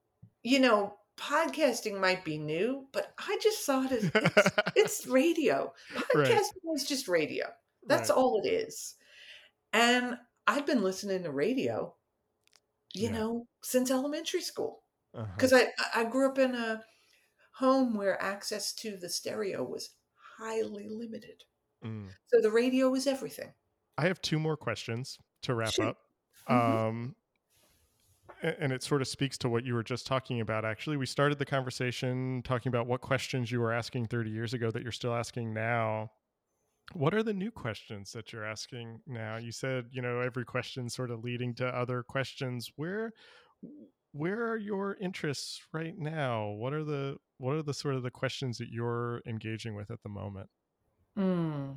you 0.43 0.59
know, 0.59 0.95
podcasting 1.17 1.99
might 1.99 2.23
be 2.23 2.37
new, 2.37 2.87
but 2.91 3.13
I 3.17 3.37
just 3.41 3.65
thought 3.65 3.91
it's, 3.91 4.09
it's, 4.13 4.49
it's 4.75 5.07
radio. 5.07 5.73
Podcasting 5.93 6.63
right. 6.65 6.75
is 6.75 6.87
just 6.87 7.07
radio. 7.07 7.47
That's 7.85 8.09
right. 8.09 8.17
all 8.17 8.41
it 8.43 8.47
is. 8.47 8.95
And 9.73 10.17
I've 10.47 10.65
been 10.65 10.83
listening 10.83 11.23
to 11.23 11.31
radio, 11.31 11.93
you 12.93 13.09
yeah. 13.09 13.11
know, 13.11 13.47
since 13.61 13.91
elementary 13.91 14.41
school. 14.41 14.83
Because 15.13 15.53
uh-huh. 15.53 15.65
I, 15.95 16.01
I 16.01 16.03
grew 16.05 16.29
up 16.29 16.37
in 16.37 16.53
a 16.53 16.83
home 17.53 17.97
where 17.97 18.21
access 18.21 18.73
to 18.73 18.95
the 18.97 19.09
stereo 19.09 19.63
was 19.63 19.89
highly 20.37 20.87
limited. 20.89 21.43
Mm. 21.85 22.07
So 22.27 22.41
the 22.41 22.51
radio 22.51 22.89
was 22.89 23.07
everything. 23.07 23.53
I 23.97 24.03
have 24.03 24.21
two 24.21 24.39
more 24.39 24.57
questions 24.57 25.17
to 25.43 25.55
wrap 25.55 25.73
sure. 25.73 25.87
up. 25.87 25.97
Mm-hmm. 26.49 26.77
Um, 26.77 27.15
and 28.41 28.71
it 28.71 28.83
sort 28.83 29.01
of 29.01 29.07
speaks 29.07 29.37
to 29.39 29.49
what 29.49 29.65
you 29.65 29.73
were 29.73 29.83
just 29.83 30.07
talking 30.07 30.41
about 30.41 30.63
actually 30.63 30.97
we 30.97 31.05
started 31.05 31.37
the 31.37 31.45
conversation 31.45 32.41
talking 32.43 32.69
about 32.69 32.87
what 32.87 33.01
questions 33.01 33.51
you 33.51 33.59
were 33.59 33.73
asking 33.73 34.05
30 34.05 34.29
years 34.29 34.53
ago 34.53 34.71
that 34.71 34.81
you're 34.81 34.91
still 34.91 35.13
asking 35.13 35.53
now 35.53 36.09
what 36.93 37.13
are 37.13 37.23
the 37.23 37.33
new 37.33 37.51
questions 37.51 38.11
that 38.13 38.31
you're 38.31 38.45
asking 38.45 38.99
now 39.05 39.37
you 39.37 39.51
said 39.51 39.85
you 39.91 40.01
know 40.01 40.21
every 40.21 40.45
question 40.45 40.89
sort 40.89 41.11
of 41.11 41.23
leading 41.23 41.53
to 41.53 41.67
other 41.67 42.03
questions 42.03 42.71
where 42.77 43.11
where 44.11 44.49
are 44.49 44.57
your 44.57 44.97
interests 45.01 45.61
right 45.73 45.97
now 45.97 46.47
what 46.49 46.73
are 46.73 46.83
the 46.83 47.17
what 47.37 47.55
are 47.55 47.63
the 47.63 47.73
sort 47.73 47.95
of 47.95 48.03
the 48.03 48.11
questions 48.11 48.57
that 48.57 48.69
you're 48.69 49.21
engaging 49.27 49.75
with 49.75 49.91
at 49.91 50.01
the 50.03 50.09
moment 50.09 50.49
mm. 51.19 51.75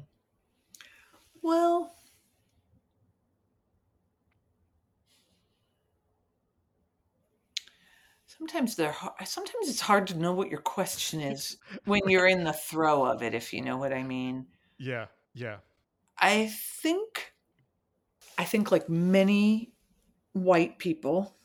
well 1.42 1.92
Sometimes 8.42 8.74
they're. 8.74 8.96
Sometimes 9.24 9.68
it's 9.68 9.80
hard 9.80 10.08
to 10.08 10.18
know 10.18 10.32
what 10.32 10.50
your 10.50 10.60
question 10.60 11.20
is 11.32 11.58
when 11.84 12.00
you're 12.08 12.26
in 12.26 12.42
the 12.42 12.52
throw 12.52 13.04
of 13.04 13.22
it, 13.22 13.34
if 13.34 13.52
you 13.52 13.62
know 13.62 13.76
what 13.76 13.92
I 13.92 14.02
mean. 14.02 14.46
Yeah, 14.78 15.06
yeah. 15.32 15.58
I 16.18 16.46
think, 16.80 17.32
I 18.36 18.42
think 18.44 18.72
like 18.72 18.88
many 18.88 19.72
white 20.32 20.78
people 20.78 21.36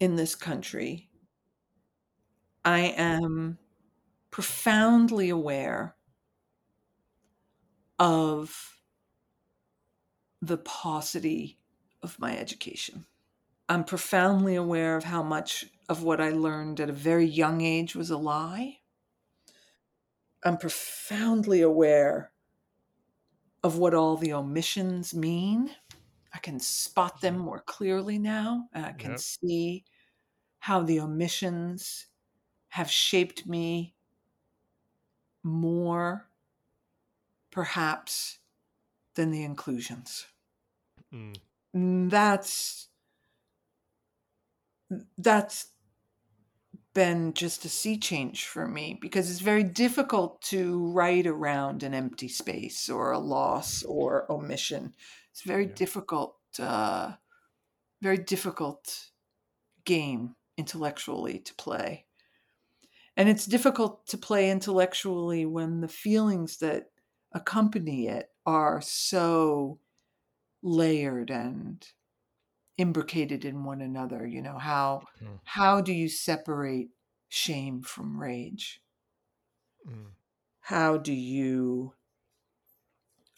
in 0.00 0.16
this 0.16 0.34
country, 0.34 1.10
I 2.64 2.94
am 2.96 3.58
profoundly 4.30 5.28
aware 5.28 5.96
of 7.98 8.78
the 10.40 10.58
paucity 10.58 11.58
of 12.02 12.18
my 12.18 12.36
education. 12.36 13.06
I'm 13.68 13.84
profoundly 13.84 14.54
aware 14.54 14.96
of 14.96 15.04
how 15.04 15.22
much 15.22 15.66
of 15.88 16.02
what 16.02 16.20
I 16.20 16.30
learned 16.30 16.80
at 16.80 16.90
a 16.90 16.94
very 16.94 17.26
young 17.26 17.60
age 17.60 17.94
was 17.94 18.10
a 18.10 18.16
lie. 18.16 18.78
I'm 20.44 20.56
profoundly 20.56 21.60
aware 21.60 22.30
of 23.62 23.76
what 23.76 23.94
all 23.94 24.16
the 24.16 24.32
omissions 24.32 25.14
mean. 25.14 25.70
I 26.32 26.38
can 26.38 26.60
spot 26.60 27.20
them 27.20 27.34
mm-hmm. 27.34 27.44
more 27.44 27.62
clearly 27.66 28.18
now, 28.18 28.68
and 28.72 28.86
I 28.86 28.92
can 28.92 29.12
yep. 29.12 29.20
see 29.20 29.84
how 30.60 30.82
the 30.82 31.00
omissions 31.00 32.06
have 32.68 32.90
shaped 32.90 33.46
me 33.46 33.94
more, 35.42 36.27
perhaps, 37.58 38.38
than 39.16 39.32
the 39.32 39.42
inclusions. 39.42 40.26
Mm. 41.12 42.08
That's 42.08 42.86
that's 45.18 45.66
been 46.94 47.34
just 47.34 47.64
a 47.64 47.68
sea 47.68 47.98
change 47.98 48.46
for 48.46 48.68
me 48.68 48.96
because 49.00 49.28
it's 49.28 49.40
very 49.40 49.64
difficult 49.64 50.40
to 50.40 50.86
write 50.92 51.26
around 51.26 51.82
an 51.82 51.94
empty 51.94 52.28
space 52.28 52.88
or 52.88 53.10
a 53.10 53.18
loss 53.18 53.82
or 53.82 54.30
omission. 54.30 54.94
It's 55.32 55.42
very 55.42 55.66
yeah. 55.66 55.74
difficult, 55.74 56.36
uh, 56.60 57.14
very 58.00 58.18
difficult 58.18 59.10
game 59.84 60.36
intellectually 60.56 61.40
to 61.40 61.54
play. 61.54 62.06
And 63.16 63.28
it's 63.28 63.46
difficult 63.46 64.06
to 64.06 64.16
play 64.16 64.48
intellectually 64.48 65.44
when 65.44 65.80
the 65.80 65.88
feelings 65.88 66.58
that 66.58 66.90
accompany 67.32 68.08
it 68.08 68.30
are 68.46 68.80
so 68.80 69.78
layered 70.62 71.30
and 71.30 71.86
imbricated 72.78 73.44
in 73.44 73.64
one 73.64 73.80
another 73.80 74.26
you 74.26 74.40
know 74.40 74.56
how 74.56 75.02
mm. 75.22 75.38
how 75.44 75.80
do 75.80 75.92
you 75.92 76.08
separate 76.08 76.88
shame 77.28 77.82
from 77.82 78.18
rage 78.18 78.80
mm. 79.86 80.06
how 80.60 80.96
do 80.96 81.12
you 81.12 81.92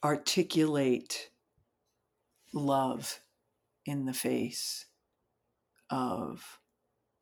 articulate 0.05 1.30
love 2.53 3.20
in 3.86 4.05
the 4.05 4.12
face 4.12 4.86
of 5.88 6.61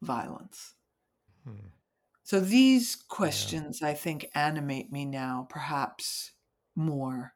violence 0.02 0.74
mm. 1.48 1.70
so 2.24 2.40
these 2.40 2.96
questions 2.96 3.80
yeah. 3.80 3.88
i 3.88 3.94
think 3.94 4.28
animate 4.34 4.90
me 4.92 5.04
now 5.04 5.46
perhaps 5.48 6.32
more 6.78 7.34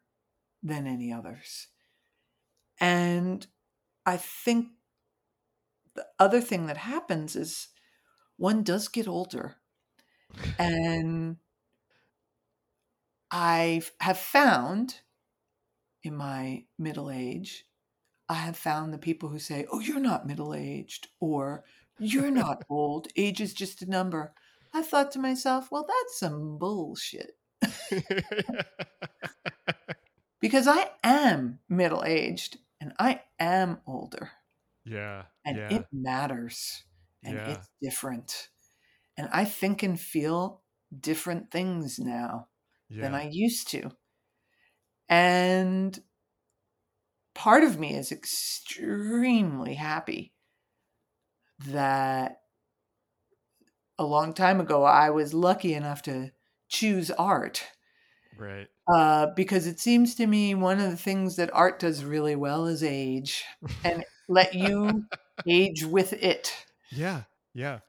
than 0.62 0.86
any 0.86 1.12
others 1.12 1.68
and 2.82 3.46
I 4.04 4.16
think 4.16 4.68
the 5.94 6.06
other 6.18 6.40
thing 6.40 6.66
that 6.66 6.78
happens 6.78 7.36
is 7.36 7.68
one 8.36 8.64
does 8.64 8.88
get 8.88 9.06
older. 9.06 9.56
and 10.58 11.36
I 13.30 13.82
have 14.00 14.18
found 14.18 14.96
in 16.02 16.16
my 16.16 16.64
middle 16.78 17.10
age, 17.10 17.64
I 18.28 18.34
have 18.34 18.56
found 18.56 18.92
the 18.92 18.98
people 18.98 19.28
who 19.28 19.38
say, 19.38 19.66
Oh, 19.70 19.78
you're 19.78 20.00
not 20.00 20.26
middle 20.26 20.54
aged, 20.54 21.08
or 21.20 21.64
you're 21.98 22.30
not 22.32 22.64
old. 22.70 23.08
Age 23.16 23.40
is 23.40 23.54
just 23.54 23.82
a 23.82 23.90
number. 23.90 24.34
I 24.74 24.82
thought 24.82 25.12
to 25.12 25.18
myself, 25.20 25.70
Well, 25.70 25.86
that's 25.86 26.18
some 26.18 26.58
bullshit. 26.58 27.36
because 30.40 30.66
I 30.66 30.90
am 31.02 31.60
middle 31.68 32.04
aged 32.04 32.58
and 32.80 32.92
I 32.98 33.22
am 33.38 33.80
older. 33.86 34.30
Yeah. 34.84 35.24
And 35.44 35.56
yeah. 35.56 35.76
it 35.76 35.86
matters 35.92 36.84
and 37.22 37.36
yeah. 37.36 37.50
it's 37.50 37.68
different. 37.80 38.48
And 39.16 39.28
I 39.32 39.44
think 39.44 39.82
and 39.82 39.98
feel 39.98 40.62
different 40.98 41.50
things 41.50 41.98
now 41.98 42.48
yeah. 42.88 43.02
than 43.02 43.14
I 43.14 43.28
used 43.30 43.68
to. 43.68 43.90
And 45.08 45.98
part 47.34 47.64
of 47.64 47.78
me 47.78 47.94
is 47.94 48.12
extremely 48.12 49.74
happy 49.74 50.32
that 51.66 52.38
a 53.98 54.04
long 54.04 54.34
time 54.34 54.60
ago 54.60 54.84
I 54.84 55.10
was 55.10 55.32
lucky 55.32 55.74
enough 55.74 56.02
to 56.02 56.32
choose 56.72 57.10
art. 57.12 57.64
Right. 58.36 58.66
Uh, 58.92 59.26
because 59.36 59.66
it 59.66 59.78
seems 59.78 60.16
to 60.16 60.26
me 60.26 60.54
one 60.54 60.80
of 60.80 60.90
the 60.90 60.96
things 60.96 61.36
that 61.36 61.54
art 61.54 61.78
does 61.78 62.04
really 62.04 62.34
well 62.34 62.66
is 62.66 62.82
age 62.82 63.44
and 63.84 64.04
let 64.28 64.54
you 64.54 65.04
age 65.46 65.84
with 65.84 66.12
it. 66.14 66.66
Yeah, 66.90 67.22
yeah. 67.54 67.80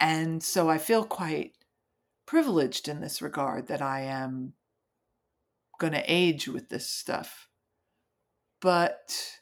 And 0.00 0.42
so 0.42 0.68
I 0.68 0.78
feel 0.78 1.04
quite 1.04 1.52
privileged 2.26 2.88
in 2.88 3.00
this 3.00 3.22
regard 3.22 3.68
that 3.68 3.80
I 3.80 4.02
am 4.02 4.52
going 5.80 5.94
to 5.94 6.04
age 6.06 6.48
with 6.48 6.68
this 6.68 6.88
stuff. 6.88 7.48
But, 8.60 9.38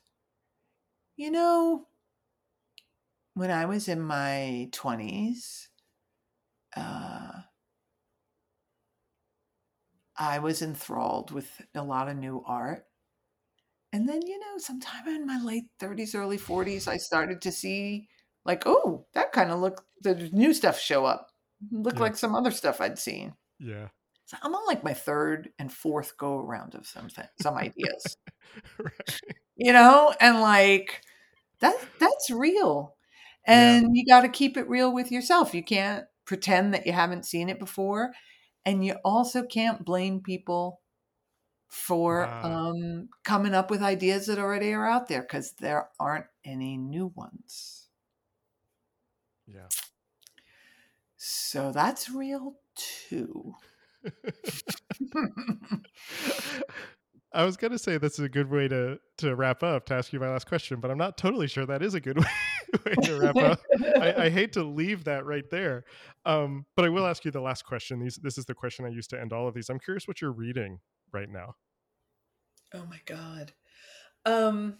you 1.16 1.30
know, 1.30 1.86
when 3.34 3.50
I 3.50 3.64
was 3.66 3.88
in 3.88 4.00
my 4.00 4.68
20s, 4.72 5.68
uh, 6.76 7.32
I 10.18 10.38
was 10.38 10.62
enthralled 10.62 11.30
with 11.30 11.48
a 11.74 11.82
lot 11.82 12.08
of 12.08 12.16
new 12.16 12.42
art. 12.46 12.84
And 13.92 14.08
then, 14.08 14.22
you 14.26 14.38
know, 14.38 14.58
sometime 14.58 15.08
in 15.08 15.26
my 15.26 15.40
late 15.40 15.64
30s, 15.80 16.14
early 16.14 16.38
40s, 16.38 16.88
I 16.88 16.96
started 16.96 17.40
to 17.42 17.52
see, 17.52 18.08
like, 18.44 18.64
oh, 18.66 19.06
that 19.14 19.32
kind 19.32 19.50
of 19.50 19.60
look, 19.60 19.84
the 20.02 20.14
new 20.32 20.52
stuff 20.52 20.78
show 20.78 21.04
up. 21.04 21.30
Look 21.70 21.94
yeah. 21.94 22.00
like 22.00 22.16
some 22.16 22.34
other 22.34 22.50
stuff 22.50 22.80
I'd 22.80 22.98
seen. 22.98 23.34
Yeah. 23.58 23.88
So 24.26 24.36
I'm 24.42 24.54
on 24.54 24.66
like 24.66 24.82
my 24.82 24.92
third 24.92 25.50
and 25.58 25.72
fourth 25.72 26.18
go 26.18 26.38
around 26.38 26.74
of 26.74 26.86
some 26.86 27.08
some 27.40 27.54
ideas. 27.54 28.16
right. 28.78 29.20
You 29.56 29.72
know, 29.72 30.12
and 30.20 30.40
like 30.40 31.00
that 31.60 31.76
that's 32.00 32.30
real. 32.30 32.96
And 33.46 33.94
yeah. 33.94 34.00
you 34.00 34.06
got 34.06 34.22
to 34.22 34.28
keep 34.28 34.56
it 34.56 34.68
real 34.68 34.92
with 34.92 35.12
yourself. 35.12 35.54
You 35.54 35.62
can't 35.62 36.04
pretend 36.24 36.74
that 36.74 36.86
you 36.86 36.92
haven't 36.92 37.24
seen 37.24 37.48
it 37.48 37.60
before. 37.60 38.10
And 38.66 38.84
you 38.84 38.96
also 39.04 39.44
can't 39.44 39.84
blame 39.84 40.20
people 40.22 40.82
for 41.68 42.26
wow. 42.26 42.42
um, 42.42 43.08
coming 43.24 43.54
up 43.54 43.70
with 43.70 43.82
ideas 43.82 44.26
that 44.26 44.38
already 44.38 44.72
are 44.72 44.86
out 44.86 45.08
there 45.08 45.22
because 45.22 45.52
there 45.54 45.90
aren't 46.00 46.26
any 46.44 46.76
new 46.76 47.08
ones. 47.14 47.88
Yeah. 49.46 49.68
So 51.18 51.72
that's 51.72 52.10
real 52.10 52.56
too. 52.74 53.54
I 57.36 57.44
was 57.44 57.58
gonna 57.58 57.78
say 57.78 57.98
this 57.98 58.14
is 58.14 58.24
a 58.24 58.30
good 58.30 58.50
way 58.50 58.66
to 58.68 58.98
to 59.18 59.36
wrap 59.36 59.62
up 59.62 59.84
to 59.86 59.94
ask 59.94 60.10
you 60.10 60.18
my 60.18 60.30
last 60.30 60.46
question, 60.46 60.80
but 60.80 60.90
I'm 60.90 60.96
not 60.96 61.18
totally 61.18 61.46
sure 61.46 61.66
that 61.66 61.82
is 61.82 61.92
a 61.92 62.00
good 62.00 62.18
way, 62.18 62.30
way 62.86 62.94
to 63.02 63.20
wrap 63.20 63.36
up. 63.36 63.60
I, 64.00 64.24
I, 64.24 64.30
hate 64.30 64.54
to 64.54 64.64
leave 64.64 65.04
that 65.04 65.26
right 65.26 65.44
there, 65.50 65.84
um, 66.24 66.64
but 66.76 66.86
I 66.86 66.88
will 66.88 67.06
ask 67.06 67.26
you 67.26 67.30
the 67.30 67.42
last 67.42 67.66
question. 67.66 68.00
These, 68.00 68.16
this 68.16 68.38
is 68.38 68.46
the 68.46 68.54
question 68.54 68.86
I 68.86 68.88
used 68.88 69.10
to 69.10 69.20
end 69.20 69.34
all 69.34 69.46
of 69.46 69.52
these. 69.52 69.68
I'm 69.68 69.78
curious 69.78 70.08
what 70.08 70.22
you're 70.22 70.32
reading 70.32 70.80
right 71.12 71.28
now. 71.30 71.56
Oh 72.72 72.86
my 72.86 73.00
god, 73.04 73.52
um, 74.24 74.78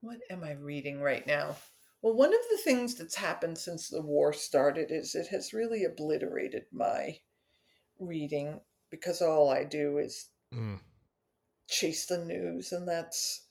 what 0.00 0.18
am 0.30 0.42
I 0.42 0.52
reading 0.52 1.02
right 1.02 1.26
now? 1.26 1.56
Well, 2.00 2.14
one 2.14 2.32
of 2.32 2.40
the 2.50 2.58
things 2.64 2.94
that's 2.94 3.16
happened 3.16 3.58
since 3.58 3.90
the 3.90 4.00
war 4.00 4.32
started 4.32 4.90
is 4.90 5.14
it 5.14 5.26
has 5.26 5.52
really 5.52 5.84
obliterated 5.84 6.64
my 6.72 7.18
reading 8.00 8.60
because 8.90 9.20
all 9.20 9.50
I 9.50 9.64
do 9.64 9.98
is 9.98 10.30
mm. 10.54 10.80
Chase 11.72 12.06
the 12.06 12.18
news, 12.18 12.72
and 12.72 12.86
that's 12.86 13.46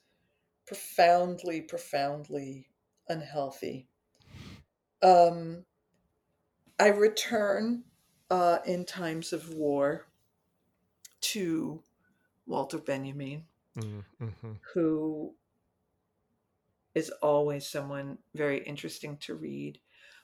profoundly, 0.68 1.62
profoundly 1.62 2.68
unhealthy. 3.10 3.88
Um, 5.02 5.66
I 6.80 6.88
return 6.90 7.84
uh, 8.30 8.60
in 8.66 8.86
times 8.86 9.34
of 9.34 9.54
war 9.54 10.08
to 11.22 11.82
Walter 12.46 12.78
Benjamin, 12.78 13.44
mm, 13.78 14.04
mm-hmm. 14.22 14.52
who 14.74 15.34
is 16.94 17.10
always 17.22 17.68
someone 17.68 18.20
very 18.36 18.64
interesting 18.64 19.18
to 19.18 19.36
read. 19.36 19.80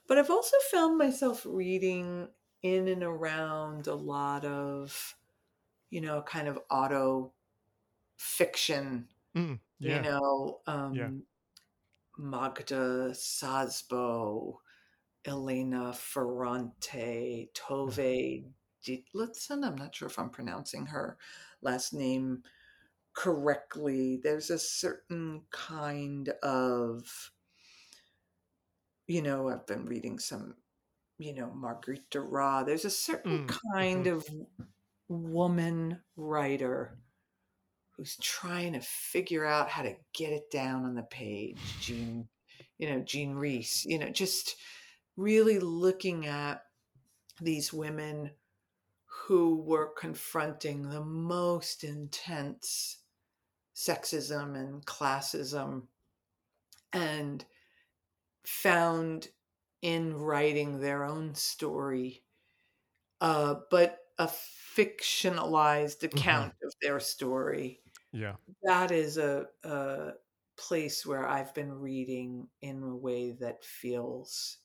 But 0.07 0.17
I've 0.17 0.29
also 0.29 0.55
found 0.71 0.97
myself 0.97 1.45
reading 1.45 2.27
in 2.61 2.87
and 2.87 3.03
around 3.03 3.87
a 3.87 3.95
lot 3.95 4.45
of, 4.45 5.15
you 5.89 6.01
know, 6.01 6.21
kind 6.21 6.47
of 6.47 6.59
auto 6.69 7.33
fiction, 8.17 9.07
mm, 9.35 9.59
yeah. 9.79 9.95
you 9.95 10.01
know, 10.01 10.59
um, 10.67 10.93
yeah. 10.93 11.09
Magda 12.17 13.11
Szabo, 13.13 14.57
Elena 15.25 15.93
Ferrante, 15.93 17.49
Tove 17.53 18.45
Ditlevsen. 18.85 19.63
I'm 19.63 19.75
not 19.75 19.95
sure 19.95 20.07
if 20.07 20.17
I'm 20.17 20.29
pronouncing 20.29 20.87
her 20.87 21.17
last 21.61 21.93
name 21.93 22.43
correctly. 23.13 24.19
There's 24.23 24.49
a 24.49 24.59
certain 24.59 25.41
kind 25.51 26.29
of, 26.43 27.31
you 29.07 29.21
know, 29.21 29.49
I've 29.49 29.67
been 29.67 29.85
reading 29.85 30.17
some, 30.17 30.55
you 31.19 31.33
know, 31.33 31.51
Marguerite 31.53 32.09
Duras. 32.09 32.65
There's 32.65 32.85
a 32.85 32.89
certain 32.89 33.47
mm. 33.47 33.59
kind 33.73 34.05
mm-hmm. 34.05 34.15
of 34.15 34.27
woman 35.09 35.99
writer 36.15 36.97
who's 37.97 38.15
trying 38.17 38.73
to 38.73 38.79
figure 38.81 39.45
out 39.45 39.69
how 39.69 39.81
to 39.81 39.95
get 40.13 40.31
it 40.31 40.51
down 40.51 40.85
on 40.85 40.95
the 40.95 41.03
page. 41.03 41.57
Jean, 41.81 42.27
you 42.77 42.89
know, 42.89 42.99
Jean 42.99 43.33
Rhys, 43.33 43.83
you 43.85 43.97
know, 43.97 44.09
just 44.09 44.55
really 45.15 45.59
looking 45.59 46.27
at 46.27 46.61
these 47.41 47.73
women 47.73 48.31
who 49.05 49.61
were 49.63 49.93
confronting 49.97 50.89
the 50.89 51.03
most 51.03 51.83
intense 51.83 52.99
sexism 53.75 54.55
and 54.55 54.85
classism 54.85 55.83
and 56.93 57.43
found 58.45 59.27
in 59.81 60.15
writing 60.15 60.79
their 60.79 61.03
own 61.03 61.35
story, 61.35 62.23
uh, 63.21 63.55
but 63.69 63.99
a 64.17 64.27
fictionalized 64.75 65.99
mm-hmm. 65.99 66.17
account 66.17 66.53
mm-hmm. 66.53 66.67
of 66.67 66.73
their 66.81 66.99
story. 66.99 67.81
Yeah. 68.17 68.33
That 68.63 68.91
is 68.91 69.17
a, 69.17 69.45
a 69.63 70.13
place 70.57 71.05
where 71.05 71.27
I've 71.27 71.53
been 71.53 71.71
reading 71.71 72.47
in 72.61 72.81
a 72.81 72.95
way 72.95 73.31
that 73.39 73.63
feels 73.63 74.57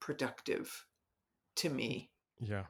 productive 0.00 0.86
to 1.56 1.68
me. 1.68 2.10
Yeah. 2.40 2.64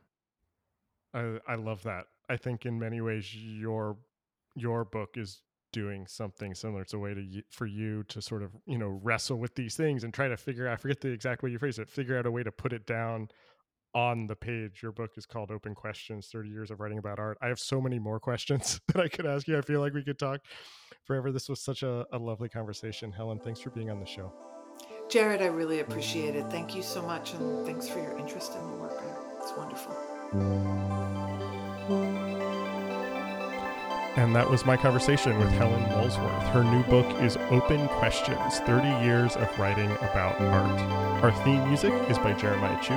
I 1.13 1.39
I 1.47 1.55
love 1.57 1.83
that. 1.83 2.07
I 2.31 2.37
think 2.37 2.65
in 2.65 2.79
many 2.79 3.01
ways 3.03 3.35
your 3.35 3.99
your 4.57 4.85
book 4.85 5.17
is 5.17 5.43
doing 5.73 6.07
something 6.07 6.55
similar. 6.55 6.83
It's 6.83 6.95
a 6.95 6.99
way 6.99 7.13
to 7.13 7.43
for 7.51 7.67
you 7.67 8.05
to 8.05 8.23
sort 8.23 8.43
of 8.43 8.53
you 8.67 8.79
know 8.79 9.01
wrestle 9.03 9.37
with 9.37 9.55
these 9.55 9.77
things 9.77 10.03
and 10.03 10.15
try 10.15 10.29
to 10.29 10.37
figure 10.37 10.67
out. 10.67 10.73
I 10.73 10.77
forget 10.77 11.01
the 11.03 11.11
exact 11.11 11.43
way 11.43 11.51
you 11.51 11.59
phrase 11.59 11.79
it. 11.79 11.91
Figure 11.91 12.19
out 12.19 12.25
a 12.25 12.31
way 12.31 12.43
to 12.43 12.53
put 12.53 12.73
it 12.73 12.87
down 12.87 13.29
on 13.95 14.27
the 14.27 14.37
page. 14.37 14.83
Your 14.83 14.93
book 14.93 15.13
is 15.17 15.27
called 15.27 15.51
Open 15.51 15.75
Questions 15.75 16.29
30 16.33 16.49
Years 16.49 16.71
of 16.71 16.81
Writing 16.81 16.99
About 16.99 17.19
Art. 17.19 17.39
I 17.41 17.49
have 17.49 17.59
so 17.59 17.81
many 17.81 17.99
more 17.99 18.19
questions 18.19 18.81
that 18.89 19.01
I 19.01 19.09
could 19.09 19.27
ask 19.27 19.47
you. 19.47 19.57
I 19.57 19.61
feel 19.61 19.81
like 19.81 19.95
we 19.95 20.03
could 20.03 20.19
talk 20.19 20.41
forever. 21.05 21.33
This 21.33 21.49
was 21.49 21.61
such 21.61 21.83
a, 21.83 22.07
a 22.13 22.19
lovely 22.19 22.49
conversation. 22.49 23.13
Helen, 23.13 23.39
thanks 23.39 23.61
for 23.61 23.71
being 23.71 23.91
on 23.91 24.01
the 24.01 24.07
show. 24.07 24.33
Jarrett, 25.09 25.43
I 25.43 25.47
really 25.47 25.81
appreciate 25.81 26.35
it. 26.35 26.47
Thank 26.51 26.75
you 26.75 26.83
so 26.83 27.03
much. 27.03 27.35
And 27.35 27.67
thanks 27.67 27.89
for 27.89 28.01
your 28.01 28.17
interest 28.19 28.55
in 28.55 28.71
the 28.71 28.77
work. 28.77 29.01
It's 29.41 29.53
wonderful. 29.57 29.95
And 34.17 34.35
that 34.35 34.49
was 34.49 34.65
my 34.65 34.77
conversation 34.77 35.37
with 35.39 35.51
Helen 35.51 35.83
Molesworth. 35.83 36.45
Her 36.45 36.63
new 36.63 36.85
book 36.85 37.21
is 37.21 37.37
Open 37.51 37.89
Questions 37.89 38.61
30 38.61 39.05
Years 39.05 39.37
of 39.37 39.59
Writing 39.59 39.91
About 39.91 40.41
Art. 40.41 40.81
Our 41.23 41.33
theme 41.45 41.67
music 41.69 41.93
is 42.09 42.17
by 42.19 42.33
Jeremiah 42.33 42.81
Chu. 42.81 42.95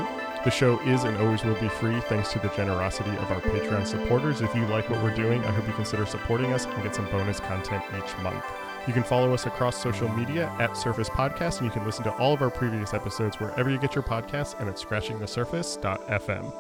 The 0.48 0.52
show 0.52 0.80
is 0.84 1.04
and 1.04 1.18
always 1.18 1.44
will 1.44 1.60
be 1.60 1.68
free 1.68 2.00
thanks 2.00 2.32
to 2.32 2.40
the 2.40 2.48
generosity 2.56 3.10
of 3.10 3.30
our 3.32 3.42
Patreon 3.42 3.86
supporters. 3.86 4.40
If 4.40 4.56
you 4.56 4.66
like 4.68 4.90
what 4.90 5.04
we're 5.04 5.14
doing, 5.14 5.44
I 5.44 5.52
hope 5.52 5.68
you 5.68 5.74
consider 5.74 6.06
supporting 6.06 6.54
us 6.54 6.64
and 6.64 6.84
get 6.84 6.96
some 6.96 7.04
bonus 7.12 7.42
content 7.42 7.84
each 7.98 8.18
month. 8.20 8.46
You 8.88 8.94
can 8.94 9.04
follow 9.04 9.34
us 9.34 9.46
across 9.46 9.76
social 9.76 10.08
media 10.08 10.50
at 10.58 10.78
Surface 10.78 11.10
Podcast, 11.10 11.58
and 11.58 11.66
you 11.66 11.72
can 11.72 11.84
listen 11.84 12.06
to 12.06 12.14
all 12.14 12.34
of 12.34 12.42
our 12.42 12.50
previous 12.50 12.94
episodes 12.94 13.42
wherever 13.42 13.70
you 13.70 13.78
get 13.78 13.94
your 13.94 14.06
podcasts 14.06 14.58
and 14.58 14.70
at 14.70 14.78
scratchingthesurface.fm. 14.78 16.54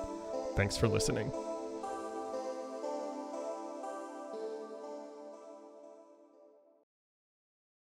Thanks 0.57 0.75
for 0.75 0.89
listening. 0.89 1.31